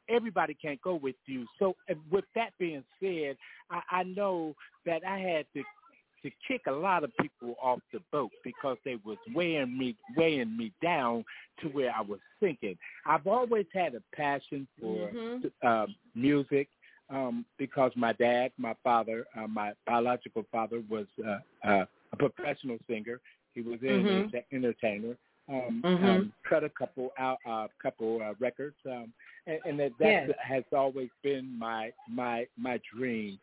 everybody 0.09 0.53
can't 0.53 0.81
go 0.81 0.95
with 0.95 1.15
you. 1.25 1.45
So, 1.59 1.75
with 2.11 2.25
that 2.35 2.51
being 2.59 2.83
said, 3.01 3.37
I, 3.69 3.81
I 3.91 4.03
know 4.03 4.55
that 4.85 5.01
I 5.07 5.19
had 5.19 5.45
to 5.55 5.63
to 6.23 6.29
kick 6.47 6.61
a 6.67 6.71
lot 6.71 7.03
of 7.03 7.09
people 7.19 7.55
off 7.61 7.79
the 7.91 7.99
boat 8.11 8.29
because 8.43 8.77
they 8.85 8.97
was 9.03 9.17
weighing 9.33 9.75
me 9.75 9.95
weighing 10.15 10.55
me 10.55 10.71
down 10.81 11.25
to 11.61 11.67
where 11.69 11.91
I 11.91 12.01
was 12.01 12.19
thinking. 12.39 12.77
I've 13.05 13.25
always 13.25 13.65
had 13.73 13.95
a 13.95 14.01
passion 14.15 14.67
for 14.79 15.09
mm-hmm. 15.09 15.67
uh, 15.67 15.87
music 16.13 16.69
um, 17.11 17.45
because 17.57 17.91
my 17.95 18.13
dad, 18.13 18.51
my 18.57 18.73
father, 18.83 19.25
uh, 19.37 19.47
my 19.47 19.73
biological 19.85 20.45
father 20.51 20.81
was 20.89 21.05
uh, 21.25 21.67
uh, 21.67 21.85
a 22.13 22.17
professional 22.17 22.77
singer. 22.89 23.19
He 23.53 23.61
was 23.61 23.79
an 23.81 23.87
mm-hmm. 24.31 24.55
entertainer. 24.55 25.17
Um, 25.49 25.81
mm-hmm. 25.83 26.05
um, 26.05 26.33
cut 26.47 26.63
a 26.63 26.69
couple 26.69 27.11
out, 27.17 27.37
uh, 27.49 27.67
couple 27.81 28.21
uh, 28.23 28.33
records, 28.39 28.75
um, 28.85 29.11
and, 29.47 29.59
and 29.65 29.79
that, 29.79 29.91
that 29.99 30.27
yes. 30.27 30.29
has 30.41 30.63
always 30.71 31.09
been 31.23 31.57
my 31.57 31.91
my 32.09 32.45
my 32.57 32.79
dream 32.95 33.37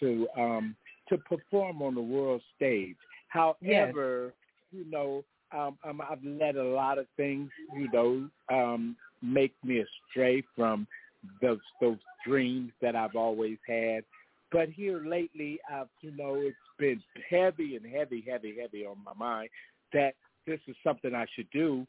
to 0.00 0.26
um, 0.36 0.76
to 1.08 1.16
perform 1.16 1.80
on 1.80 1.94
the 1.94 2.02
world 2.02 2.42
stage. 2.56 2.96
However, 3.28 4.32
yes. 4.72 4.84
you 4.84 4.90
know, 4.90 5.24
um, 5.52 5.78
um, 5.84 6.00
I've 6.00 6.22
let 6.24 6.56
a 6.56 6.62
lot 6.62 6.98
of 6.98 7.06
things, 7.16 7.50
you 7.76 7.88
know, 7.92 8.28
um, 8.52 8.96
make 9.22 9.54
me 9.64 9.82
astray 9.82 10.42
from 10.56 10.86
those 11.40 11.58
those 11.80 11.98
dreams 12.26 12.72
that 12.80 12.96
I've 12.96 13.16
always 13.16 13.58
had. 13.66 14.04
But 14.52 14.68
here 14.68 15.04
lately, 15.04 15.58
I've 15.72 15.88
you 16.00 16.12
know 16.16 16.34
it's 16.36 16.56
been 16.78 17.02
heavy 17.28 17.76
and 17.76 17.86
heavy, 17.86 18.24
heavy, 18.28 18.56
heavy 18.60 18.84
on 18.86 18.96
my 19.04 19.14
mind 19.14 19.50
that 19.92 20.14
this 20.46 20.60
is 20.66 20.76
something 20.84 21.14
I 21.14 21.26
should 21.34 21.50
do, 21.50 21.86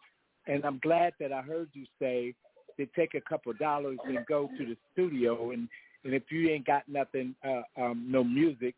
and 0.47 0.65
I'm 0.65 0.79
glad 0.79 1.13
that 1.19 1.31
I 1.31 1.41
heard 1.41 1.69
you 1.73 1.85
say 1.99 2.33
to 2.77 2.85
take 2.95 3.13
a 3.15 3.21
couple 3.21 3.51
of 3.51 3.59
dollars 3.59 3.97
and 4.05 4.25
go 4.27 4.49
to 4.57 4.65
the 4.65 4.77
studio 4.93 5.51
and 5.51 5.67
and 6.05 6.13
if 6.13 6.23
you 6.29 6.49
ain't 6.51 6.67
got 6.67 6.83
nothing, 6.87 7.33
uh, 7.43 7.63
um, 7.81 8.05
no 8.07 8.23
music, 8.23 8.75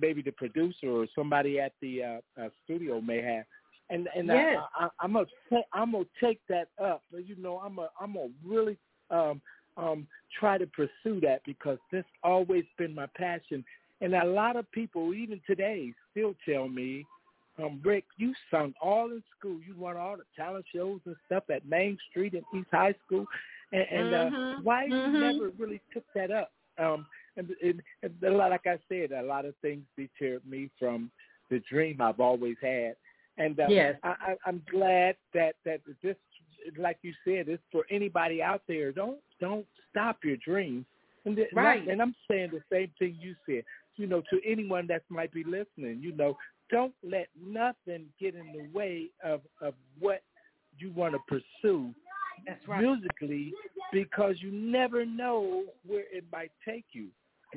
maybe 0.00 0.22
the 0.22 0.32
producer 0.32 0.88
or 0.88 1.06
somebody 1.14 1.60
at 1.60 1.72
the 1.82 2.02
uh, 2.02 2.42
uh, 2.42 2.48
studio 2.64 3.00
may 3.00 3.22
have. 3.22 3.44
And 3.90 4.08
and 4.16 4.28
yes. 4.28 4.56
I, 4.78 4.84
I, 4.84 4.88
I'm 5.00 5.12
gonna 5.12 5.26
I'm 5.72 5.92
gonna 5.92 6.04
take 6.22 6.40
that 6.48 6.68
up. 6.82 7.02
You 7.12 7.36
know, 7.36 7.58
I'm 7.58 7.78
a 7.78 7.88
I'm 8.00 8.14
gonna 8.14 8.28
really 8.44 8.78
um, 9.10 9.42
um, 9.80 10.06
try 10.38 10.58
to 10.58 10.66
pursue 10.66 11.20
that 11.20 11.40
because 11.46 11.78
this 11.90 12.04
always 12.22 12.64
been 12.78 12.94
my 12.94 13.06
passion. 13.16 13.64
And 14.00 14.14
a 14.14 14.24
lot 14.24 14.56
of 14.56 14.70
people, 14.72 15.14
even 15.14 15.40
today, 15.46 15.92
still 16.10 16.34
tell 16.48 16.68
me, 16.68 17.06
um, 17.62 17.80
Rick, 17.84 18.04
you 18.16 18.32
sung 18.50 18.72
all 18.80 19.10
in 19.10 19.22
school. 19.38 19.58
You 19.66 19.74
won 19.76 19.96
all 19.96 20.16
the 20.16 20.24
talent 20.36 20.64
shows 20.74 21.00
and 21.04 21.16
stuff 21.26 21.44
at 21.50 21.66
Main 21.66 21.98
Street 22.10 22.34
and 22.34 22.44
East 22.54 22.68
High 22.70 22.94
School. 23.06 23.26
And, 23.72 23.86
and 23.90 24.14
uh, 24.14 24.18
mm-hmm. 24.18 24.62
why 24.62 24.86
mm-hmm. 24.88 25.14
you 25.14 25.20
never 25.20 25.50
really 25.58 25.80
took 25.92 26.04
that 26.14 26.30
up? 26.30 26.52
Um, 26.78 27.06
and, 27.36 27.50
and, 27.62 27.82
and 28.02 28.36
like 28.36 28.66
I 28.66 28.78
said, 28.88 29.12
a 29.12 29.22
lot 29.22 29.44
of 29.44 29.54
things 29.60 29.82
deterred 29.96 30.42
me 30.48 30.70
from 30.78 31.10
the 31.50 31.60
dream 31.70 32.00
I've 32.00 32.20
always 32.20 32.56
had. 32.62 32.94
And 33.36 33.58
uh, 33.58 33.66
yes. 33.68 33.96
I, 34.02 34.08
I, 34.08 34.36
I'm 34.46 34.62
glad 34.70 35.16
that 35.34 35.54
that 35.64 35.80
this, 36.02 36.16
like 36.78 36.98
you 37.02 37.12
said, 37.24 37.48
is 37.48 37.58
for 37.72 37.84
anybody 37.90 38.42
out 38.42 38.62
there. 38.68 38.92
Don't 38.92 39.18
don't 39.40 39.66
stop 39.90 40.18
your 40.24 40.36
dreams. 40.36 40.84
And 41.24 41.38
right. 41.54 41.86
And 41.86 42.00
I'm 42.00 42.14
saying 42.30 42.50
the 42.52 42.62
same 42.72 42.90
thing 42.98 43.16
you 43.20 43.34
said. 43.46 43.64
You 43.96 44.06
know, 44.06 44.22
to 44.30 44.40
anyone 44.46 44.86
that 44.86 45.02
might 45.10 45.32
be 45.32 45.44
listening, 45.44 46.00
you 46.00 46.12
know, 46.16 46.36
don't 46.70 46.94
let 47.02 47.28
nothing 47.44 48.06
get 48.18 48.34
in 48.34 48.46
the 48.52 48.68
way 48.72 49.10
of 49.22 49.40
of 49.60 49.74
what 49.98 50.22
you 50.78 50.90
want 50.92 51.14
to 51.14 51.20
pursue 51.28 51.92
That's 52.46 52.66
right. 52.66 52.80
musically 52.80 53.52
because 53.92 54.36
you 54.38 54.50
never 54.50 55.04
know 55.04 55.64
where 55.86 56.04
it 56.12 56.24
might 56.32 56.52
take 56.66 56.86
you. 56.92 57.08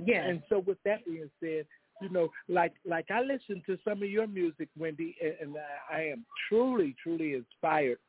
Yeah. 0.04 0.24
And 0.24 0.42
so 0.50 0.60
with 0.60 0.80
that 0.84 1.06
being 1.06 1.30
said, 1.40 1.66
you 2.02 2.10
know, 2.10 2.30
like 2.50 2.74
like 2.86 3.10
I 3.12 3.22
listen 3.22 3.62
to 3.68 3.78
some 3.88 4.04
of 4.04 4.10
your 4.10 4.28
music, 4.28 4.68
Wendy, 4.78 5.16
and, 5.24 5.36
and 5.42 5.56
I 5.92 6.02
am 6.06 6.26
truly, 6.50 6.96
truly 7.02 7.34
inspired. 7.34 8.00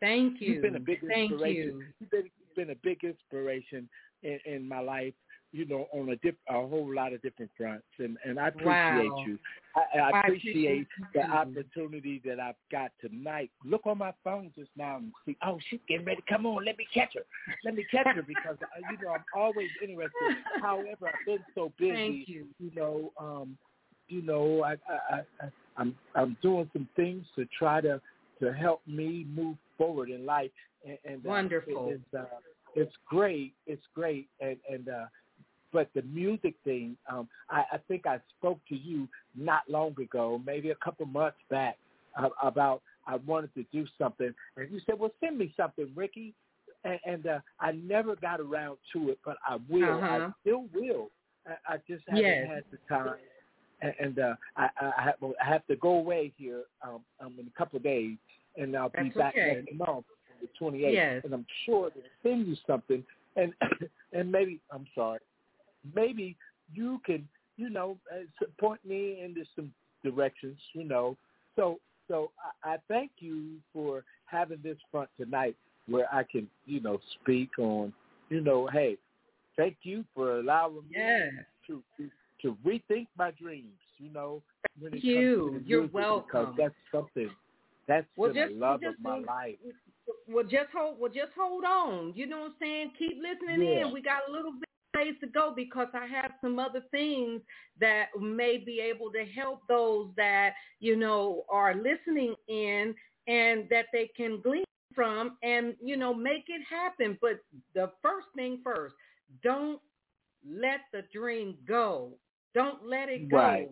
Thank 0.00 0.40
you. 0.40 0.54
You've 0.54 0.62
been 0.62 0.76
a 0.76 0.80
big 0.80 1.00
Thank 1.06 1.32
inspiration. 1.32 1.62
You. 1.62 1.84
You've 2.00 2.10
been, 2.10 2.30
been 2.54 2.70
a 2.70 2.76
big 2.82 3.04
inspiration 3.04 3.88
in, 4.22 4.38
in 4.44 4.68
my 4.68 4.80
life 4.80 5.14
you 5.52 5.66
know, 5.66 5.88
on 5.92 6.08
a, 6.10 6.16
dip, 6.16 6.36
a 6.48 6.52
whole 6.52 6.94
lot 6.94 7.12
of 7.12 7.20
different 7.22 7.50
fronts. 7.56 7.84
And, 7.98 8.16
and 8.24 8.38
I 8.38 8.48
appreciate 8.48 9.10
wow. 9.10 9.24
you. 9.26 9.38
I, 9.74 9.98
I, 9.98 10.20
appreciate 10.20 10.86
the 11.12 11.22
opportunity 11.22 12.22
that 12.24 12.38
I've 12.38 12.54
got 12.70 12.92
tonight. 13.00 13.50
Look 13.64 13.82
on 13.84 13.98
my 13.98 14.12
phone 14.22 14.52
just 14.56 14.70
now 14.76 14.98
and 14.98 15.12
see, 15.26 15.36
oh, 15.44 15.58
she's 15.68 15.80
getting 15.88 16.06
ready. 16.06 16.22
Come 16.28 16.46
on, 16.46 16.64
let 16.64 16.78
me 16.78 16.86
catch 16.92 17.14
her. 17.14 17.22
Let 17.64 17.74
me 17.74 17.84
catch 17.90 18.06
her 18.14 18.22
because, 18.22 18.56
uh, 18.62 18.90
you 18.90 19.04
know, 19.04 19.12
I'm 19.12 19.24
always 19.34 19.68
interested. 19.82 20.12
However, 20.62 21.08
I've 21.08 21.26
been 21.26 21.44
so 21.54 21.72
busy. 21.78 21.92
Thank 21.92 22.28
you. 22.28 22.46
You 22.58 22.70
know, 22.76 23.12
um, 23.18 23.58
you 24.08 24.22
know, 24.22 24.62
I, 24.64 24.72
I, 24.72 25.20
I, 25.40 25.50
I'm 25.76 25.94
I'm 26.14 26.36
doing 26.42 26.68
some 26.72 26.88
things 26.96 27.24
to 27.36 27.46
try 27.56 27.80
to 27.80 28.00
to 28.40 28.52
help 28.52 28.82
me 28.86 29.26
move 29.32 29.56
forward 29.78 30.10
in 30.10 30.26
life. 30.26 30.50
And, 30.84 30.98
and 31.04 31.26
uh, 31.26 31.28
wonderful. 31.28 31.88
It, 31.90 32.00
it's, 32.12 32.14
uh, 32.14 32.36
it's 32.74 32.94
great. 33.06 33.54
It's 33.66 33.84
great. 33.94 34.28
And 34.40 34.56
and 34.70 34.88
uh, 34.88 35.06
but 35.72 35.88
the 35.94 36.02
music 36.02 36.54
thing, 36.64 36.96
um, 37.10 37.28
I, 37.48 37.62
I 37.72 37.78
think 37.88 38.06
I 38.06 38.20
spoke 38.38 38.58
to 38.68 38.76
you 38.76 39.08
not 39.36 39.62
long 39.68 39.94
ago, 40.00 40.40
maybe 40.44 40.70
a 40.70 40.74
couple 40.76 41.06
months 41.06 41.38
back, 41.48 41.78
uh, 42.20 42.28
about 42.42 42.82
I 43.06 43.16
wanted 43.16 43.54
to 43.54 43.64
do 43.72 43.86
something, 43.98 44.32
and 44.56 44.70
you 44.70 44.80
said, 44.86 44.98
"Well, 44.98 45.10
send 45.20 45.38
me 45.38 45.52
something, 45.56 45.90
Ricky." 45.94 46.34
And, 46.82 46.98
and 47.04 47.26
uh, 47.26 47.38
I 47.60 47.72
never 47.72 48.16
got 48.16 48.40
around 48.40 48.78
to 48.94 49.10
it, 49.10 49.18
but 49.24 49.36
I 49.46 49.58
will. 49.68 49.98
Uh-huh. 49.98 50.06
I 50.06 50.30
still 50.40 50.64
will. 50.74 51.10
I, 51.46 51.74
I 51.74 51.76
just 51.88 52.04
haven't 52.08 52.24
yes. 52.24 52.48
had 52.48 52.64
the 52.70 52.78
time, 52.88 53.14
and, 53.82 53.94
and 54.00 54.18
uh, 54.18 54.34
I, 54.56 54.68
I, 54.80 55.02
have, 55.02 55.14
I 55.22 55.48
have 55.48 55.66
to 55.66 55.76
go 55.76 55.90
away 55.90 56.32
here 56.36 56.62
um, 56.82 57.00
um, 57.20 57.34
in 57.38 57.46
a 57.46 57.58
couple 57.58 57.76
of 57.76 57.82
days, 57.82 58.16
and 58.56 58.76
I'll 58.76 58.90
That's 58.94 59.08
be 59.08 59.18
back 59.18 59.34
okay. 59.34 59.62
next 59.64 59.78
month, 59.78 60.04
the 60.40 60.48
28th, 60.60 60.92
yes. 60.92 61.22
and 61.24 61.32
I'm 61.32 61.46
sure 61.66 61.90
to 61.90 62.00
send 62.22 62.46
you 62.46 62.56
something, 62.66 63.04
and 63.36 63.52
and 64.12 64.30
maybe 64.30 64.60
I'm 64.72 64.86
sorry, 64.94 65.20
maybe 65.94 66.36
you 66.72 67.00
can, 67.04 67.26
you 67.56 67.70
know, 67.70 67.96
uh, 68.12 68.46
point 68.58 68.80
me 68.84 69.20
into 69.22 69.44
some 69.56 69.72
directions, 70.04 70.58
you 70.72 70.84
know. 70.84 71.16
So, 71.56 71.78
so 72.08 72.30
I, 72.64 72.74
I 72.74 72.76
thank 72.88 73.10
you 73.18 73.56
for 73.72 74.04
having 74.26 74.58
this 74.62 74.78
front 74.90 75.08
tonight 75.18 75.56
where 75.86 76.06
I 76.12 76.22
can, 76.22 76.46
you 76.66 76.80
know, 76.80 76.98
speak 77.20 77.50
on, 77.58 77.92
you 78.28 78.40
know, 78.40 78.68
hey, 78.72 78.96
thank 79.56 79.76
you 79.82 80.04
for 80.14 80.38
allowing 80.38 80.84
me 80.90 81.30
to, 81.66 81.82
to 81.96 82.10
to 82.42 82.56
rethink 82.66 83.06
my 83.18 83.30
dreams, 83.32 83.66
you 83.98 84.10
know. 84.12 84.42
Thank 84.82 85.04
you. 85.04 85.60
You're 85.64 85.86
welcome. 85.88 86.26
Because 86.26 86.54
that's 86.56 86.74
something 86.90 87.30
that's 87.86 88.06
well, 88.16 88.32
been 88.32 88.48
just, 88.48 88.56
a 88.56 88.58
love 88.58 88.80
of 88.86 88.94
my 89.02 89.18
life. 89.18 89.56
Well, 90.28 90.44
just 90.44 90.70
hold. 90.72 90.98
Well, 90.98 91.10
just 91.12 91.32
hold 91.36 91.64
on. 91.64 92.12
You 92.14 92.26
know 92.26 92.40
what 92.40 92.46
I'm 92.46 92.54
saying? 92.60 92.92
Keep 92.98 93.18
listening 93.22 93.62
Yeah. 93.62 93.86
in. 93.86 93.92
We 93.92 94.02
got 94.02 94.28
a 94.28 94.32
little 94.32 94.52
bit 94.52 94.68
ways 94.96 95.14
to 95.20 95.26
go 95.26 95.52
because 95.54 95.88
I 95.94 96.06
have 96.06 96.32
some 96.40 96.58
other 96.58 96.80
things 96.90 97.42
that 97.78 98.06
may 98.18 98.58
be 98.58 98.80
able 98.80 99.10
to 99.12 99.24
help 99.24 99.66
those 99.68 100.10
that 100.16 100.54
you 100.80 100.96
know 100.96 101.44
are 101.48 101.74
listening 101.74 102.34
in 102.48 102.94
and 103.28 103.68
that 103.68 103.86
they 103.92 104.08
can 104.16 104.40
glean 104.40 104.64
from 104.94 105.36
and 105.42 105.74
you 105.82 105.96
know 105.96 106.12
make 106.12 106.44
it 106.48 106.62
happen. 106.68 107.18
But 107.20 107.40
the 107.74 107.92
first 108.02 108.26
thing 108.34 108.60
first, 108.64 108.94
don't 109.42 109.80
let 110.48 110.80
the 110.92 111.02
dream 111.12 111.56
go. 111.66 112.12
Don't 112.54 112.84
let 112.84 113.08
it 113.08 113.28
go. 113.28 113.36
Right. 113.36 113.70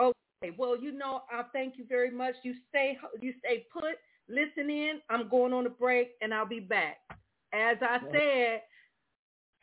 Okay. 0.00 0.56
Well, 0.56 0.76
you 0.80 0.92
know, 0.92 1.22
I 1.30 1.42
thank 1.52 1.76
you 1.76 1.84
very 1.86 2.10
much. 2.10 2.34
You 2.42 2.54
stay 2.68 2.96
you 3.20 3.34
stay 3.40 3.66
put. 3.72 3.96
Listen 4.30 4.70
in. 4.70 5.00
I'm 5.10 5.28
going 5.28 5.52
on 5.52 5.66
a 5.66 5.70
break 5.70 6.12
and 6.22 6.32
I'll 6.32 6.46
be 6.46 6.60
back. 6.60 6.98
As 7.52 7.76
I 7.82 7.98
said, 8.12 8.60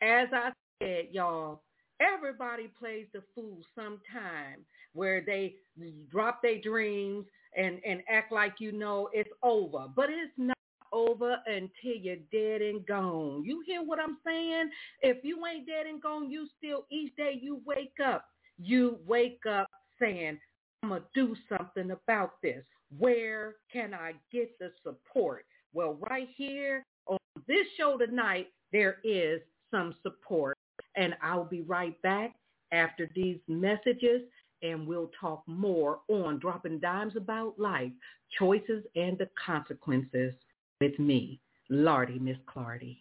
as 0.02 0.28
I 0.32 0.52
said, 0.80 1.08
y'all, 1.10 1.62
Everybody 2.00 2.68
plays 2.78 3.06
the 3.12 3.22
fool 3.34 3.58
sometime 3.74 4.64
where 4.92 5.20
they 5.20 5.56
drop 6.10 6.42
their 6.42 6.60
dreams 6.60 7.26
and, 7.56 7.80
and 7.84 8.02
act 8.08 8.30
like 8.30 8.54
you 8.60 8.70
know 8.70 9.08
it's 9.12 9.30
over. 9.42 9.86
But 9.94 10.06
it's 10.10 10.32
not 10.36 10.56
over 10.92 11.38
until 11.46 12.00
you're 12.00 12.16
dead 12.30 12.62
and 12.62 12.86
gone. 12.86 13.42
You 13.44 13.62
hear 13.66 13.82
what 13.82 13.98
I'm 13.98 14.18
saying? 14.24 14.70
If 15.02 15.24
you 15.24 15.44
ain't 15.44 15.66
dead 15.66 15.86
and 15.86 16.00
gone, 16.00 16.30
you 16.30 16.46
still 16.56 16.86
each 16.90 17.14
day 17.16 17.36
you 17.40 17.60
wake 17.66 17.96
up. 18.04 18.26
You 18.58 18.98
wake 19.06 19.40
up 19.48 19.66
saying, 19.98 20.38
I'm 20.84 20.90
going 20.90 21.02
to 21.02 21.08
do 21.14 21.34
something 21.48 21.90
about 21.90 22.40
this. 22.42 22.64
Where 22.96 23.56
can 23.72 23.92
I 23.92 24.14
get 24.32 24.58
the 24.58 24.72
support? 24.82 25.44
Well, 25.72 25.98
right 26.08 26.28
here 26.36 26.82
on 27.06 27.18
this 27.46 27.66
show 27.76 27.98
tonight, 27.98 28.48
there 28.72 28.98
is 29.04 29.40
some 29.70 29.94
support. 30.02 30.56
And 30.96 31.14
I'll 31.22 31.44
be 31.44 31.62
right 31.62 32.00
back 32.02 32.34
after 32.72 33.10
these 33.14 33.38
messages 33.46 34.22
and 34.62 34.86
we'll 34.86 35.10
talk 35.20 35.42
more 35.46 36.00
on 36.08 36.38
dropping 36.38 36.80
dimes 36.80 37.14
about 37.16 37.58
life, 37.58 37.92
choices 38.38 38.84
and 38.96 39.16
the 39.18 39.28
consequences 39.44 40.34
with 40.80 40.98
me, 40.98 41.40
Lardy 41.70 42.18
Miss 42.18 42.38
Clardy. 42.48 42.98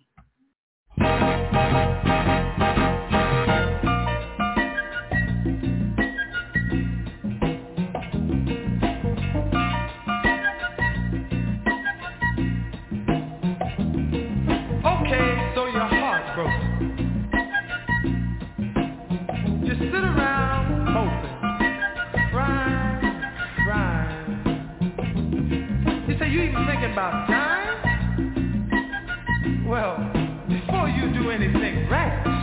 About 26.98 27.28
time? 27.28 27.78
Well, 29.68 29.98
before 30.50 30.90
you 30.90 31.14
do 31.14 31.30
anything 31.30 31.88
rash, 31.92 32.37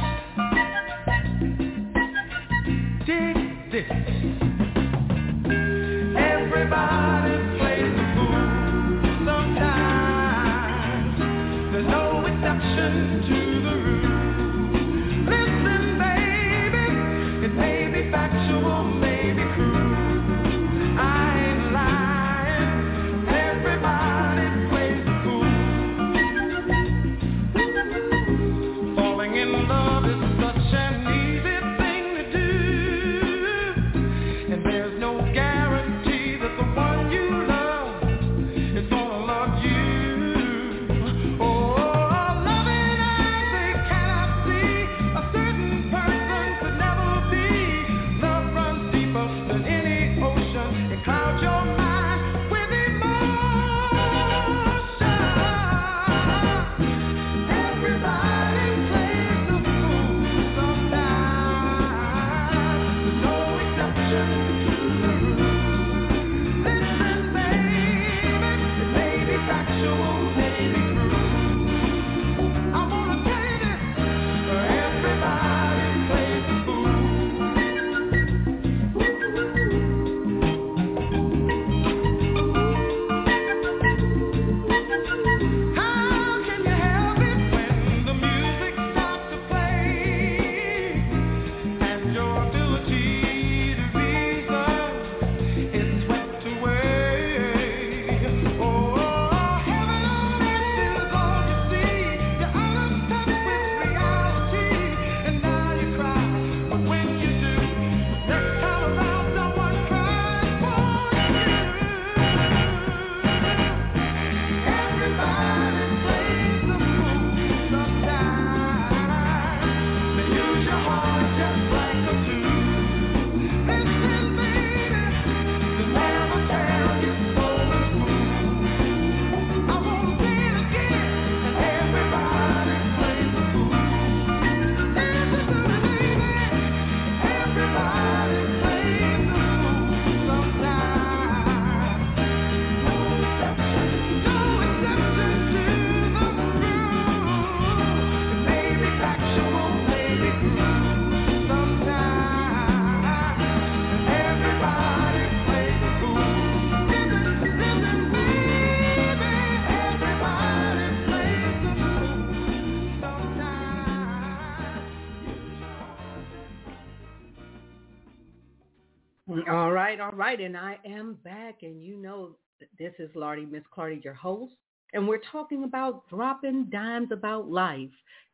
back. 171.54 171.62
And 171.62 171.82
you 171.82 171.96
know, 171.96 172.36
this 172.78 172.92
is 172.98 173.10
Lardy, 173.14 173.46
Miss 173.46 173.62
Clardy, 173.76 174.02
your 174.04 174.14
host. 174.14 174.52
And 174.92 175.08
we're 175.08 175.20
talking 175.32 175.64
about 175.64 176.08
dropping 176.08 176.68
dimes 176.70 177.08
about 177.12 177.50
life, 177.50 177.90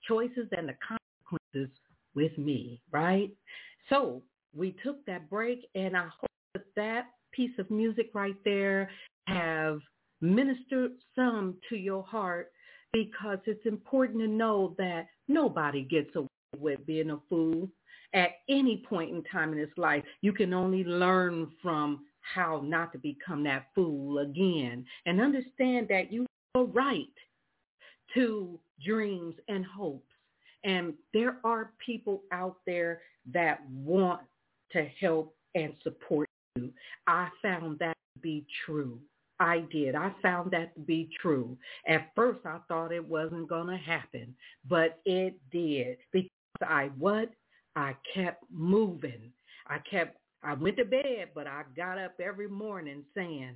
choices 0.06 0.46
and 0.56 0.68
the 0.68 0.74
consequences 0.86 1.74
with 2.14 2.36
me, 2.36 2.80
right? 2.90 3.30
So 3.88 4.22
we 4.54 4.76
took 4.84 5.04
that 5.06 5.30
break 5.30 5.66
and 5.74 5.96
I 5.96 6.08
hope 6.20 6.30
that 6.54 6.64
that 6.76 7.06
piece 7.32 7.56
of 7.58 7.70
music 7.70 8.10
right 8.12 8.36
there 8.44 8.90
have 9.26 9.80
ministered 10.20 10.92
some 11.14 11.56
to 11.70 11.76
your 11.76 12.02
heart 12.02 12.52
because 12.92 13.38
it's 13.46 13.64
important 13.64 14.20
to 14.20 14.26
know 14.26 14.74
that 14.76 15.06
nobody 15.28 15.82
gets 15.82 16.14
away 16.14 16.26
with 16.58 16.84
being 16.84 17.10
a 17.10 17.18
fool 17.28 17.68
at 18.12 18.30
any 18.48 18.82
point 18.88 19.10
in 19.10 19.22
time 19.24 19.52
in 19.52 19.58
his 19.58 19.70
life. 19.76 20.02
You 20.20 20.32
can 20.32 20.52
only 20.52 20.84
learn 20.84 21.52
from 21.62 22.00
how 22.20 22.62
not 22.64 22.92
to 22.92 22.98
become 22.98 23.42
that 23.44 23.66
fool 23.74 24.18
again 24.18 24.84
and 25.06 25.20
understand 25.20 25.88
that 25.88 26.12
you 26.12 26.26
have 26.54 26.62
a 26.62 26.66
right 26.66 27.06
to 28.14 28.58
dreams 28.84 29.34
and 29.48 29.64
hopes. 29.64 30.12
And 30.64 30.94
there 31.14 31.38
are 31.44 31.72
people 31.84 32.22
out 32.32 32.56
there 32.66 33.00
that 33.32 33.60
want 33.70 34.20
to 34.72 34.86
help 35.00 35.34
and 35.54 35.72
support 35.82 36.28
you. 36.56 36.72
I 37.06 37.28
found 37.42 37.78
that 37.78 37.96
to 38.14 38.20
be 38.20 38.46
true. 38.66 38.98
I 39.38 39.60
did. 39.72 39.94
I 39.94 40.12
found 40.22 40.50
that 40.50 40.74
to 40.74 40.80
be 40.80 41.08
true. 41.20 41.56
At 41.88 42.10
first, 42.14 42.40
I 42.44 42.58
thought 42.68 42.92
it 42.92 43.04
wasn't 43.04 43.48
going 43.48 43.68
to 43.68 43.76
happen, 43.76 44.34
but 44.68 45.00
it 45.06 45.34
did 45.50 45.96
because 46.12 46.28
I 46.62 46.90
what? 46.98 47.30
I 47.74 47.96
kept 48.14 48.44
moving. 48.52 49.32
I 49.66 49.78
kept, 49.90 50.18
I 50.43 50.55
went 50.55 50.76
to 50.78 50.84
bed, 50.84 51.30
but 51.34 51.47
I 51.47 51.62
got 51.76 51.99
up 51.99 52.14
every 52.20 52.49
morning 52.49 53.05
saying, 53.14 53.55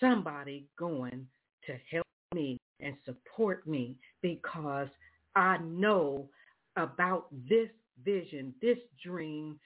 somebody 0.00 0.66
going 0.78 1.26
to 1.66 1.76
help 1.90 2.06
me 2.34 2.58
and 2.80 2.94
support 3.04 3.66
me 3.66 3.96
because 4.22 4.88
I 5.36 5.58
know 5.58 6.28
about 6.76 7.26
this 7.48 7.68
vision, 8.04 8.54
this 8.60 8.78
dream 9.04 9.58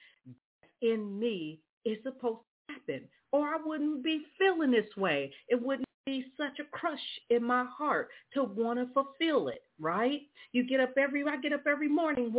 in 0.81 1.19
me 1.19 1.59
is 1.85 1.97
supposed 2.03 2.39
to 2.67 2.73
happen. 2.73 3.07
Or 3.31 3.47
I 3.47 3.57
wouldn't 3.63 4.03
be 4.03 4.23
feeling 4.37 4.71
this 4.71 4.95
way. 4.95 5.31
It 5.47 5.61
wouldn't 5.61 5.87
be 6.05 6.25
such 6.37 6.59
a 6.59 6.77
crush 6.77 6.99
in 7.29 7.43
my 7.43 7.65
heart 7.65 8.09
to 8.33 8.43
want 8.43 8.79
to 8.79 8.93
fulfill 8.93 9.47
it, 9.47 9.63
right? 9.79 10.21
You 10.51 10.67
get 10.67 10.79
up 10.79 10.93
every, 10.97 11.23
I 11.23 11.37
get 11.37 11.53
up 11.53 11.65
every 11.67 11.87
morning 11.87 12.31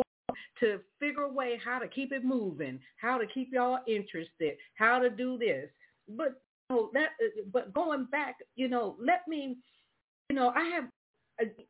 to 0.60 0.80
figure 1.00 1.22
a 1.22 1.32
way 1.32 1.60
how 1.62 1.78
to 1.78 1.88
keep 1.88 2.12
it 2.12 2.24
moving, 2.24 2.78
how 2.96 3.18
to 3.18 3.26
keep 3.26 3.52
y'all 3.52 3.78
interested, 3.86 4.56
how 4.76 4.98
to 4.98 5.10
do 5.10 5.38
this. 5.38 5.68
But 6.08 6.40
you 6.70 6.76
know, 6.76 6.90
that, 6.94 7.10
but 7.52 7.72
going 7.74 8.06
back, 8.06 8.36
you 8.56 8.68
know, 8.68 8.96
let 9.00 9.26
me, 9.28 9.56
you 10.30 10.36
know, 10.36 10.52
I 10.54 10.64
have 10.64 10.84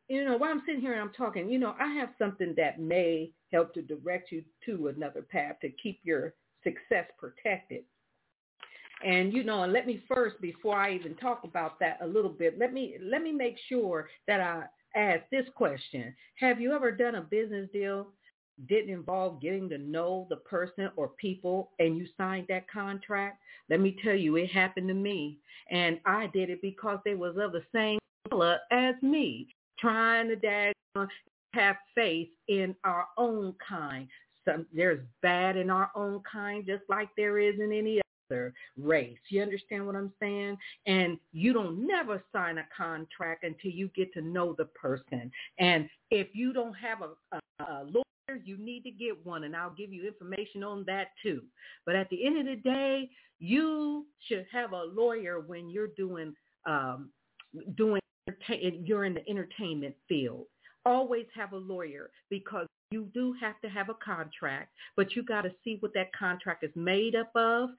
you 0.07 0.25
know, 0.25 0.37
while 0.37 0.51
I'm 0.51 0.61
sitting 0.65 0.81
here 0.81 0.93
and 0.93 1.01
I'm 1.01 1.13
talking, 1.13 1.49
you 1.49 1.57
know, 1.57 1.75
I 1.79 1.87
have 1.93 2.09
something 2.19 2.53
that 2.57 2.79
may 2.79 3.31
help 3.51 3.73
to 3.73 3.81
direct 3.81 4.31
you 4.31 4.43
to 4.65 4.87
another 4.87 5.21
path 5.21 5.55
to 5.61 5.69
keep 5.69 5.99
your 6.03 6.33
success 6.63 7.05
protected. 7.17 7.83
And 9.03 9.33
you 9.33 9.43
know, 9.43 9.63
and 9.63 9.73
let 9.73 9.87
me 9.87 10.01
first, 10.07 10.39
before 10.41 10.77
I 10.77 10.93
even 10.93 11.15
talk 11.15 11.43
about 11.43 11.79
that 11.79 11.99
a 12.01 12.07
little 12.07 12.31
bit, 12.31 12.57
let 12.57 12.73
me 12.73 12.97
let 13.01 13.21
me 13.21 13.31
make 13.31 13.57
sure 13.67 14.09
that 14.27 14.39
I 14.39 14.63
ask 14.97 15.21
this 15.31 15.45
question: 15.55 16.15
Have 16.39 16.61
you 16.61 16.73
ever 16.73 16.91
done 16.91 17.15
a 17.15 17.21
business 17.21 17.69
deal 17.73 18.07
didn't 18.67 18.89
involve 18.89 19.41
getting 19.41 19.69
to 19.69 19.77
know 19.77 20.27
the 20.29 20.37
person 20.37 20.89
or 20.95 21.09
people 21.09 21.71
and 21.79 21.97
you 21.97 22.07
signed 22.17 22.47
that 22.49 22.69
contract? 22.69 23.41
Let 23.69 23.79
me 23.79 23.97
tell 24.03 24.15
you, 24.15 24.35
it 24.37 24.51
happened 24.51 24.87
to 24.87 24.93
me, 24.93 25.37
and 25.69 25.99
I 26.05 26.27
did 26.27 26.49
it 26.49 26.61
because 26.61 26.99
they 27.03 27.15
was 27.15 27.35
of 27.37 27.51
the 27.51 27.63
same 27.73 27.99
color 28.29 28.59
as 28.71 28.95
me, 29.01 29.47
trying 29.79 30.29
to 30.29 31.05
have 31.53 31.75
faith 31.93 32.29
in 32.47 32.75
our 32.83 33.07
own 33.17 33.55
kind. 33.67 34.07
Some 34.45 34.65
there's 34.73 34.99
bad 35.21 35.57
in 35.57 35.69
our 35.69 35.89
own 35.95 36.21
kind, 36.31 36.65
just 36.65 36.83
like 36.87 37.09
there 37.17 37.39
is 37.39 37.55
in 37.59 37.71
any 37.71 38.01
other 38.29 38.53
race. 38.77 39.17
You 39.29 39.41
understand 39.41 39.85
what 39.85 39.95
I'm 39.95 40.13
saying? 40.19 40.57
And 40.85 41.17
you 41.31 41.53
don't 41.53 41.87
never 41.87 42.23
sign 42.31 42.59
a 42.59 42.65
contract 42.75 43.43
until 43.43 43.71
you 43.71 43.89
get 43.95 44.13
to 44.13 44.21
know 44.21 44.53
the 44.57 44.65
person. 44.65 45.31
And 45.57 45.89
if 46.11 46.27
you 46.33 46.53
don't 46.53 46.75
have 46.75 46.99
a, 47.01 47.35
a, 47.35 47.63
a 47.63 47.85
you 48.43 48.57
need 48.57 48.83
to 48.83 48.91
get 48.91 49.25
one, 49.25 49.43
and 49.43 49.55
I'll 49.55 49.73
give 49.73 49.91
you 49.91 50.07
information 50.07 50.63
on 50.63 50.83
that 50.87 51.09
too. 51.21 51.41
But 51.85 51.95
at 51.95 52.09
the 52.09 52.25
end 52.25 52.39
of 52.39 52.45
the 52.45 52.61
day, 52.61 53.09
you 53.39 54.05
should 54.27 54.45
have 54.51 54.71
a 54.71 54.83
lawyer 54.83 55.39
when 55.39 55.69
you're 55.69 55.89
doing 55.97 56.33
um, 56.65 57.09
doing 57.77 58.01
you're 58.83 59.05
in 59.05 59.13
the 59.13 59.29
entertainment 59.29 59.95
field. 60.07 60.45
Always 60.85 61.25
have 61.35 61.53
a 61.53 61.57
lawyer 61.57 62.09
because 62.29 62.67
you 62.91 63.07
do 63.13 63.35
have 63.39 63.59
to 63.61 63.69
have 63.69 63.89
a 63.89 63.95
contract, 63.95 64.71
but 64.95 65.15
you 65.15 65.23
got 65.23 65.41
to 65.41 65.51
see 65.63 65.77
what 65.79 65.93
that 65.93 66.13
contract 66.13 66.63
is 66.63 66.71
made 66.75 67.15
up 67.15 67.31
of. 67.35 67.69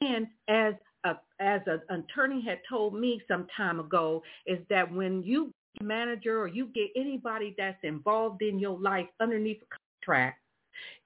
And 0.00 0.26
as 0.48 0.74
a, 1.04 1.16
as 1.38 1.60
an 1.66 2.04
attorney 2.04 2.42
had 2.42 2.60
told 2.68 2.94
me 2.94 3.20
some 3.28 3.46
time 3.56 3.80
ago, 3.80 4.22
is 4.46 4.58
that 4.68 4.90
when 4.92 5.22
you 5.22 5.52
manager 5.80 6.40
or 6.40 6.48
you 6.48 6.66
get 6.74 6.88
anybody 6.96 7.54
that's 7.56 7.78
involved 7.82 8.42
in 8.42 8.58
your 8.58 8.78
life 8.78 9.06
underneath 9.20 9.60
contract, 10.00 10.38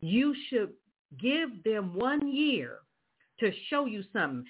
you 0.00 0.34
should 0.48 0.70
give 1.20 1.62
them 1.64 1.94
one 1.94 2.28
year 2.28 2.78
to 3.40 3.50
show 3.68 3.86
you 3.86 4.02
something. 4.12 4.44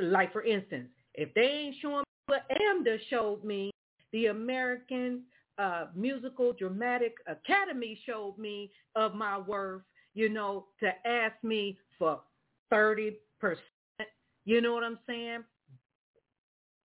Like 0.00 0.32
for 0.32 0.42
instance, 0.42 0.88
if 1.14 1.32
they 1.34 1.42
ain't 1.42 1.76
showing 1.80 2.00
me, 2.00 2.04
what 2.26 2.42
AMDA 2.50 2.98
showed 3.08 3.44
me, 3.44 3.70
the 4.12 4.26
American 4.26 5.22
uh, 5.58 5.86
Musical 5.94 6.52
Dramatic 6.52 7.14
Academy 7.26 7.98
showed 8.04 8.36
me 8.38 8.70
of 8.94 9.14
my 9.14 9.38
worth, 9.38 9.82
you 10.14 10.28
know, 10.28 10.66
to 10.80 10.90
ask 11.06 11.34
me 11.42 11.78
for 11.98 12.20
30%. 12.72 13.14
You 14.44 14.60
know 14.60 14.74
what 14.74 14.84
I'm 14.84 14.98
saying? 15.06 15.44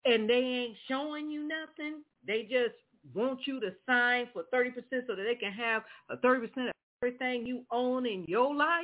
And 0.06 0.30
they 0.30 0.34
ain't 0.34 0.78
showing 0.88 1.30
you 1.30 1.48
nothing. 1.48 2.02
They 2.26 2.44
just 2.44 2.76
want 3.14 3.40
you 3.46 3.60
to 3.60 3.72
sign 3.86 4.28
for 4.32 4.44
30% 4.54 4.74
so 5.08 5.16
that 5.16 5.24
they 5.24 5.36
can 5.36 5.52
have 5.52 5.84
a 6.10 6.18
30% 6.18 6.44
of 6.44 6.72
everything 7.02 7.46
you 7.46 7.64
own 7.72 8.06
in 8.06 8.24
your 8.28 8.54
life 8.54 8.84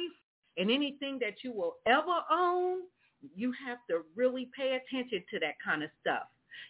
and 0.58 0.72
anything 0.72 1.20
that 1.20 1.44
you 1.44 1.52
will 1.52 1.76
ever 1.86 2.22
own. 2.32 2.80
You 3.36 3.54
have 3.66 3.78
to 3.90 4.02
really 4.16 4.50
pay 4.58 4.78
attention 4.78 5.24
to 5.32 5.40
that 5.40 5.54
kind 5.64 5.84
of 5.84 5.90
stuff. 6.02 6.24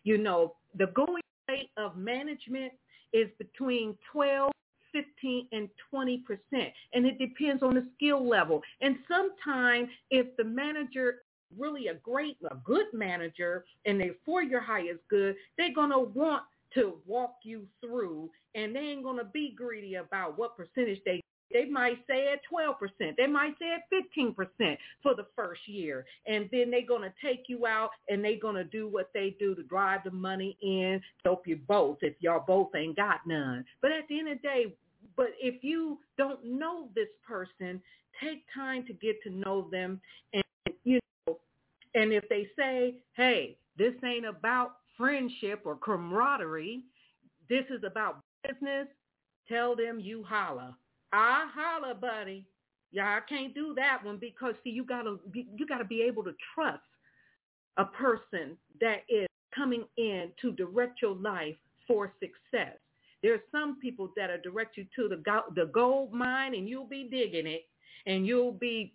You 0.04 0.18
know, 0.18 0.56
the 0.78 0.88
going 0.88 1.22
rate 1.48 1.70
of 1.78 1.96
management 1.96 2.74
is 3.14 3.30
between 3.38 3.98
12, 4.12 4.52
15, 4.92 5.48
and 5.54 5.70
20 5.90 6.18
percent, 6.20 6.74
and 6.94 7.06
it 7.06 7.18
depends 7.18 7.64
on 7.64 7.76
the 7.76 7.88
skill 7.96 8.28
level. 8.28 8.62
And 8.82 8.98
sometimes, 9.08 9.90
if 10.12 10.36
the 10.38 10.44
manager 10.44 11.24
really 11.58 11.88
a 11.88 11.94
great, 11.96 12.38
a 12.50 12.56
good 12.56 12.88
manager, 12.94 13.64
and 13.86 14.00
their 14.00 14.16
four-year 14.26 14.60
high 14.60 14.82
is 14.82 14.98
good, 15.10 15.36
they're 15.58 15.74
gonna 15.74 16.00
want 16.00 16.44
to 16.74 16.98
walk 17.06 17.36
you 17.44 17.66
through, 17.82 18.30
and 18.56 18.76
they 18.76 18.80
ain't 18.80 19.04
gonna 19.04 19.30
be 19.34 19.54
greedy 19.56 19.96
about 19.96 20.38
what 20.38 20.58
percentage 20.58 21.00
they 21.06 21.22
they 21.52 21.66
might 21.66 22.00
say 22.08 22.28
at 22.32 22.42
12%. 22.52 23.16
They 23.16 23.28
might 23.28 23.56
say 23.60 23.74
at 23.74 23.84
15% 23.92 24.78
for 25.02 25.16
the 25.16 25.26
first 25.36 25.62
year. 25.68 26.06
And 26.26 26.50
then 26.52 26.72
they're 26.72 26.86
going 26.86 27.04
to 27.04 27.14
take 27.24 27.46
you 27.48 27.66
out 27.66 27.90
and 28.10 28.24
they're 28.24 28.40
going 28.40 28.56
to 28.56 28.64
do 28.64 28.88
what 28.88 29.10
they 29.14 29.36
do 29.40 29.56
to 29.56 29.64
drive 29.64 30.02
the 30.04 30.12
money 30.12 30.58
in, 30.62 31.02
help 31.24 31.48
you 31.48 31.58
both 31.68 31.98
if 32.02 32.16
y'all 32.20 32.44
both 32.46 32.70
ain't 32.76 32.96
got 32.96 33.22
none. 33.26 33.66
But 33.82 33.92
at 33.92 34.08
the 34.10 34.20
end 34.20 34.30
of 34.30 34.38
the 34.42 34.48
day, 34.48 34.76
but 35.16 35.28
if 35.40 35.64
you 35.64 36.00
don't 36.18 36.44
know 36.44 36.90
this 36.96 37.08
person, 37.28 37.82
take 38.22 38.44
time 38.54 38.86
to 38.88 38.94
get 38.94 39.22
to 39.24 39.30
know 39.30 39.70
them. 39.72 40.02
And, 40.34 40.44
you 40.84 41.00
know, 41.28 41.40
and 41.96 42.12
if 42.12 42.28
they 42.30 42.48
say, 42.58 42.96
hey, 43.16 43.58
this 43.78 43.94
ain't 44.04 44.26
about 44.26 44.78
friendship 44.98 45.62
or 45.66 45.76
camaraderie, 45.76 46.84
this 47.50 47.64
is 47.70 47.84
about 47.86 48.20
business, 48.44 48.88
tell 49.48 49.76
them 49.76 50.00
you 50.00 50.24
holla 50.24 50.76
Ah, 51.14 51.46
I 51.46 51.52
holler, 51.54 51.94
buddy. 51.94 52.46
Y'all 52.92 53.22
can't 53.28 53.54
do 53.54 53.74
that 53.76 54.04
one 54.04 54.18
because 54.18 54.56
see, 54.64 54.70
you 54.70 54.84
gotta 54.84 55.18
you 55.34 55.68
gotta 55.68 55.86
be 55.86 56.02
able 56.02 56.24
to 56.24 56.34
trust 56.56 56.84
a 57.78 57.86
person 57.86 58.58
that 58.82 59.04
is 59.10 59.28
coming 59.56 59.86
in 59.98 60.32
to 60.42 60.52
direct 60.54 61.02
your 61.02 61.16
life 61.16 61.56
for 61.88 62.14
success. 62.20 62.78
There's 63.24 63.42
some 63.52 63.80
people 63.80 64.12
that'll 64.16 64.42
direct 64.42 64.78
you 64.78 64.86
to 64.96 65.08
the 65.10 65.18
go- 65.18 65.52
the 65.56 65.66
gold 65.66 66.14
mine, 66.14 66.56
and 66.56 66.68
you'll 66.70 66.88
be 66.88 67.06
digging 67.10 67.48
it, 67.48 67.68
and 68.06 68.26
you'll 68.26 68.52
be 68.54 68.94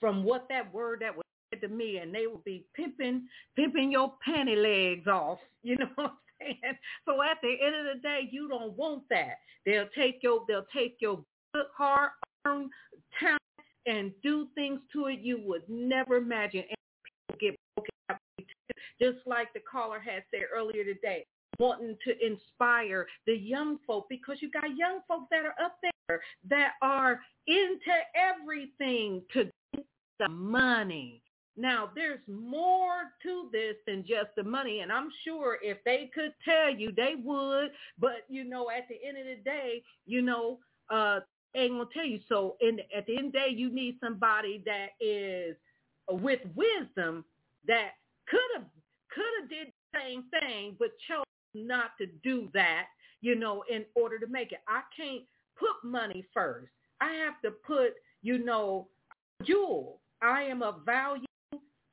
from 0.00 0.24
what 0.24 0.48
that 0.48 0.72
word 0.72 1.00
that 1.00 1.14
was 1.14 1.24
said 1.52 1.60
to 1.62 1.68
me, 1.68 1.98
and 1.98 2.14
they 2.14 2.26
will 2.26 2.42
be 2.44 2.66
pimping 2.74 3.28
pimping 3.56 3.92
your 3.92 4.14
panty 4.26 4.56
legs 4.60 5.06
off. 5.06 5.38
You 5.62 5.76
know 5.78 6.12
saying? 6.44 6.78
So 7.06 7.22
at 7.22 7.38
the 7.42 7.54
end 7.64 7.74
of 7.74 7.94
the 7.94 8.00
day, 8.00 8.28
you 8.30 8.48
don't 8.48 8.76
want 8.76 9.02
that. 9.10 9.38
They'll 9.66 9.88
take 9.96 10.22
your 10.22 10.44
they'll 10.48 10.66
take 10.74 10.96
your 11.00 11.24
good 11.54 11.66
hard 11.76 12.10
earned 12.46 12.70
talent 13.18 13.40
and 13.86 14.12
do 14.22 14.48
things 14.54 14.80
to 14.92 15.06
it 15.06 15.20
you 15.20 15.40
would 15.44 15.62
never 15.68 16.16
imagine. 16.16 16.60
And 16.60 16.76
people 17.28 17.38
get 17.40 17.56
broken 17.76 17.94
up. 18.10 18.18
Just 19.00 19.26
like 19.26 19.52
the 19.52 19.60
caller 19.60 19.98
had 19.98 20.22
said 20.30 20.42
earlier 20.54 20.84
today, 20.84 21.26
wanting 21.58 21.96
to 22.06 22.26
inspire 22.26 23.06
the 23.26 23.36
young 23.36 23.78
folk 23.86 24.06
because 24.08 24.38
you 24.40 24.50
got 24.50 24.76
young 24.76 25.00
folks 25.08 25.26
that 25.30 25.44
are 25.44 25.64
up 25.64 25.76
there 25.82 26.20
that 26.48 26.72
are 26.82 27.20
into 27.46 27.92
everything 28.14 29.22
to 29.32 29.44
get 29.74 29.84
the 30.18 30.28
money. 30.28 31.23
Now, 31.56 31.90
there's 31.94 32.20
more 32.26 33.12
to 33.22 33.48
this 33.52 33.76
than 33.86 34.04
just 34.04 34.34
the 34.36 34.42
money, 34.42 34.80
and 34.80 34.90
I'm 34.90 35.08
sure 35.24 35.58
if 35.62 35.78
they 35.84 36.10
could 36.12 36.34
tell 36.44 36.74
you, 36.74 36.92
they 36.92 37.14
would. 37.22 37.70
But 37.98 38.24
you 38.28 38.44
know, 38.44 38.70
at 38.70 38.88
the 38.88 38.96
end 39.06 39.18
of 39.18 39.24
the 39.24 39.42
day, 39.44 39.82
you 40.04 40.22
know, 40.22 40.58
uh, 40.90 41.20
ain't 41.54 41.72
gonna 41.72 41.86
tell 41.94 42.06
you. 42.06 42.20
So, 42.28 42.56
in 42.60 42.80
at 42.96 43.06
the 43.06 43.16
end 43.16 43.26
of 43.26 43.32
the 43.32 43.38
day, 43.38 43.48
you 43.50 43.70
need 43.70 43.98
somebody 44.02 44.62
that 44.66 44.88
is 45.00 45.56
with 46.10 46.40
wisdom 46.56 47.24
that 47.68 47.92
could 48.28 48.40
have 48.56 48.66
could 49.14 49.24
have 49.40 49.48
did 49.48 49.68
the 49.68 50.00
same 50.00 50.24
thing, 50.40 50.76
but 50.78 50.88
chose 51.08 51.24
not 51.54 51.90
to 52.00 52.06
do 52.24 52.48
that. 52.52 52.86
You 53.20 53.36
know, 53.36 53.62
in 53.70 53.84
order 53.94 54.18
to 54.18 54.26
make 54.26 54.50
it, 54.50 54.58
I 54.66 54.82
can't 54.96 55.22
put 55.56 55.88
money 55.88 56.26
first. 56.34 56.68
I 57.00 57.12
have 57.12 57.40
to 57.42 57.52
put, 57.52 57.94
you 58.22 58.38
know, 58.38 58.88
jewel. 59.44 60.00
I 60.20 60.42
am 60.42 60.62
of 60.62 60.84
value 60.84 61.26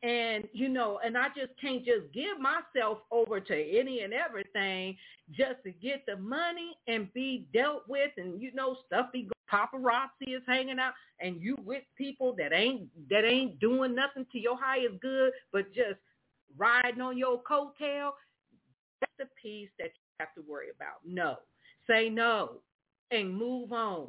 And, 0.03 0.47
you 0.51 0.67
know, 0.67 0.99
and 1.05 1.15
I 1.15 1.27
just 1.27 1.51
can't 1.61 1.85
just 1.85 2.11
give 2.11 2.39
myself 2.39 2.99
over 3.11 3.39
to 3.39 3.53
any 3.53 4.01
and 4.01 4.13
everything 4.13 4.97
just 5.31 5.63
to 5.63 5.71
get 5.71 6.03
the 6.07 6.17
money 6.17 6.75
and 6.87 7.13
be 7.13 7.47
dealt 7.53 7.83
with 7.87 8.09
and, 8.17 8.41
you 8.41 8.51
know, 8.53 8.77
stuff 8.87 9.11
be 9.13 9.29
paparazzi 9.51 10.35
is 10.35 10.41
hanging 10.47 10.79
out 10.79 10.93
and 11.19 11.41
you 11.41 11.57
with 11.65 11.83
people 11.97 12.33
that 12.37 12.53
ain't 12.53 12.87
that 13.09 13.25
ain't 13.25 13.59
doing 13.59 13.93
nothing 13.93 14.25
to 14.31 14.39
your 14.39 14.57
highest 14.57 14.99
good 15.01 15.31
but 15.51 15.71
just 15.73 15.99
riding 16.57 17.01
on 17.01 17.17
your 17.17 17.41
coattail. 17.43 18.11
That's 19.01 19.13
the 19.19 19.25
piece 19.41 19.69
that 19.77 19.87
you 19.87 20.01
have 20.19 20.33
to 20.35 20.41
worry 20.49 20.67
about. 20.75 20.99
No. 21.05 21.37
Say 21.87 22.09
no 22.09 22.61
and 23.11 23.35
move 23.35 23.71
on. 23.71 24.07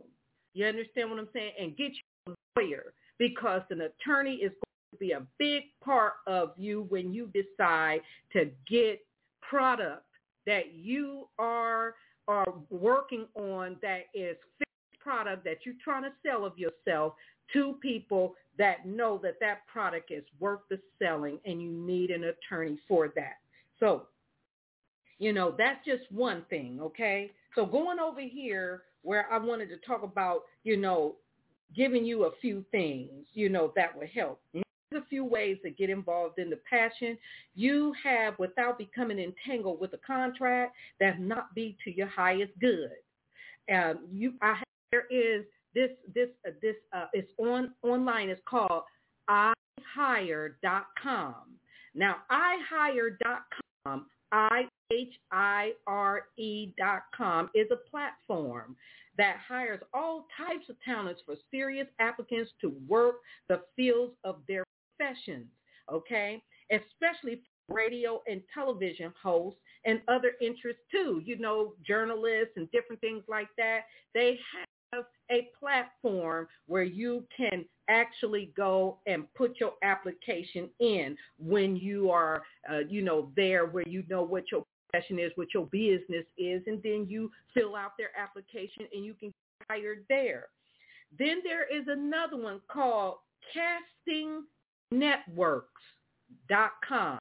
You 0.54 0.66
understand 0.66 1.10
what 1.10 1.18
I'm 1.18 1.28
saying? 1.32 1.52
And 1.60 1.76
get 1.76 1.92
you 1.92 2.32
a 2.32 2.60
lawyer 2.60 2.92
because 3.18 3.62
an 3.70 3.82
attorney 3.82 4.36
is 4.36 4.52
going 4.52 4.71
be 4.96 5.12
a 5.12 5.22
big 5.38 5.64
part 5.84 6.14
of 6.26 6.52
you 6.56 6.86
when 6.88 7.12
you 7.12 7.30
decide 7.32 8.00
to 8.32 8.50
get 8.68 9.04
product 9.40 10.04
that 10.46 10.74
you 10.74 11.28
are 11.38 11.94
are 12.28 12.54
working 12.70 13.26
on 13.34 13.76
that 13.82 14.04
is 14.14 14.36
fixed 14.58 15.00
product 15.00 15.44
that 15.44 15.58
you're 15.64 15.74
trying 15.82 16.04
to 16.04 16.12
sell 16.24 16.44
of 16.44 16.56
yourself 16.56 17.14
to 17.52 17.74
people 17.82 18.34
that 18.58 18.86
know 18.86 19.18
that 19.22 19.34
that 19.40 19.66
product 19.66 20.10
is 20.10 20.24
worth 20.38 20.60
the 20.70 20.78
selling 21.00 21.38
and 21.44 21.60
you 21.60 21.70
need 21.70 22.10
an 22.10 22.24
attorney 22.24 22.78
for 22.86 23.08
that. 23.16 23.38
So, 23.80 24.06
you 25.18 25.32
know, 25.32 25.54
that's 25.56 25.84
just 25.84 26.10
one 26.12 26.44
thing, 26.48 26.78
okay? 26.80 27.30
So 27.54 27.66
going 27.66 27.98
over 27.98 28.20
here 28.20 28.82
where 29.02 29.30
I 29.32 29.38
wanted 29.38 29.68
to 29.70 29.76
talk 29.78 30.02
about, 30.02 30.42
you 30.64 30.76
know, 30.76 31.16
giving 31.74 32.04
you 32.04 32.24
a 32.24 32.30
few 32.40 32.64
things, 32.70 33.26
you 33.32 33.48
know, 33.48 33.72
that 33.74 33.96
would 33.96 34.10
help. 34.10 34.40
A 34.94 35.04
few 35.08 35.24
ways 35.24 35.56
to 35.64 35.70
get 35.70 35.88
involved 35.88 36.38
in 36.38 36.50
the 36.50 36.58
passion 36.68 37.16
you 37.54 37.94
have 38.02 38.38
without 38.38 38.76
becoming 38.76 39.18
entangled 39.18 39.80
with 39.80 39.94
a 39.94 39.98
contract 40.06 40.76
that 41.00 41.18
not 41.18 41.54
be 41.54 41.76
to 41.84 41.90
your 41.90 42.08
highest 42.08 42.52
good. 42.60 42.90
Um, 43.72 44.00
you, 44.12 44.34
I, 44.42 44.62
there 44.90 45.06
is 45.10 45.44
this, 45.74 45.90
this, 46.14 46.28
uh, 46.46 46.50
this, 46.60 46.76
uh, 46.92 47.06
it's 47.14 47.32
on 47.38 47.72
online. 47.82 48.28
It's 48.28 48.42
called 48.46 48.82
ihire.com. 49.30 50.54
Now, 51.94 52.16
ihire.com, 52.30 54.06
I-H-I-R-E 54.32 54.74
dot 56.78 57.02
com 57.16 57.50
is 57.54 57.68
a 57.70 57.76
platform 57.90 58.76
that 59.18 59.36
hires 59.46 59.80
all 59.92 60.26
types 60.36 60.68
of 60.68 60.76
talents 60.84 61.20
for 61.26 61.34
serious 61.50 61.86
applicants 61.98 62.50
to 62.60 62.74
work 62.88 63.16
the 63.48 63.60
fields 63.76 64.14
of 64.24 64.36
their 64.48 64.64
okay? 65.90 66.42
Especially 66.70 67.42
radio 67.68 68.20
and 68.26 68.42
television 68.52 69.12
hosts 69.20 69.60
and 69.84 70.00
other 70.08 70.32
interests 70.40 70.82
too, 70.90 71.22
you 71.24 71.38
know, 71.38 71.74
journalists 71.86 72.54
and 72.56 72.70
different 72.70 73.00
things 73.00 73.22
like 73.28 73.48
that. 73.56 73.80
They 74.14 74.38
have 74.92 75.04
a 75.30 75.48
platform 75.58 76.46
where 76.66 76.82
you 76.82 77.24
can 77.34 77.64
actually 77.88 78.52
go 78.56 78.98
and 79.06 79.32
put 79.34 79.58
your 79.58 79.72
application 79.82 80.68
in 80.80 81.16
when 81.38 81.76
you 81.76 82.10
are, 82.10 82.42
uh, 82.70 82.80
you 82.88 83.02
know, 83.02 83.30
there 83.36 83.66
where 83.66 83.88
you 83.88 84.04
know 84.08 84.22
what 84.22 84.44
your 84.52 84.64
profession 84.90 85.18
is, 85.18 85.32
what 85.36 85.48
your 85.54 85.66
business 85.66 86.26
is, 86.36 86.62
and 86.66 86.82
then 86.82 87.06
you 87.08 87.30
fill 87.54 87.74
out 87.74 87.92
their 87.98 88.10
application 88.18 88.86
and 88.92 89.04
you 89.04 89.14
can 89.14 89.28
get 89.28 89.66
hired 89.70 90.04
there. 90.08 90.46
Then 91.18 91.40
there 91.44 91.64
is 91.64 91.86
another 91.88 92.36
one 92.36 92.60
called 92.70 93.16
castingnetworks.com. 94.92 97.18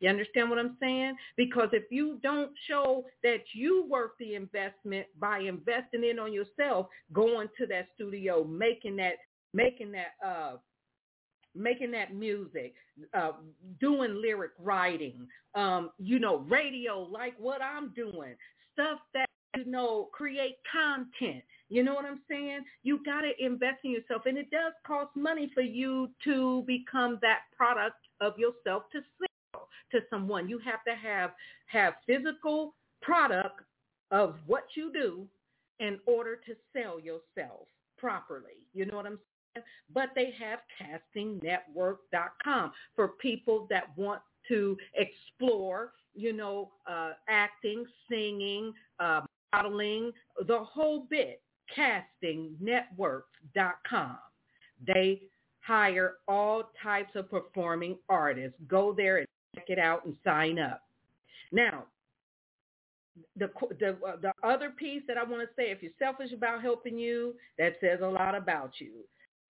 You 0.00 0.10
understand 0.10 0.50
what 0.50 0.58
I'm 0.58 0.76
saying? 0.78 1.16
Because 1.36 1.70
if 1.72 1.84
you 1.90 2.18
don't 2.22 2.52
show 2.68 3.06
that 3.24 3.40
you 3.54 3.86
worth 3.88 4.12
the 4.20 4.34
investment 4.34 5.06
by 5.18 5.38
investing 5.40 6.04
in 6.04 6.18
on 6.18 6.32
yourself, 6.32 6.86
going 7.12 7.48
to 7.58 7.66
that 7.66 7.88
studio, 7.94 8.44
making 8.44 8.96
that, 8.96 9.14
making 9.54 9.92
that, 9.92 10.14
uh, 10.24 10.56
making 11.58 11.90
that 11.92 12.14
music, 12.14 12.74
uh, 13.14 13.32
doing 13.80 14.20
lyric 14.20 14.52
writing, 14.58 15.26
um, 15.54 15.90
you 15.98 16.18
know, 16.18 16.38
radio 16.48 17.00
like 17.00 17.34
what 17.38 17.60
I'm 17.62 17.92
doing, 17.94 18.34
stuff 18.74 19.00
that 19.14 19.28
you 19.56 19.64
know, 19.64 20.08
create 20.12 20.56
content. 20.70 21.42
You 21.68 21.82
know 21.82 21.94
what 21.94 22.04
I'm 22.04 22.20
saying? 22.30 22.60
You 22.82 23.02
got 23.04 23.22
to 23.22 23.32
invest 23.44 23.78
in 23.84 23.90
yourself. 23.92 24.22
And 24.26 24.38
it 24.38 24.50
does 24.50 24.72
cost 24.86 25.10
money 25.16 25.50
for 25.54 25.62
you 25.62 26.08
to 26.24 26.64
become 26.66 27.18
that 27.22 27.40
product 27.56 27.96
of 28.20 28.38
yourself 28.38 28.84
to 28.92 29.00
sell 29.18 29.68
to 29.92 30.00
someone. 30.10 30.48
You 30.48 30.58
have 30.60 30.84
to 30.86 30.94
have, 30.94 31.30
have 31.66 31.94
physical 32.06 32.74
product 33.02 33.60
of 34.10 34.36
what 34.46 34.64
you 34.76 34.92
do 34.92 35.26
in 35.80 35.98
order 36.06 36.36
to 36.36 36.54
sell 36.72 36.98
yourself 36.98 37.66
properly. 37.98 38.66
You 38.74 38.86
know 38.86 38.96
what 38.96 39.06
I'm 39.06 39.18
saying? 39.18 39.27
But 39.92 40.10
they 40.14 40.32
have 40.38 40.60
castingnetwork.com 41.16 42.72
for 42.94 43.08
people 43.08 43.66
that 43.70 43.88
want 43.96 44.20
to 44.48 44.76
explore, 44.94 45.94
you 46.14 46.32
know, 46.32 46.70
uh, 46.86 47.14
acting, 47.28 47.84
singing, 48.08 48.72
uh, 49.00 49.22
modeling, 49.52 50.12
the 50.46 50.58
whole 50.58 51.06
bit, 51.10 51.42
castingnetwork.com. 51.76 54.18
They 54.86 55.22
hire 55.60 56.14
all 56.26 56.70
types 56.82 57.14
of 57.14 57.30
performing 57.30 57.98
artists. 58.08 58.58
Go 58.68 58.94
there 58.96 59.18
and 59.18 59.26
check 59.54 59.66
it 59.68 59.78
out 59.78 60.06
and 60.06 60.16
sign 60.24 60.58
up. 60.58 60.82
Now, 61.52 61.84
the 63.36 63.50
the 63.80 63.96
uh, 64.06 64.16
the 64.20 64.32
other 64.42 64.70
piece 64.70 65.02
that 65.08 65.18
I 65.18 65.24
want 65.24 65.42
to 65.42 65.48
say, 65.56 65.70
if 65.70 65.82
you're 65.82 65.92
selfish 65.98 66.32
about 66.32 66.62
helping 66.62 66.98
you, 66.98 67.34
that 67.58 67.76
says 67.80 68.00
a 68.02 68.06
lot 68.06 68.34
about 68.34 68.72
you. 68.78 68.92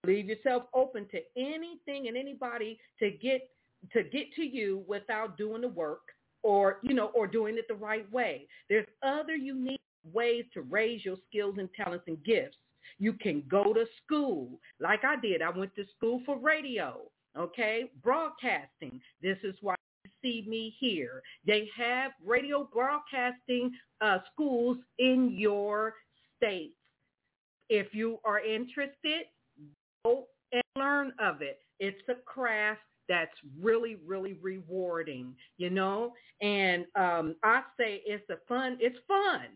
Leave 0.08 0.26
yourself 0.26 0.62
open 0.72 1.06
to 1.10 1.20
anything 1.36 2.08
and 2.08 2.16
anybody 2.16 2.78
to 2.98 3.10
get 3.10 3.50
to 3.92 4.02
get 4.04 4.32
to 4.36 4.42
you 4.42 4.82
without 4.88 5.36
doing 5.36 5.60
the 5.60 5.68
work 5.68 6.00
or 6.42 6.78
you 6.82 6.94
know 6.94 7.10
or 7.14 7.26
doing 7.26 7.58
it 7.58 7.68
the 7.68 7.74
right 7.74 8.10
way. 8.10 8.48
There's 8.70 8.86
other 9.02 9.36
unique 9.36 9.82
ways 10.14 10.46
to 10.54 10.62
raise 10.62 11.04
your 11.04 11.16
skills 11.28 11.56
and 11.58 11.68
talents 11.74 12.06
and 12.08 12.24
gifts. 12.24 12.56
You 12.98 13.12
can 13.12 13.42
go 13.50 13.74
to 13.74 13.84
school 14.02 14.58
like 14.80 15.04
I 15.04 15.16
did. 15.20 15.42
I 15.42 15.50
went 15.50 15.74
to 15.74 15.84
school 15.94 16.22
for 16.24 16.38
radio, 16.38 17.02
okay, 17.36 17.90
broadcasting. 18.02 19.02
This 19.22 19.36
is 19.42 19.56
why 19.60 19.74
you 20.04 20.10
see 20.22 20.48
me 20.48 20.74
here. 20.78 21.22
They 21.46 21.68
have 21.76 22.12
radio 22.24 22.66
broadcasting 22.72 23.72
uh, 24.00 24.20
schools 24.32 24.78
in 24.98 25.34
your 25.36 25.96
state. 26.38 26.72
If 27.68 27.92
you 27.92 28.20
are 28.24 28.40
interested, 28.40 29.26
and 30.04 30.62
learn 30.76 31.12
of 31.20 31.42
it. 31.42 31.60
It's 31.80 32.08
a 32.08 32.14
craft 32.24 32.80
that's 33.08 33.34
really, 33.60 33.96
really 34.06 34.34
rewarding, 34.42 35.34
you 35.56 35.70
know? 35.70 36.12
And 36.40 36.84
um, 36.94 37.36
I 37.42 37.62
say 37.78 38.02
it's 38.04 38.28
a 38.30 38.36
fun, 38.46 38.76
it's 38.80 38.98
fun. 39.06 39.46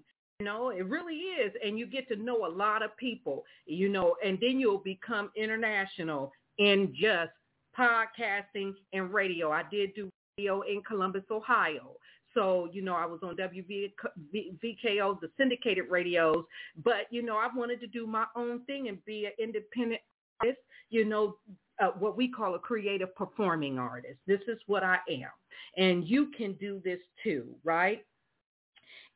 You 0.41 0.47
know, 0.47 0.71
it 0.71 0.87
really 0.87 1.15
is. 1.15 1.53
And 1.65 1.79
you 1.79 1.87
get 1.87 2.09
to 2.09 2.17
know 2.17 2.47
a 2.47 2.49
lot 2.49 2.83
of 2.83 2.97
people, 2.97 3.45
you 3.67 3.89
know, 3.89 4.17
and 4.25 4.39
then 4.41 4.59
you'll 4.59 4.79
become 4.79 5.31
international 5.37 6.33
in 6.59 6.95
just 6.99 7.31
podcasting 7.79 8.73
and 8.93 9.13
radio. 9.13 9.53
I 9.53 9.63
did 9.71 9.95
do 9.95 10.09
radio 10.39 10.63
in 10.63 10.83
Columbus, 10.83 11.23
Ohio. 11.31 11.93
So, 12.35 12.69
you 12.73 12.83
know, 12.83 12.95
I 12.95 13.05
was 13.05 13.21
on 13.23 13.37
WVKO, 13.37 15.21
the 15.21 15.31
syndicated 15.37 15.85
radios, 15.91 16.45
but, 16.83 17.07
you 17.11 17.23
know, 17.23 17.37
I 17.37 17.49
wanted 17.55 17.79
to 17.81 17.87
do 17.87 18.07
my 18.07 18.25
own 18.35 18.65
thing 18.65 18.89
and 18.89 19.05
be 19.05 19.27
an 19.27 19.33
independent 19.39 20.01
artist, 20.43 20.61
you 20.91 21.05
know, 21.05 21.37
uh, 21.81 21.91
what 21.99 22.17
we 22.17 22.29
call 22.29 22.55
a 22.55 22.59
creative 22.59 23.15
performing 23.17 23.79
artist. 23.79 24.19
This 24.27 24.41
is 24.49 24.59
what 24.67 24.83
I 24.83 24.99
am. 25.11 25.31
And 25.77 26.07
you 26.07 26.31
can 26.37 26.55
do 26.55 26.81
this 26.85 26.99
too, 27.23 27.47
right? 27.65 28.05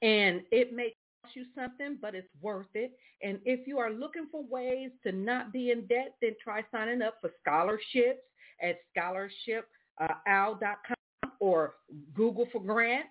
And 0.02 0.42
it 0.50 0.74
may 0.74 0.94
cost 1.22 1.36
you 1.36 1.44
something, 1.54 1.98
but 2.00 2.14
it's 2.14 2.28
worth 2.40 2.66
it. 2.74 2.92
And 3.22 3.38
if 3.44 3.66
you 3.66 3.78
are 3.78 3.90
looking 3.90 4.26
for 4.30 4.44
ways 4.44 4.90
to 5.04 5.12
not 5.12 5.52
be 5.52 5.70
in 5.70 5.86
debt, 5.86 6.14
then 6.20 6.34
try 6.42 6.62
signing 6.70 7.02
up 7.02 7.16
for 7.20 7.30
scholarships 7.42 8.20
at 8.62 8.76
scholarshipal.com 8.96 10.96
or 11.40 11.74
Google 12.14 12.48
for 12.52 12.62
grants 12.62 13.08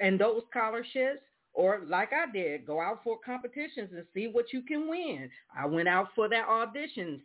and 0.00 0.18
those 0.18 0.42
scholarships. 0.50 1.20
Or 1.54 1.82
like 1.86 2.12
I 2.14 2.32
did, 2.32 2.66
go 2.66 2.80
out 2.80 3.00
for 3.04 3.18
competitions 3.24 3.90
and 3.92 4.06
see 4.14 4.26
what 4.26 4.54
you 4.54 4.62
can 4.62 4.88
win. 4.88 5.28
I 5.54 5.66
went 5.66 5.86
out 5.86 6.08
for 6.14 6.26
that 6.30 6.48
audition, 6.48 7.20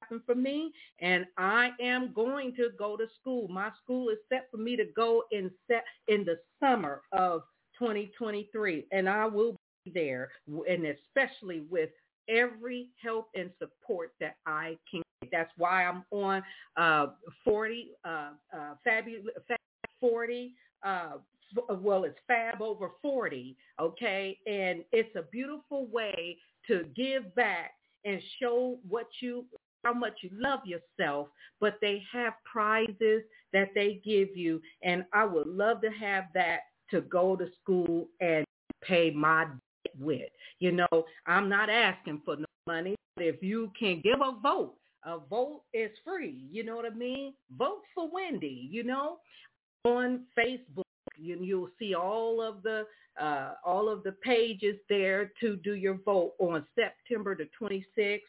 happen 0.00 0.22
for 0.26 0.34
me, 0.34 0.72
and 1.00 1.26
I 1.36 1.70
am 1.80 2.12
going 2.14 2.54
to 2.56 2.70
go 2.78 2.96
to 2.96 3.06
school. 3.20 3.48
My 3.48 3.70
school 3.82 4.08
is 4.10 4.18
set 4.28 4.48
for 4.50 4.56
me 4.56 4.76
to 4.76 4.84
go 4.96 5.24
in 5.30 5.50
set 5.66 5.84
in 6.08 6.24
the 6.24 6.38
summer 6.60 7.02
of 7.12 7.42
2023, 7.78 8.86
and 8.92 9.08
I 9.08 9.26
will 9.26 9.56
be 9.84 9.92
there, 9.92 10.30
and 10.46 10.86
especially 10.86 11.64
with 11.70 11.90
every 12.28 12.88
help 13.02 13.28
and 13.34 13.50
support 13.58 14.12
that 14.20 14.36
I 14.46 14.76
can. 14.90 15.02
That's 15.32 15.50
why 15.56 15.84
I'm 15.84 16.04
on 16.10 16.42
uh, 16.76 17.08
40 17.44 17.90
uh, 18.04 18.08
uh, 18.08 18.74
fabulous 18.84 19.24
Fab 19.48 19.58
40. 20.00 20.54
Uh, 20.84 21.08
well, 21.80 22.04
it's 22.04 22.18
Fab 22.26 22.62
over 22.62 22.90
40, 23.02 23.56
okay? 23.80 24.38
And 24.46 24.84
it's 24.92 25.14
a 25.16 25.22
beautiful 25.22 25.86
way 25.86 26.36
to 26.68 26.84
give 26.94 27.34
back 27.34 27.72
and 28.04 28.20
show 28.40 28.78
what 28.88 29.08
you 29.20 29.44
how 29.88 29.94
much 29.94 30.18
you 30.22 30.30
love 30.32 30.60
yourself, 30.66 31.28
but 31.60 31.78
they 31.80 32.02
have 32.12 32.34
prizes 32.44 33.22
that 33.52 33.68
they 33.74 34.00
give 34.04 34.36
you 34.36 34.60
and 34.82 35.04
I 35.12 35.24
would 35.24 35.46
love 35.46 35.80
to 35.82 35.90
have 35.90 36.24
that 36.34 36.60
to 36.90 37.00
go 37.02 37.36
to 37.36 37.46
school 37.62 38.08
and 38.20 38.44
pay 38.82 39.10
my 39.10 39.44
debt 39.44 39.94
with. 39.98 40.28
You 40.58 40.72
know, 40.72 41.04
I'm 41.26 41.48
not 41.48 41.70
asking 41.70 42.22
for 42.24 42.36
no 42.36 42.44
money. 42.66 42.96
If 43.16 43.42
you 43.42 43.72
can 43.78 44.00
give 44.02 44.20
a 44.20 44.38
vote, 44.42 44.74
a 45.04 45.18
vote 45.18 45.62
is 45.72 45.90
free. 46.04 46.46
You 46.50 46.64
know 46.64 46.76
what 46.76 46.84
I 46.84 46.94
mean? 46.94 47.32
Vote 47.56 47.82
for 47.94 48.10
Wendy, 48.12 48.68
you 48.70 48.84
know, 48.84 49.18
on 49.84 50.24
Facebook. 50.38 50.82
You, 51.16 51.38
you'll 51.40 51.70
see 51.78 51.94
all 51.94 52.42
of 52.42 52.62
the 52.62 52.84
uh, 53.20 53.54
all 53.64 53.88
of 53.88 54.04
the 54.04 54.12
pages 54.12 54.76
there 54.88 55.32
to 55.40 55.56
do 55.56 55.74
your 55.74 55.98
vote 56.04 56.34
on 56.38 56.64
September 56.76 57.34
the 57.34 57.48
26th, 57.60 58.20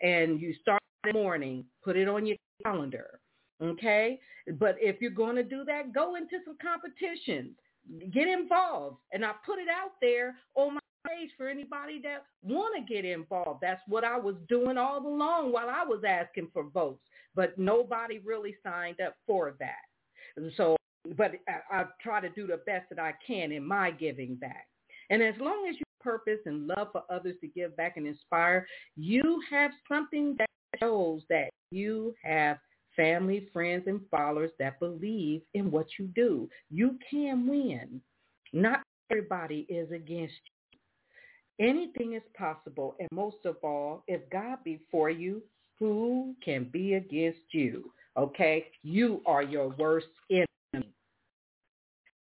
and 0.00 0.40
you 0.40 0.54
start 0.62 0.77
morning. 1.12 1.64
Put 1.84 1.96
it 1.96 2.08
on 2.08 2.26
your 2.26 2.36
calendar, 2.64 3.20
okay? 3.62 4.20
But 4.58 4.76
if 4.80 5.00
you're 5.00 5.10
going 5.10 5.36
to 5.36 5.42
do 5.42 5.64
that, 5.64 5.92
go 5.92 6.16
into 6.16 6.38
some 6.44 6.56
competitions, 6.60 7.52
get 8.12 8.28
involved, 8.28 8.98
and 9.12 9.24
I 9.24 9.32
put 9.44 9.58
it 9.58 9.68
out 9.68 9.92
there 10.00 10.36
on 10.54 10.74
my 10.74 10.80
page 11.06 11.30
for 11.36 11.48
anybody 11.48 12.00
that 12.02 12.24
want 12.42 12.74
to 12.76 12.92
get 12.92 13.04
involved. 13.04 13.60
That's 13.62 13.82
what 13.86 14.04
I 14.04 14.18
was 14.18 14.36
doing 14.48 14.76
all 14.76 15.06
along 15.06 15.52
while 15.52 15.68
I 15.68 15.84
was 15.84 16.02
asking 16.06 16.48
for 16.52 16.64
votes, 16.64 17.04
but 17.34 17.58
nobody 17.58 18.18
really 18.18 18.56
signed 18.62 19.00
up 19.00 19.16
for 19.26 19.54
that. 19.58 19.74
And 20.36 20.52
So 20.56 20.76
but 21.16 21.32
I, 21.48 21.80
I 21.80 21.84
try 22.02 22.20
to 22.20 22.28
do 22.28 22.46
the 22.46 22.60
best 22.66 22.88
that 22.90 22.98
I 22.98 23.14
can 23.26 23.52
in 23.52 23.64
my 23.64 23.90
giving 23.90 24.34
back. 24.34 24.66
And 25.10 25.22
as 25.22 25.34
long 25.40 25.66
as 25.68 25.76
you 25.76 25.84
purpose 26.00 26.38
and 26.46 26.66
love 26.66 26.88
for 26.92 27.02
others 27.10 27.36
to 27.40 27.46
give 27.48 27.76
back 27.76 27.96
and 27.96 28.06
inspire, 28.06 28.66
you 28.96 29.40
have 29.50 29.70
something 29.88 30.36
that 30.38 30.48
shows 30.78 31.22
that 31.28 31.50
you 31.70 32.14
have 32.22 32.58
family, 32.96 33.48
friends, 33.52 33.84
and 33.86 34.00
followers 34.10 34.50
that 34.58 34.80
believe 34.80 35.42
in 35.54 35.70
what 35.70 35.86
you 35.98 36.06
do. 36.06 36.48
You 36.70 36.98
can 37.10 37.46
win. 37.46 38.00
Not 38.52 38.82
everybody 39.10 39.66
is 39.68 39.90
against 39.92 40.34
you. 41.60 41.66
Anything 41.68 42.14
is 42.14 42.22
possible. 42.36 42.96
And 42.98 43.08
most 43.12 43.38
of 43.44 43.56
all, 43.62 44.04
if 44.06 44.28
God 44.30 44.58
be 44.64 44.80
for 44.90 45.10
you, 45.10 45.42
who 45.78 46.34
can 46.44 46.68
be 46.72 46.94
against 46.94 47.40
you? 47.52 47.92
Okay? 48.16 48.66
You 48.82 49.22
are 49.26 49.42
your 49.42 49.68
worst 49.78 50.08
enemy. 50.30 50.88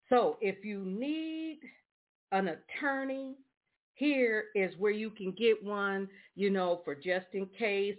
So 0.09 0.39
if 0.41 0.65
you 0.65 0.81
need 0.85 1.61
an 2.33 2.49
attorney, 2.49 3.37
here 3.95 4.47
is 4.57 4.75
where 4.79 4.93
you 4.93 5.11
can 5.11 5.33
get 5.33 5.63
one, 5.63 6.09
you 6.35 6.51
know, 6.51 6.81
for 6.85 6.95
just 6.95 7.27
in 7.33 7.47
case. 7.59 7.97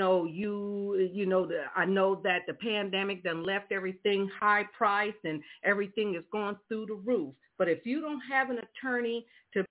Know, 0.00 0.24
you, 0.24 1.08
you 1.12 1.24
know, 1.24 1.46
the, 1.46 1.64
I 1.76 1.84
know 1.84 2.20
that 2.24 2.42
the 2.48 2.54
pandemic 2.54 3.22
then 3.22 3.44
left 3.44 3.70
everything 3.70 4.28
high 4.40 4.64
priced 4.76 5.24
and 5.24 5.40
everything 5.62 6.16
is 6.16 6.24
going 6.32 6.56
through 6.68 6.86
the 6.86 6.94
roof. 6.94 7.32
But 7.58 7.68
if 7.68 7.86
you 7.86 8.00
don't 8.00 8.20
have 8.20 8.50
an 8.50 8.58
attorney 8.58 9.24
to 9.52 9.64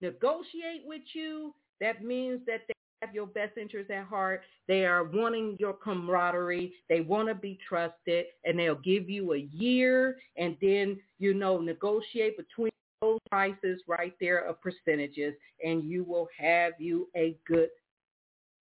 negotiate 0.00 0.82
with 0.84 1.02
you, 1.12 1.54
that 1.80 2.04
means 2.04 2.40
that 2.46 2.62
they 2.68 2.74
have 3.02 3.14
your 3.14 3.26
best 3.26 3.58
interests 3.58 3.90
at 3.94 4.04
heart. 4.04 4.42
They 4.68 4.86
are 4.86 5.04
wanting 5.04 5.56
your 5.58 5.74
camaraderie. 5.74 6.72
They 6.88 7.00
want 7.00 7.28
to 7.28 7.34
be 7.34 7.58
trusted 7.68 8.26
and 8.44 8.58
they'll 8.58 8.76
give 8.76 9.10
you 9.10 9.34
a 9.34 9.48
year 9.52 10.18
and 10.36 10.56
then, 10.62 10.98
you 11.18 11.34
know, 11.34 11.60
negotiate 11.60 12.36
between 12.36 12.70
those 13.06 13.20
prices 13.30 13.80
right 13.86 14.14
there 14.20 14.38
of 14.38 14.56
percentages 14.60 15.34
and 15.64 15.84
you 15.84 16.04
will 16.04 16.28
have 16.38 16.72
you 16.78 17.08
a 17.16 17.36
good 17.46 17.68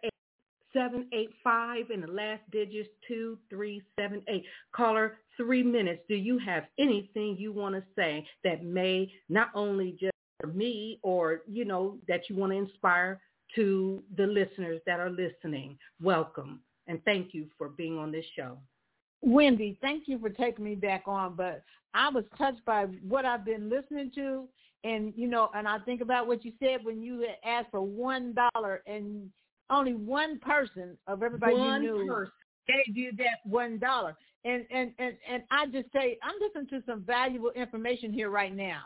785 0.73 1.89
and 1.89 2.03
the 2.03 2.07
last 2.07 2.41
digits 2.51 2.89
2378. 3.07 4.43
Caller, 4.75 5.17
three 5.35 5.63
minutes. 5.63 6.01
Do 6.07 6.15
you 6.15 6.37
have 6.39 6.65
anything 6.77 7.35
you 7.37 7.51
want 7.51 7.75
to 7.75 7.83
say 7.95 8.25
that 8.43 8.63
may 8.63 9.11
not 9.29 9.49
only 9.55 9.97
just 9.99 10.13
me 10.45 10.99
or, 11.01 11.41
you 11.47 11.65
know, 11.65 11.97
that 12.07 12.29
you 12.29 12.35
want 12.35 12.51
to 12.51 12.57
inspire 12.57 13.19
to 13.55 14.03
the 14.17 14.27
listeners 14.27 14.81
that 14.85 14.99
are 14.99 15.09
listening, 15.09 15.77
welcome. 16.01 16.59
And 16.87 17.03
thank 17.05 17.33
you 17.33 17.47
for 17.57 17.69
being 17.69 17.97
on 17.97 18.11
this 18.11 18.25
show. 18.35 18.57
Wendy, 19.21 19.77
thank 19.81 20.07
you 20.07 20.19
for 20.19 20.29
taking 20.29 20.63
me 20.63 20.75
back 20.75 21.03
on, 21.07 21.35
but 21.35 21.63
I 21.93 22.09
was 22.09 22.23
touched 22.37 22.63
by 22.65 22.83
what 23.07 23.25
I've 23.25 23.45
been 23.45 23.69
listening 23.69 24.11
to 24.15 24.47
and 24.83 25.13
you 25.15 25.27
know, 25.27 25.49
and 25.55 25.67
I 25.67 25.79
think 25.79 26.01
about 26.01 26.27
what 26.27 26.45
you 26.45 26.53
said 26.59 26.83
when 26.83 27.01
you 27.01 27.25
asked 27.43 27.71
for 27.71 27.81
one 27.81 28.33
dollar 28.33 28.83
and 28.85 29.29
only 29.69 29.93
one 29.93 30.39
person 30.39 30.97
of 31.07 31.23
everybody 31.23 31.55
One 31.55 31.83
you 31.83 31.97
knew 31.97 32.07
person. 32.07 32.31
gave 32.67 32.95
you 32.95 33.11
that 33.17 33.39
one 33.43 33.79
dollar. 33.79 34.15
And 34.45 34.65
and 34.71 34.91
and 34.99 35.15
and 35.29 35.43
I 35.51 35.65
just 35.67 35.91
say 35.91 36.17
I'm 36.23 36.35
listening 36.39 36.67
to 36.69 36.85
some 36.85 37.01
valuable 37.01 37.51
information 37.51 38.13
here 38.13 38.29
right 38.29 38.55
now, 38.55 38.81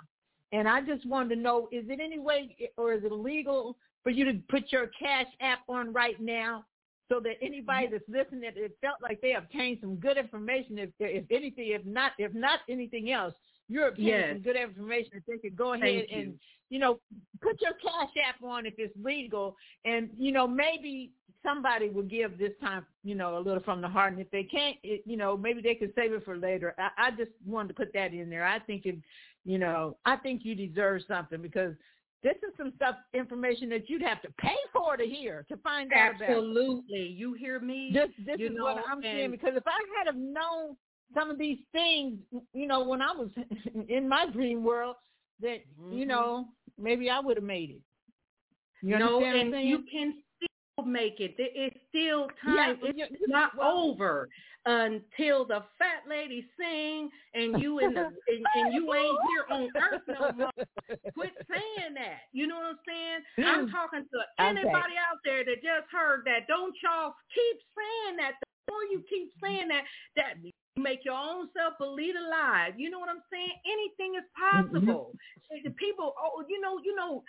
and 0.52 0.68
I 0.68 0.82
just 0.82 1.06
wanted 1.08 1.36
to 1.36 1.42
know: 1.42 1.70
is 1.72 1.86
it 1.88 2.00
any 2.02 2.20
way, 2.20 2.56
or 2.78 2.94
is 2.94 3.04
it 3.04 3.12
legal 3.12 3.78
for 4.04 4.10
you 4.10 4.26
to 4.26 4.40
put 4.50 4.72
your 4.72 4.88
cash 4.88 5.28
app 5.40 5.60
on 5.70 5.94
right 5.94 6.20
now? 6.20 6.66
So 7.10 7.20
that 7.22 7.36
anybody 7.42 7.88
mm-hmm. 7.88 7.96
that's 7.96 8.26
listening, 8.26 8.42
that 8.42 8.58
it 8.58 8.78
felt 8.80 8.96
like 9.02 9.20
they 9.22 9.34
obtained 9.34 9.80
some 9.82 9.96
good 9.96 10.18
information. 10.18 10.78
If 10.78 10.90
if 11.00 11.26
anything, 11.30 11.72
if 11.72 11.86
not, 11.86 12.14
if 12.18 12.34
not 12.34 12.60
anything 12.70 13.12
else, 13.12 13.34
you're 13.68 13.90
obtaining 13.90 14.12
Yes. 14.12 14.34
some 14.36 14.42
good 14.42 14.56
information. 14.56 15.12
If 15.16 15.26
they 15.26 15.38
could 15.38 15.58
go 15.58 15.74
ahead 15.74 16.06
you. 16.10 16.18
and 16.18 16.40
you 16.70 16.80
know 16.80 17.00
put 17.42 17.62
your 17.62 17.74
cash 17.74 18.12
app 18.26 18.42
on 18.44 18.66
if 18.66 18.76
it's 18.78 18.96
legal, 19.02 19.56
and 19.86 20.10
you 20.18 20.32
know 20.32 20.48
maybe 20.48 21.12
somebody 21.44 21.90
will 21.90 22.04
give 22.04 22.38
this 22.38 22.54
time, 22.62 22.86
you 23.04 23.16
know, 23.16 23.38
a 23.38 23.40
little 23.40 23.64
from 23.64 23.82
the 23.82 23.88
heart. 23.88 24.14
And 24.14 24.22
if 24.22 24.30
they 24.32 24.44
can't, 24.44 24.78
it, 24.84 25.02
you 25.06 25.18
know, 25.18 25.38
maybe 25.38 25.62
they 25.62 25.76
could 25.76 25.94
save 25.96 26.14
it 26.14 26.24
for 26.26 26.38
later. 26.38 26.76
I, 26.78 27.08
I 27.08 27.12
just 27.12 27.32
wanted 27.46 27.70
to 27.70 27.74
put 27.74 27.94
that 27.94 28.14
in 28.14 28.30
there. 28.30 28.46
I 28.46 28.60
think 28.60 28.86
it, 28.86 28.98
you 29.46 29.58
know, 29.58 29.98
I 30.06 30.18
think 30.18 30.42
you 30.46 30.56
deserve 30.56 31.02
something 31.08 31.42
because 31.42 31.74
this 32.24 32.36
is 32.38 32.54
some 32.58 32.72
stuff, 32.76 32.96
information 33.14 33.70
that 33.70 33.90
you'd 33.90 34.04
have 34.04 34.22
to 34.22 34.30
pay 34.38 34.56
for 34.72 34.96
to 34.98 35.06
hear, 35.06 35.46
to 35.50 35.58
find 35.58 35.92
out 35.92 36.16
about. 36.16 36.30
Absolutely. 36.30 37.08
You 37.08 37.34
hear 37.34 37.60
me? 37.60 37.92
This, 37.94 38.10
this 38.26 38.40
You 38.40 38.48
is 38.48 38.56
know, 38.56 38.66
what 38.66 38.84
I'm 38.88 39.02
saying 39.02 39.32
because 39.32 39.54
if 39.56 39.64
I 39.66 39.80
had 39.98 40.06
have 40.08 40.16
known 40.22 40.76
some 41.14 41.30
of 41.32 41.38
these 41.38 41.58
things, 41.72 42.20
you 42.54 42.68
know, 42.68 42.84
when 42.84 43.02
I 43.02 43.12
was 43.12 43.30
in 43.90 44.08
my 44.08 44.28
dream 44.32 44.64
world, 44.64 44.96
that 45.42 45.58
you 45.90 46.06
Mhm. 46.06 46.08
know, 46.08 46.48
maybe 46.78 47.10
I 47.10 47.20
would 47.20 47.38
have 47.38 47.44
made 47.44 47.72
it. 47.72 47.82
You 48.84 48.98
no, 48.98 49.24
understand 49.24 49.56
and 49.56 49.70
you 49.70 49.84
can 49.92 50.14
make 50.86 51.20
it. 51.20 51.36
It's 51.38 51.76
still 51.90 52.28
time. 52.44 52.78
but 52.82 52.92
it's 52.92 53.00
you- 53.00 53.18
you- 53.20 53.28
not 53.28 53.56
well- 53.58 53.78
over 53.78 54.30
until 54.66 55.44
the 55.46 55.64
fat 55.80 56.06
lady 56.08 56.48
sing 56.58 57.10
and 57.34 57.62
you 57.62 57.80
in 57.80 57.94
the 57.94 58.06
and, 58.28 58.46
and 58.56 58.74
you 58.74 58.94
ain't 58.94 59.18
here 59.30 59.46
on 59.50 59.70
earth 59.76 60.02
no 60.08 60.32
more. 60.38 60.52
Quit 61.14 61.34
saying 61.50 61.94
that. 61.96 62.30
You 62.32 62.46
know 62.48 62.58
what 62.58 62.66
I'm 62.66 62.80
saying? 62.86 63.48
I'm 63.50 63.68
mm. 63.68 63.72
talking 63.72 64.06
to 64.06 64.18
Okay. 64.40 64.50
anybody 64.50 64.94
out 65.02 65.18
there 65.26 65.44
that 65.44 65.64
just 65.64 65.90
heard 65.92 66.24
that. 66.26 66.48
Don't 66.48 66.76
y'all 66.84 67.16
keep 67.34 67.58
saying 67.74 68.18
that. 68.18 68.34
The 68.42 68.74
more 68.74 68.84
you 68.86 69.04
keep 69.10 69.32
saying 69.42 69.68
that, 69.70 69.84
that 70.16 70.38
make 70.78 71.04
your 71.04 71.18
own 71.18 71.50
self 71.58 71.74
believe 71.78 72.16
a 72.16 72.30
lie. 72.30 72.72
You 72.78 72.90
know 72.90 73.00
what 73.00 73.10
I'm 73.10 73.24
saying? 73.32 73.52
Anything 73.66 74.16
is 74.16 74.26
mm-hmm. 74.38 74.72
possible. 74.72 75.12
The 75.50 75.72
people, 75.72 76.14
oh, 76.16 76.44
you 76.48 76.62
know, 76.62 76.80
you 76.84 76.96
know, 76.96 77.24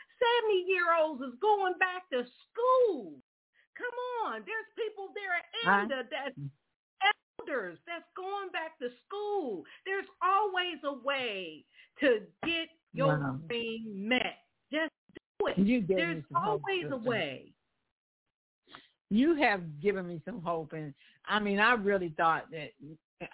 70 0.44 0.64
year 0.68 0.94
olds 1.00 1.22
is 1.22 1.34
going 1.40 1.74
back 1.78 2.08
to 2.12 2.22
school. 2.22 3.14
Come 3.82 3.98
on, 4.30 4.44
there's 4.46 4.70
people 4.78 5.10
there 5.18 5.34
at 5.34 5.82
ENDA 5.82 6.06
that's 6.10 6.38
elders 7.40 7.78
that's 7.86 8.06
going 8.16 8.50
back 8.52 8.78
to 8.78 8.88
school. 9.06 9.64
There's 9.84 10.06
always 10.22 10.78
a 10.84 11.04
way 11.04 11.64
to 12.00 12.20
get 12.46 12.68
your 12.94 13.18
Wow. 13.18 13.38
dream 13.48 14.08
met. 14.08 14.38
Just 14.70 14.92
do 15.40 15.46
it. 15.48 15.58
You 15.58 15.84
There's 15.88 16.22
hope, 16.32 16.62
always 16.62 16.86
a 16.92 16.96
way. 16.96 17.52
you 19.10 19.34
have 19.36 19.80
given 19.80 20.06
me 20.06 20.22
some 20.24 20.40
hope 20.42 20.72
and 20.72 20.94
I 21.26 21.38
mean 21.38 21.58
I 21.58 21.74
really 21.74 22.14
thought 22.16 22.50
that 22.50 22.70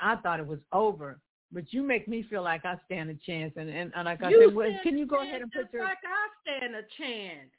I 0.00 0.16
thought 0.16 0.40
it 0.40 0.46
was 0.46 0.60
over. 0.72 1.20
But 1.50 1.72
you 1.72 1.82
make 1.82 2.08
me 2.08 2.22
feel 2.28 2.42
like 2.42 2.64
I 2.66 2.76
stand 2.84 3.08
a 3.10 3.14
chance 3.14 3.54
and, 3.56 3.70
and, 3.70 3.90
and 3.96 4.04
like 4.04 4.22
I 4.22 4.30
You 4.30 4.46
said, 4.48 4.54
well, 4.54 4.70
can 4.82 4.98
you 4.98 5.06
go 5.06 5.22
ahead 5.22 5.40
and 5.40 5.50
put 5.52 5.62
just 5.62 5.72
your 5.72 5.84
like 5.84 5.98
I 6.04 6.58
stand 6.60 6.74
a 6.74 6.82
chance. 6.98 7.50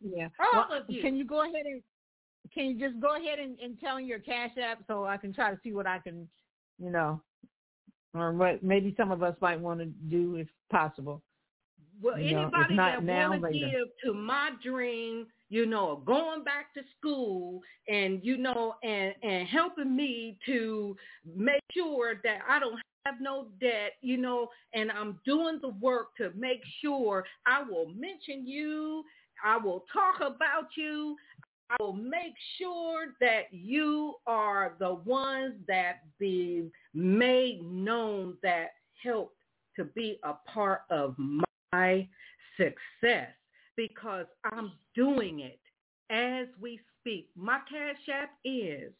yeah. 0.00 0.28
all 0.54 0.66
Well, 0.70 0.80
of 0.80 0.90
you. 0.90 1.00
Can 1.02 1.14
you 1.16 1.24
go 1.24 1.42
ahead 1.42 1.66
and 1.66 1.82
can 2.52 2.66
you 2.66 2.78
just 2.78 3.00
go 3.00 3.16
ahead 3.16 3.38
and, 3.38 3.58
and 3.60 3.78
tell 3.80 3.96
me 3.96 4.04
your 4.04 4.18
cash 4.18 4.50
app 4.62 4.82
so 4.86 5.04
I 5.04 5.16
can 5.16 5.32
try 5.32 5.50
to 5.50 5.58
see 5.62 5.72
what 5.72 5.86
I 5.86 5.98
can 5.98 6.28
you 6.78 6.90
know 6.90 7.20
or 8.14 8.32
what 8.32 8.62
maybe 8.62 8.94
some 8.96 9.10
of 9.10 9.22
us 9.22 9.34
might 9.40 9.60
want 9.60 9.80
to 9.80 9.86
do 9.86 10.36
if 10.36 10.48
possible. 10.70 11.22
Well, 12.02 12.18
You 12.18 12.34
know, 12.34 12.42
anybody 12.42 12.74
not 12.74 13.06
that 13.06 13.28
want 13.30 13.42
to 13.44 13.52
give 13.52 13.88
to 14.04 14.12
my 14.12 14.50
dream, 14.62 15.26
you 15.50 15.66
know, 15.66 15.92
of 15.92 16.04
going 16.04 16.42
back 16.42 16.74
to 16.74 16.80
school 16.98 17.60
and 17.88 18.20
you 18.24 18.36
know, 18.36 18.74
and 18.82 19.14
and 19.22 19.46
helping 19.48 19.94
me 19.94 20.36
to 20.46 20.96
make 21.36 21.60
sure 21.72 22.20
that 22.24 22.38
I 22.48 22.58
don't 22.58 22.80
have 23.06 23.20
no 23.20 23.48
debt, 23.60 23.92
you 24.00 24.16
know, 24.16 24.48
and 24.74 24.90
I'm 24.90 25.20
doing 25.24 25.58
the 25.60 25.68
work 25.68 26.16
to 26.16 26.32
make 26.36 26.62
sure 26.80 27.24
I 27.46 27.62
will 27.62 27.86
mention 27.86 28.46
you, 28.46 29.04
I 29.44 29.56
will 29.56 29.84
talk 29.92 30.20
about 30.20 30.68
you, 30.76 31.16
I 31.72 31.82
will 31.82 31.94
make 31.94 32.34
sure 32.58 33.14
that 33.20 33.44
you 33.50 34.16
are 34.26 34.74
the 34.78 34.94
ones 34.94 35.54
that 35.68 36.02
be 36.18 36.68
made 36.92 37.62
known 37.62 38.36
that 38.42 38.72
helped 39.02 39.36
to 39.76 39.84
be 39.84 40.18
a 40.22 40.34
part 40.50 40.82
of 40.90 41.14
my 41.72 42.06
success 42.58 43.30
because 43.76 44.26
I'm 44.44 44.72
doing 44.94 45.40
it 45.40 45.60
as 46.10 46.46
we 46.60 46.78
speak. 47.00 47.30
My 47.34 47.60
cash 47.70 47.96
app 48.12 48.30
is 48.44 48.92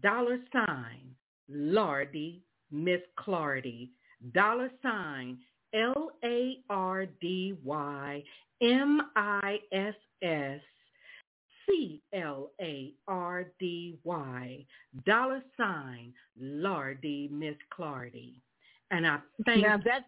dollar 0.00 0.38
sign 0.52 1.10
Lardy 1.48 2.42
Miss 2.70 3.00
Clardy 3.18 3.90
dollar 4.32 4.70
sign 4.82 5.38
L 5.74 6.12
A 6.24 6.58
R 6.70 7.06
D 7.20 7.56
Y 7.64 8.22
M 8.62 9.00
I 9.16 9.58
S 9.72 9.94
S 10.22 10.60
C 11.70 12.00
L 12.12 12.50
A 12.60 12.92
R 13.08 13.46
D 13.58 13.96
Y 14.04 14.64
dollar 15.06 15.42
sign 15.56 16.12
Lardy 16.38 17.28
Miss 17.32 17.56
Clardy. 17.76 18.34
And 18.90 19.06
I 19.06 19.18
thank 19.46 19.62
now 19.62 19.78
that's 19.84 20.04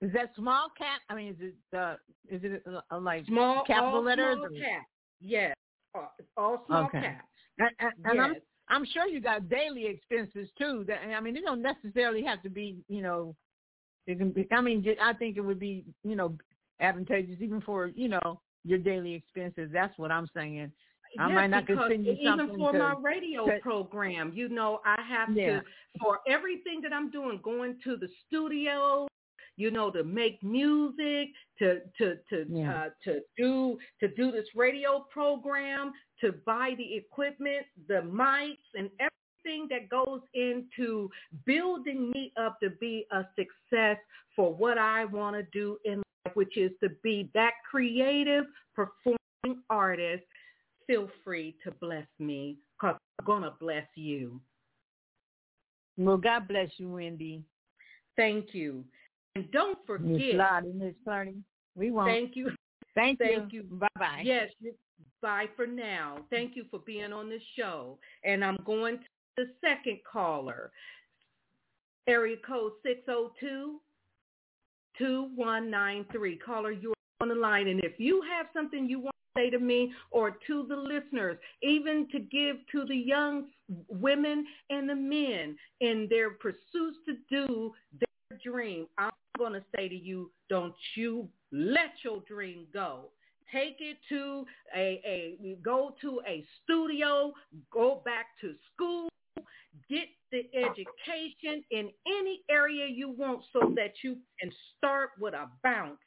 is 0.00 0.12
that 0.14 0.30
small 0.36 0.68
cap? 0.78 1.00
I 1.10 1.14
mean, 1.14 1.28
is 1.28 1.36
it 1.40 1.76
uh, 1.76 1.96
is 2.30 2.40
it 2.42 2.62
uh, 2.90 2.98
like 2.98 3.26
small 3.26 3.64
capital 3.66 4.02
letters? 4.02 4.36
small 4.36 4.46
or- 4.46 4.50
cap. 4.50 4.86
Yes, 5.20 5.54
all, 5.94 6.12
all 6.36 6.64
small 6.66 6.84
Okay. 6.84 7.00
cap. 7.00 7.28
And, 7.58 7.70
and, 7.80 7.92
and 8.04 8.20
I'm 8.20 8.34
I'm 8.68 8.86
sure 8.92 9.06
you 9.06 9.20
got 9.20 9.48
daily 9.48 9.86
expenses 9.86 10.48
too. 10.58 10.84
That 10.86 11.00
I 11.14 11.20
mean, 11.20 11.34
they 11.34 11.40
don't 11.40 11.62
necessarily 11.62 12.22
have 12.24 12.42
to 12.44 12.48
be, 12.50 12.76
you 12.88 13.02
know, 13.02 13.34
it 14.06 14.18
can 14.18 14.30
be. 14.30 14.46
I 14.52 14.60
mean, 14.60 14.84
I 15.02 15.12
think 15.12 15.36
it 15.36 15.40
would 15.40 15.58
be, 15.58 15.84
you 16.04 16.16
know, 16.16 16.36
advantageous 16.80 17.38
even 17.40 17.60
for, 17.60 17.88
you 17.88 18.08
know, 18.08 18.40
your 18.64 18.78
daily 18.78 19.14
expenses. 19.14 19.70
That's 19.72 19.96
what 19.98 20.10
I'm 20.10 20.28
saying. 20.34 20.72
I 21.18 21.28
Yes, 21.28 21.34
might 21.34 21.46
not 21.46 21.66
because 21.66 21.90
you 21.90 22.12
even 22.12 22.38
something 22.38 22.58
for 22.58 22.72
to, 22.72 22.78
my 22.78 22.94
radio 23.00 23.46
to- 23.46 23.58
program, 23.60 24.30
you 24.34 24.48
know, 24.50 24.80
I 24.84 25.00
have 25.02 25.34
Yeah. 25.34 25.60
to 25.60 25.64
for 26.00 26.20
everything 26.26 26.82
that 26.82 26.92
I'm 26.92 27.10
doing, 27.10 27.40
going 27.42 27.80
to 27.84 27.96
the 27.96 28.08
studio, 28.26 29.08
you 29.56 29.70
know, 29.70 29.90
to 29.90 30.04
make 30.04 30.42
music, 30.42 31.30
to 31.60 31.80
to 31.96 32.16
to 32.28 32.46
Yeah. 32.50 32.74
uh, 32.84 32.90
to 33.04 33.22
do 33.38 33.78
to 34.00 34.08
do 34.08 34.30
this 34.30 34.54
radio 34.54 35.00
program, 35.10 35.94
to 36.20 36.32
buy 36.32 36.74
the 36.76 36.94
equipment, 36.96 37.66
the 37.86 38.02
mics, 38.02 38.58
and 38.74 38.90
everything 39.00 39.66
that 39.70 39.88
goes 39.88 40.20
into 40.34 41.10
building 41.46 42.10
me 42.10 42.32
up 42.36 42.60
to 42.60 42.68
be 42.70 43.06
a 43.12 43.24
success 43.34 43.96
for 44.36 44.54
what 44.54 44.76
I 44.76 45.06
want 45.06 45.36
to 45.36 45.42
do 45.58 45.78
in 45.86 45.96
life, 45.98 46.04
which 46.34 46.56
is 46.56 46.70
to 46.82 46.90
be 47.02 47.30
that 47.34 47.52
creative 47.70 48.44
performing 48.74 49.62
artist 49.70 50.24
feel 50.86 51.08
free 51.22 51.56
to 51.64 51.70
bless 51.72 52.06
me 52.18 52.56
because 52.80 52.96
I'm 53.18 53.26
going 53.26 53.42
to 53.42 53.52
bless 53.60 53.86
you. 53.94 54.40
well, 55.96 56.16
God 56.16 56.48
bless 56.48 56.70
you, 56.78 56.90
Wendy. 56.90 57.42
Thank 58.16 58.54
you. 58.54 58.84
And 59.36 59.50
don't 59.52 59.78
Miss 59.88 60.20
forget, 60.20 60.34
Lardy, 60.34 60.72
Miss 60.74 60.94
Clardy. 61.06 61.36
We 61.76 61.90
won't. 61.90 62.08
thank 62.08 62.34
you. 62.34 62.50
Thank, 62.94 63.20
thank 63.20 63.52
you. 63.52 63.62
you. 63.62 63.76
Bye 63.76 63.86
bye. 63.96 64.22
Yes, 64.24 64.48
bye 65.22 65.46
for 65.54 65.66
now. 65.66 66.18
Thank 66.30 66.56
you 66.56 66.64
for 66.70 66.80
being 66.80 67.12
on 67.12 67.28
the 67.28 67.38
show. 67.56 67.98
And 68.24 68.44
I'm 68.44 68.58
going 68.64 68.98
to 68.98 69.04
the 69.36 69.44
second 69.60 70.00
caller, 70.10 70.72
area 72.08 72.36
code 72.44 72.72
oh 73.08 73.30
602-2193. 75.00 76.38
Caller, 76.44 76.72
you're 76.72 76.94
on 77.20 77.28
the 77.28 77.34
line. 77.34 77.68
And 77.68 77.80
if 77.84 77.98
you 77.98 78.22
have 78.30 78.46
something 78.52 78.88
you 78.88 79.00
want 79.00 79.14
to 79.34 79.40
say 79.40 79.50
to 79.50 79.58
me 79.58 79.92
or 80.10 80.36
to 80.46 80.66
the 80.68 80.76
listeners, 80.76 81.36
even 81.62 82.08
to 82.12 82.20
give 82.20 82.56
to 82.72 82.84
the 82.86 82.96
young 82.96 83.46
women 83.88 84.46
and 84.70 84.88
the 84.88 84.94
men 84.94 85.56
in 85.80 86.06
their 86.10 86.30
pursuits 86.30 86.98
to 87.06 87.16
do 87.28 87.72
their 88.00 88.38
dream, 88.44 88.86
I'm 88.96 89.10
going 89.36 89.52
to 89.52 89.64
say 89.74 89.88
to 89.88 89.96
you, 89.96 90.30
don't 90.48 90.74
you 90.94 91.28
let 91.52 91.92
your 92.02 92.20
dream 92.28 92.66
go. 92.72 93.10
Take 93.52 93.76
it 93.80 93.96
to 94.10 94.44
a, 94.76 95.00
a 95.06 95.56
go 95.62 95.94
to 96.02 96.20
a 96.28 96.44
studio, 96.62 97.32
go 97.72 98.02
back 98.04 98.26
to 98.42 98.54
school, 98.74 99.07
get 99.90 100.08
the 100.30 100.44
education 100.54 101.64
in 101.70 101.90
any 102.06 102.42
area 102.50 102.86
you 102.86 103.10
want 103.10 103.42
so 103.52 103.72
that 103.76 103.92
you 104.02 104.16
can 104.40 104.50
start 104.76 105.10
with 105.18 105.34
a 105.34 105.48
bounce 105.62 105.98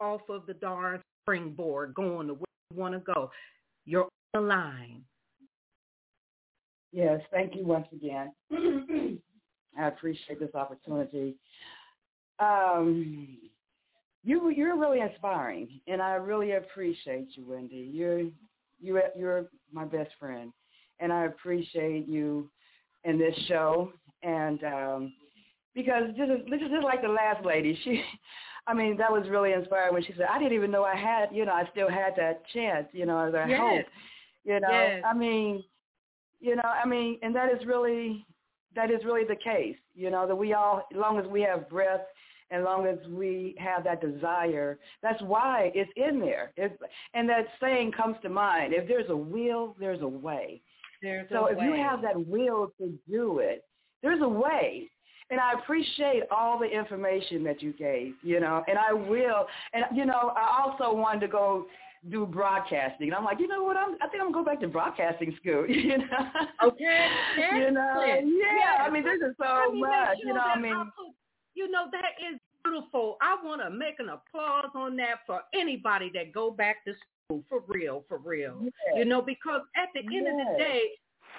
off 0.00 0.20
of 0.28 0.46
the 0.46 0.54
darn 0.54 1.00
springboard 1.22 1.94
going 1.94 2.26
the 2.26 2.34
way 2.34 2.44
you 2.70 2.76
want 2.76 2.94
to 2.94 3.00
go. 3.00 3.30
You're 3.86 4.04
on 4.04 4.08
the 4.34 4.40
line. 4.40 5.02
Yes, 6.92 7.20
thank 7.32 7.56
you 7.56 7.64
once 7.64 7.88
again. 7.92 8.32
I 9.78 9.88
appreciate 9.88 10.38
this 10.38 10.54
opportunity. 10.54 11.36
Um, 12.38 13.38
you 14.22 14.50
you're 14.50 14.78
really 14.78 15.00
inspiring, 15.00 15.80
and 15.86 16.00
I 16.00 16.14
really 16.14 16.52
appreciate 16.52 17.28
you, 17.34 17.44
Wendy. 17.46 17.90
You're 17.92 18.22
you're 18.80 19.02
you're 19.16 19.46
my 19.72 19.84
best 19.84 20.10
friend, 20.18 20.52
and 21.00 21.12
I 21.12 21.24
appreciate 21.24 22.06
you 22.08 22.48
in 23.04 23.18
this 23.18 23.34
show. 23.48 23.92
And 24.22 24.62
um, 24.64 25.12
because 25.74 26.04
this 26.16 26.28
is 26.28 26.48
this 26.50 26.60
is 26.60 26.70
just 26.70 26.84
like 26.84 27.02
the 27.02 27.08
last 27.08 27.44
lady. 27.44 27.78
She, 27.84 28.02
I 28.66 28.72
mean, 28.72 28.96
that 28.96 29.12
was 29.12 29.26
really 29.28 29.52
inspiring 29.52 29.92
when 29.92 30.04
she 30.04 30.12
said, 30.16 30.26
"I 30.30 30.38
didn't 30.38 30.54
even 30.54 30.70
know 30.70 30.84
I 30.84 30.96
had, 30.96 31.28
you 31.32 31.44
know, 31.44 31.52
I 31.52 31.68
still 31.70 31.90
had 31.90 32.14
that 32.16 32.42
chance, 32.54 32.86
you 32.92 33.06
know, 33.06 33.30
that 33.30 33.48
Yes. 33.48 33.60
hope." 33.60 33.84
You 34.44 34.60
know, 34.60 34.88
Yes. 34.92 35.04
I 35.04 35.14
mean, 35.14 35.64
you 36.40 36.56
know, 36.56 36.62
I 36.62 36.86
mean, 36.86 37.18
and 37.22 37.34
that 37.34 37.50
is 37.52 37.66
really 37.66 38.24
that 38.74 38.90
is 38.90 39.04
really 39.04 39.24
the 39.24 39.36
case. 39.36 39.76
You 39.94 40.10
know, 40.10 40.26
that 40.26 40.34
we 40.34 40.54
all, 40.54 40.86
as 40.90 40.96
long 40.96 41.18
as 41.18 41.26
we 41.26 41.42
have 41.42 41.68
breath, 41.68 42.00
as 42.50 42.64
long 42.64 42.86
as 42.86 42.98
we 43.08 43.54
have 43.58 43.84
that 43.84 44.00
desire, 44.00 44.78
that's 45.02 45.20
why 45.22 45.70
it's 45.74 45.90
in 45.96 46.20
there. 46.20 46.52
It's, 46.56 46.74
and 47.14 47.28
that 47.28 47.46
saying 47.60 47.92
comes 47.92 48.16
to 48.22 48.28
mind: 48.28 48.72
if 48.74 48.88
there's 48.88 49.10
a 49.10 49.16
will, 49.16 49.76
there's 49.78 50.02
a 50.02 50.08
way. 50.08 50.62
There's 51.02 51.28
So 51.30 51.46
if 51.46 51.58
you 51.60 51.74
have 51.74 52.02
that 52.02 52.26
will 52.26 52.72
to 52.78 52.92
do 53.10 53.38
it, 53.38 53.64
there's 54.02 54.22
a 54.22 54.28
way. 54.28 54.88
And 55.30 55.40
I 55.40 55.54
appreciate 55.54 56.24
all 56.30 56.58
the 56.58 56.66
information 56.66 57.42
that 57.44 57.62
you 57.62 57.72
gave, 57.72 58.14
you 58.22 58.40
know, 58.40 58.62
and 58.68 58.78
I 58.78 58.92
will. 58.92 59.46
And, 59.72 59.84
you 59.94 60.04
know, 60.04 60.32
I 60.36 60.62
also 60.62 60.94
wanted 60.94 61.20
to 61.20 61.28
go 61.28 61.66
do 62.10 62.26
broadcasting. 62.26 63.08
And 63.08 63.16
I'm 63.16 63.24
like, 63.24 63.40
you 63.40 63.48
know 63.48 63.62
what, 63.62 63.76
I'm, 63.76 63.94
I 64.02 64.08
think 64.08 64.22
I'm 64.22 64.30
going 64.32 64.44
to 64.44 64.50
go 64.50 64.52
back 64.52 64.60
to 64.60 64.68
broadcasting 64.68 65.34
school, 65.40 65.66
you 65.68 65.98
know. 65.98 66.04
Okay. 66.62 67.06
You 67.54 67.70
know, 67.70 68.04
yeah, 68.06 68.84
I 68.84 68.90
mean, 68.90 69.04
this 69.04 69.16
is 69.16 69.34
so 69.38 69.44
Let 69.44 69.72
me 69.72 69.80
make 69.80 69.90
much, 69.90 70.18
sure 70.18 70.28
you 70.28 70.34
know, 70.34 70.40
I 70.40 70.58
mean. 70.58 70.74
put- 70.96 71.14
you 71.54 71.70
know, 71.70 71.86
that 71.92 72.18
is 72.32 72.38
beautiful. 72.64 73.16
I 73.22 73.36
want 73.44 73.62
to 73.62 73.70
make 73.70 73.98
an 73.98 74.08
applause 74.08 74.70
on 74.74 74.96
that 74.96 75.20
for 75.26 75.40
anybody 75.54 76.10
that 76.14 76.32
go 76.32 76.50
back 76.50 76.84
to 76.84 76.92
school, 76.92 77.13
for 77.28 77.62
real, 77.68 78.04
for 78.08 78.18
real. 78.18 78.66
You 78.94 79.04
know, 79.04 79.22
because 79.22 79.62
at 79.76 79.88
the 79.94 80.00
end 80.00 80.26
of 80.28 80.36
the 80.36 80.54
day, 80.58 80.82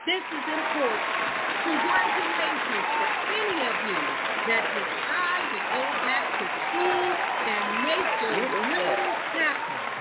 this 0.06 0.24
is 0.32 0.48
important. 0.48 1.18
Congratulations 1.64 2.86
to 2.98 3.08
any 3.30 3.66
of 3.66 3.84
you 3.84 4.18
that 4.46 4.72
decide 4.74 5.50
to 5.52 5.60
go 5.72 5.98
back 6.02 6.38
to 6.38 6.50
school 6.68 7.18
and 7.46 7.82
make 7.82 8.08
your 8.20 8.50
dreams 8.50 9.18
happen. 9.34 9.92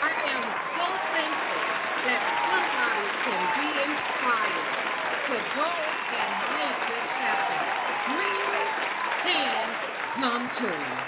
I 0.00 0.28
am 0.28 0.54
so 0.74 0.98
thankful 1.12 1.78
that 2.04 2.22
somebody 2.44 3.16
can 3.22 3.52
be 3.54 3.82
inspired 3.84 4.78
to 5.26 5.44
go 5.54 5.98
and 6.10 6.42
make 6.50 6.82
it 6.88 7.04
happen. 7.16 7.68
Dreams 8.04 8.72
can 9.24 9.76
come 10.16 10.50
true. 10.58 10.98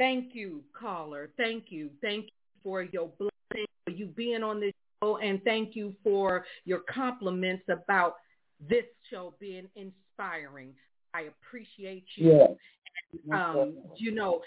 Thank 0.00 0.34
you, 0.34 0.62
caller. 0.72 1.28
Thank 1.36 1.64
you. 1.68 1.90
Thank 2.00 2.24
you 2.24 2.30
for 2.64 2.82
your 2.84 3.10
blessing, 3.18 3.66
for 3.84 3.90
you 3.90 4.06
being 4.06 4.42
on 4.42 4.58
this 4.58 4.72
show, 5.02 5.18
and 5.18 5.42
thank 5.44 5.76
you 5.76 5.94
for 6.02 6.46
your 6.64 6.80
compliments 6.90 7.64
about 7.68 8.14
this 8.66 8.86
show 9.10 9.34
being 9.38 9.68
inspiring. 9.76 10.72
I 11.12 11.24
appreciate 11.24 12.06
you. 12.16 12.32
Yes. 12.32 12.50
Um, 13.30 13.74
you 13.96 14.14
know, 14.14 14.40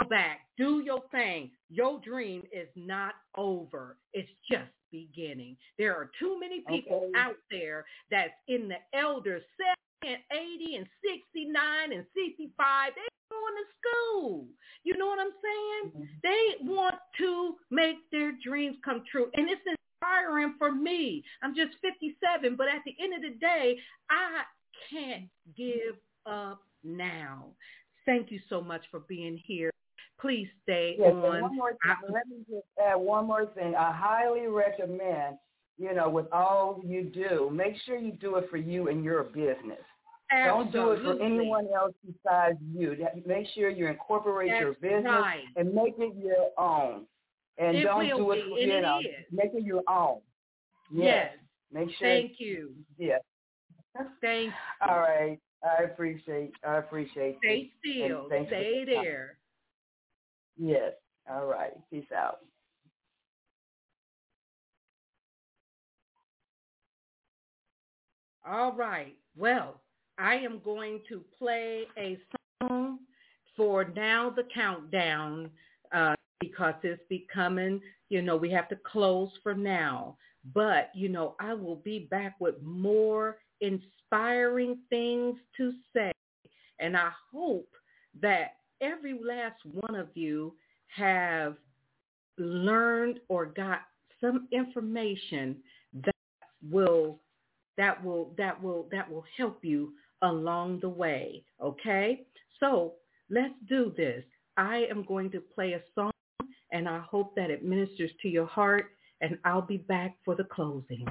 go 0.00 0.08
back, 0.08 0.40
do 0.56 0.82
your 0.84 1.02
thing. 1.12 1.52
Your 1.70 2.00
dream 2.00 2.42
is 2.52 2.68
not 2.74 3.14
over. 3.36 3.98
It's 4.14 4.28
just 4.50 4.70
beginning. 4.90 5.56
There 5.78 5.94
are 5.94 6.10
too 6.18 6.40
many 6.40 6.62
people 6.68 7.04
Okay. 7.04 7.12
out 7.20 7.36
there 7.52 7.84
that's 8.10 8.32
in 8.48 8.68
the 8.68 8.78
elder 8.98 9.40
70 10.02 10.14
and 10.14 10.22
80 10.32 10.76
and 10.76 10.86
69 11.02 11.92
and 11.92 12.04
65. 12.16 12.92
They 12.96 13.07
going 13.38 13.56
to 13.62 13.66
school. 13.78 14.46
You 14.84 14.96
know 14.96 15.06
what 15.06 15.18
I'm 15.18 15.34
saying? 15.42 15.92
Mm-hmm. 15.96 16.04
They 16.22 16.72
want 16.72 16.96
to 17.18 17.56
make 17.70 17.96
their 18.10 18.32
dreams 18.44 18.76
come 18.84 19.02
true. 19.10 19.30
And 19.34 19.48
it's 19.48 19.62
inspiring 20.00 20.54
for 20.58 20.72
me. 20.72 21.22
I'm 21.42 21.54
just 21.54 21.72
57, 21.82 22.56
but 22.56 22.68
at 22.68 22.82
the 22.84 22.94
end 23.02 23.14
of 23.14 23.22
the 23.22 23.38
day, 23.38 23.78
I 24.10 24.42
can't 24.90 25.28
give 25.56 25.96
up 26.26 26.62
now. 26.84 27.46
Thank 28.06 28.30
you 28.30 28.40
so 28.48 28.60
much 28.60 28.82
for 28.90 29.00
being 29.00 29.38
here. 29.44 29.70
Please 30.20 30.48
stay 30.62 30.96
Yes, 30.98 31.12
on. 31.12 31.42
one 31.42 31.56
more 31.56 31.70
thing. 31.70 31.94
Let 32.10 32.26
me 32.26 32.38
just 32.48 32.66
add 32.82 32.96
one 32.96 33.26
more 33.26 33.46
thing. 33.54 33.74
I 33.76 33.92
highly 33.92 34.46
recommend, 34.46 35.36
you 35.78 35.94
know, 35.94 36.08
with 36.08 36.26
all 36.32 36.80
you 36.84 37.04
do, 37.04 37.50
make 37.52 37.74
sure 37.84 37.96
you 37.98 38.12
do 38.12 38.36
it 38.36 38.48
for 38.50 38.56
you 38.56 38.88
and 38.88 39.04
your 39.04 39.22
business. 39.24 39.84
Don't 40.30 40.70
do 40.72 40.90
it 40.90 41.02
for 41.02 41.22
anyone 41.22 41.68
else 41.74 41.94
besides 42.04 42.58
you. 42.72 42.96
Make 43.26 43.46
sure 43.54 43.70
you 43.70 43.86
incorporate 43.86 44.48
your 44.48 44.74
business 44.74 45.04
right. 45.04 45.44
and 45.56 45.72
make 45.72 45.94
it 45.98 46.14
your 46.16 46.50
own. 46.58 47.06
And 47.56 47.76
It 47.76 47.84
don't 47.84 48.06
do 48.06 48.30
it 48.32 48.44
for, 48.48 48.58
you 48.58 48.80
know, 48.80 49.00
make 49.32 49.52
it 49.54 49.64
your 49.64 49.82
own. 49.88 50.20
Yes. 50.92 51.32
Make 51.72 51.88
sure. 51.98 52.08
Thank 52.08 52.32
you. 52.38 52.72
Yes. 52.98 53.20
Thank 54.20 54.52
All 54.86 55.00
right. 55.00 55.38
I 55.64 55.84
appreciate. 55.84 56.52
I 56.66 56.76
appreciate. 56.76 57.38
Stay 57.38 57.72
you. 57.82 58.26
Still. 58.28 58.46
Stay 58.46 58.84
there. 58.86 59.38
Yes. 60.56 60.92
All 61.30 61.46
right. 61.46 61.72
Peace 61.90 62.04
out. 62.16 62.38
All 68.48 68.72
right. 68.72 69.14
Well, 69.36 69.80
I 70.18 70.34
am 70.34 70.60
going 70.64 71.00
to 71.08 71.22
play 71.38 71.84
a 71.96 72.18
song 72.60 72.98
for 73.56 73.84
now 73.96 74.30
the 74.30 74.44
countdown 74.52 75.50
uh, 75.92 76.14
because 76.40 76.74
it's 76.82 77.02
becoming, 77.08 77.80
you 78.08 78.22
know, 78.22 78.36
we 78.36 78.50
have 78.50 78.68
to 78.68 78.76
close 78.76 79.30
for 79.42 79.54
now. 79.54 80.16
But, 80.54 80.90
you 80.94 81.08
know, 81.08 81.34
I 81.40 81.54
will 81.54 81.76
be 81.76 82.08
back 82.10 82.36
with 82.40 82.54
more 82.62 83.38
inspiring 83.60 84.78
things 84.90 85.36
to 85.56 85.72
say. 85.94 86.12
And 86.80 86.96
I 86.96 87.10
hope 87.32 87.68
that 88.20 88.56
every 88.80 89.18
last 89.24 89.60
one 89.64 89.94
of 89.94 90.08
you 90.14 90.54
have 90.88 91.56
learned 92.38 93.20
or 93.28 93.46
got 93.46 93.80
some 94.20 94.48
information 94.52 95.56
that 96.04 96.14
will 96.70 97.20
that 97.76 98.02
will 98.04 98.32
that 98.36 98.60
will 98.60 98.88
that 98.90 99.10
will 99.10 99.24
help 99.36 99.64
you 99.64 99.92
along 100.22 100.80
the 100.80 100.88
way 100.88 101.44
okay? 101.62 102.26
So 102.60 102.94
let's 103.30 103.54
do 103.68 103.92
this. 103.96 104.24
I 104.56 104.86
am 104.90 105.04
going 105.04 105.30
to 105.30 105.40
play 105.40 105.74
a 105.74 105.82
song 105.94 106.10
and 106.72 106.88
i 106.88 106.98
hope 106.98 107.34
that 107.34 107.50
it 107.50 107.64
ministers 107.64 108.10
to 108.22 108.28
your 108.28 108.46
heart 108.46 108.86
and 109.20 109.38
i'll 109.44 109.62
be 109.62 109.78
back 109.78 110.16
for 110.24 110.34
the 110.34 110.44
closing 110.44 111.06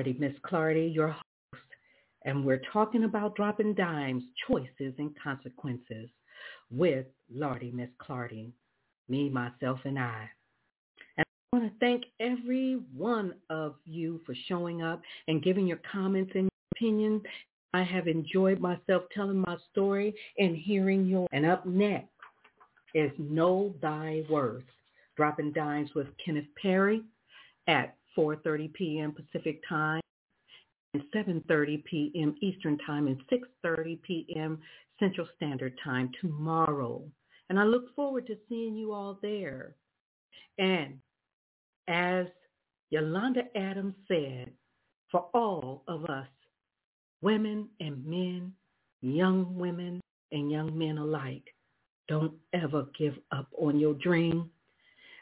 Clardy, 0.00 0.18
Miss 0.18 0.32
Clardy, 0.50 0.94
your 0.94 1.08
host, 1.08 1.62
and 2.24 2.44
we're 2.44 2.62
talking 2.72 3.04
about 3.04 3.36
dropping 3.36 3.74
dimes, 3.74 4.22
choices, 4.48 4.94
and 4.98 5.14
consequences 5.22 6.08
with 6.70 7.04
Lardy, 7.30 7.70
Miss 7.70 7.90
Clardy, 8.00 8.50
me, 9.10 9.28
myself, 9.28 9.78
and 9.84 9.98
I. 9.98 10.26
And 11.18 11.26
I 11.52 11.56
want 11.56 11.70
to 11.70 11.78
thank 11.80 12.04
every 12.18 12.80
one 12.96 13.34
of 13.50 13.74
you 13.84 14.20
for 14.24 14.34
showing 14.48 14.80
up 14.80 15.02
and 15.28 15.42
giving 15.42 15.66
your 15.66 15.80
comments 15.92 16.32
and 16.34 16.48
opinions. 16.74 17.20
I 17.74 17.82
have 17.82 18.08
enjoyed 18.08 18.58
myself 18.58 19.02
telling 19.14 19.38
my 19.38 19.58
story 19.70 20.14
and 20.38 20.56
hearing 20.56 21.06
yours. 21.06 21.28
And 21.32 21.44
up 21.44 21.66
next 21.66 22.08
is 22.94 23.10
Know 23.18 23.74
Thy 23.82 24.22
Worth, 24.30 24.64
dropping 25.16 25.52
dimes 25.52 25.90
with 25.94 26.06
Kenneth 26.24 26.48
Perry 26.60 27.02
at 27.66 27.96
4.30 28.16 28.72
p.m. 28.74 29.12
Pacific 29.12 29.60
Time 29.68 30.00
and 30.94 31.02
7.30 31.14 31.84
p.m. 31.84 32.34
Eastern 32.40 32.78
Time 32.78 33.06
and 33.06 33.20
6.30 33.32 34.02
p.m. 34.02 34.58
Central 34.98 35.26
Standard 35.36 35.74
Time 35.82 36.10
tomorrow. 36.20 37.02
And 37.48 37.58
I 37.58 37.64
look 37.64 37.94
forward 37.94 38.26
to 38.26 38.36
seeing 38.48 38.76
you 38.76 38.92
all 38.92 39.18
there. 39.22 39.74
And 40.58 40.98
as 41.88 42.26
Yolanda 42.90 43.42
Adams 43.56 43.94
said, 44.08 44.50
for 45.10 45.26
all 45.34 45.82
of 45.88 46.04
us, 46.04 46.28
women 47.22 47.68
and 47.80 48.04
men, 48.04 48.52
young 49.00 49.56
women 49.56 50.00
and 50.32 50.50
young 50.50 50.76
men 50.76 50.98
alike, 50.98 51.44
don't 52.08 52.32
ever 52.52 52.86
give 52.98 53.14
up 53.32 53.48
on 53.58 53.78
your 53.78 53.94
dream. 53.94 54.50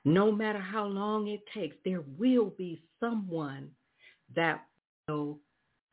No 0.05 0.31
matter 0.33 0.59
how 0.59 0.87
long 0.87 1.29
it 1.29 1.41
takes, 1.53 1.77
there 1.85 2.05
will 2.19 2.51
be 2.57 2.83
someone 3.01 3.71
that 4.35 4.65
will 5.09 5.39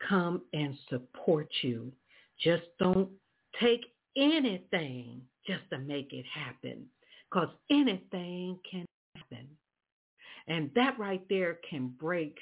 come 0.07 0.41
and 0.53 0.77
support 0.90 1.48
you. 1.61 1.91
Just 2.44 2.64
don't 2.80 3.10
take 3.60 3.86
anything 4.18 5.22
just 5.48 5.64
to 5.72 5.80
make 5.80 6.11
it 6.14 6.26
happen 6.34 6.86
because 7.30 7.49
anything 7.69 8.60
can 8.69 8.86
happen. 9.15 9.48
And 10.48 10.69
that 10.76 10.98
right 10.99 11.23
there 11.30 11.60
can 11.68 11.94
break 11.99 12.38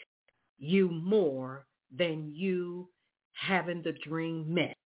you 0.60 0.90
more 0.90 1.66
than 1.96 2.32
you 2.34 2.90
having 3.34 3.82
the 3.82 3.94
dream 4.04 4.54
met. 4.54 4.78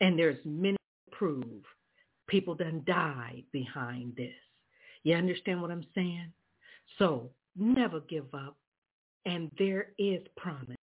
And 0.00 0.18
there's 0.18 0.38
many 0.44 0.76
prove. 1.12 1.62
People 2.28 2.54
done 2.54 2.82
died 2.86 3.44
behind 3.52 4.16
this. 4.16 4.34
You 5.06 5.14
understand 5.14 5.62
what 5.62 5.70
I'm 5.70 5.86
saying? 5.94 6.32
So 6.98 7.30
never 7.54 8.00
give 8.00 8.34
up. 8.34 8.56
And 9.24 9.52
there 9.56 9.90
is 10.00 10.20
promise. 10.36 10.74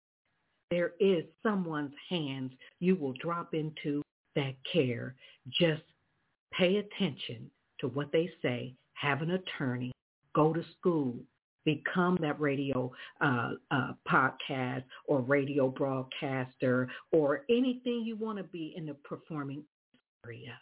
There 0.70 0.92
is 0.98 1.24
someone's 1.42 1.92
hands 2.08 2.52
you 2.80 2.96
will 2.96 3.12
drop 3.20 3.52
into 3.52 4.00
that 4.34 4.54
care. 4.72 5.14
Just 5.50 5.82
pay 6.54 6.76
attention 6.76 7.50
to 7.80 7.88
what 7.88 8.12
they 8.12 8.30
say. 8.40 8.74
Have 8.94 9.20
an 9.20 9.32
attorney. 9.32 9.92
Go 10.34 10.54
to 10.54 10.64
school. 10.78 11.16
Become 11.66 12.16
that 12.22 12.40
radio 12.40 12.90
uh, 13.20 13.50
uh, 13.70 13.92
podcast 14.10 14.84
or 15.06 15.20
radio 15.20 15.68
broadcaster 15.68 16.88
or 17.12 17.42
anything 17.50 18.04
you 18.06 18.16
want 18.16 18.38
to 18.38 18.44
be 18.44 18.72
in 18.74 18.86
the 18.86 18.94
performing 19.04 19.64
area. 20.24 20.58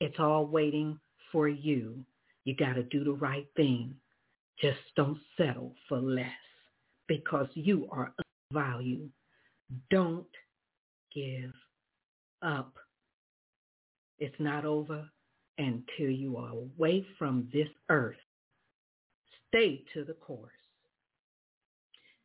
It's 0.00 0.18
all 0.18 0.44
waiting 0.44 1.00
for 1.32 1.48
you. 1.48 2.04
You 2.44 2.56
got 2.56 2.74
to 2.74 2.82
do 2.84 3.04
the 3.04 3.12
right 3.12 3.46
thing. 3.56 3.94
Just 4.60 4.80
don't 4.96 5.18
settle 5.36 5.74
for 5.88 5.98
less 5.98 6.26
because 7.08 7.48
you 7.54 7.88
are 7.90 8.12
of 8.18 8.24
value. 8.52 9.08
Don't 9.90 10.26
give 11.14 11.52
up. 12.42 12.74
It's 14.18 14.38
not 14.38 14.64
over 14.64 15.08
until 15.58 16.10
you 16.10 16.36
are 16.36 16.50
away 16.50 17.06
from 17.18 17.48
this 17.52 17.68
earth. 17.88 18.16
Stay 19.48 19.84
to 19.94 20.04
the 20.04 20.14
course. 20.14 20.50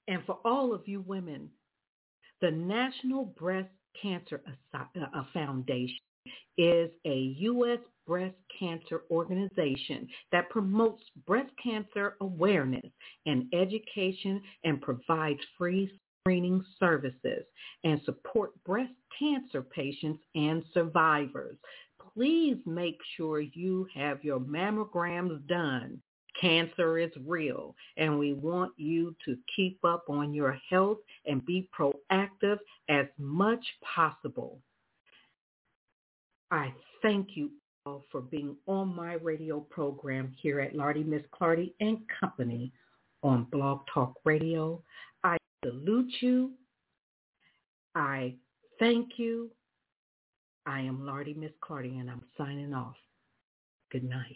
And 0.07 0.23
for 0.25 0.39
all 0.45 0.73
of 0.73 0.87
you 0.87 1.01
women, 1.01 1.49
the 2.41 2.51
National 2.51 3.25
Breast 3.25 3.69
Cancer 4.01 4.41
uh, 4.73 5.23
Foundation 5.33 5.97
is 6.57 6.89
a 7.05 7.35
U.S. 7.39 7.79
breast 8.07 8.35
cancer 8.57 9.01
organization 9.11 10.07
that 10.31 10.49
promotes 10.49 11.03
breast 11.27 11.51
cancer 11.61 12.15
awareness 12.21 12.89
and 13.25 13.45
education 13.53 14.41
and 14.63 14.81
provides 14.81 15.41
free 15.57 15.91
screening 16.21 16.63
services 16.79 17.45
and 17.83 18.01
support 18.05 18.51
breast 18.65 18.93
cancer 19.17 19.61
patients 19.61 20.19
and 20.35 20.63
survivors. 20.73 21.57
Please 22.13 22.57
make 22.65 22.97
sure 23.15 23.41
you 23.41 23.87
have 23.93 24.23
your 24.23 24.39
mammograms 24.39 25.45
done. 25.47 26.01
Cancer 26.41 26.97
is 26.99 27.11
real 27.25 27.75
and 27.97 28.19
we 28.19 28.33
want 28.33 28.71
you 28.77 29.15
to 29.25 29.37
keep 29.55 29.79
up 29.83 30.05
on 30.09 30.33
your 30.33 30.59
health 30.69 30.99
and 31.25 31.45
be 31.45 31.69
proactive 31.77 32.57
as 32.89 33.05
much 33.17 33.65
possible. 33.95 34.59
I 36.51 36.73
thank 37.01 37.29
you 37.35 37.51
for 38.11 38.21
being 38.21 38.55
on 38.67 38.95
my 38.95 39.13
radio 39.13 39.59
program 39.59 40.33
here 40.41 40.59
at 40.59 40.75
Lardy 40.75 41.03
Miss 41.03 41.23
Clardy 41.37 41.73
and 41.79 41.99
Company 42.19 42.71
on 43.23 43.45
Blog 43.51 43.81
Talk 43.93 44.15
Radio. 44.25 44.81
I 45.23 45.37
salute 45.65 46.11
you. 46.21 46.51
I 47.95 48.35
thank 48.79 49.17
you. 49.17 49.49
I 50.65 50.81
am 50.81 51.05
Lardy 51.05 51.33
Miss 51.33 51.51
Clardy 51.67 51.99
and 51.99 52.09
I'm 52.09 52.23
signing 52.37 52.73
off. 52.73 52.95
Good 53.91 54.03
night. 54.03 54.35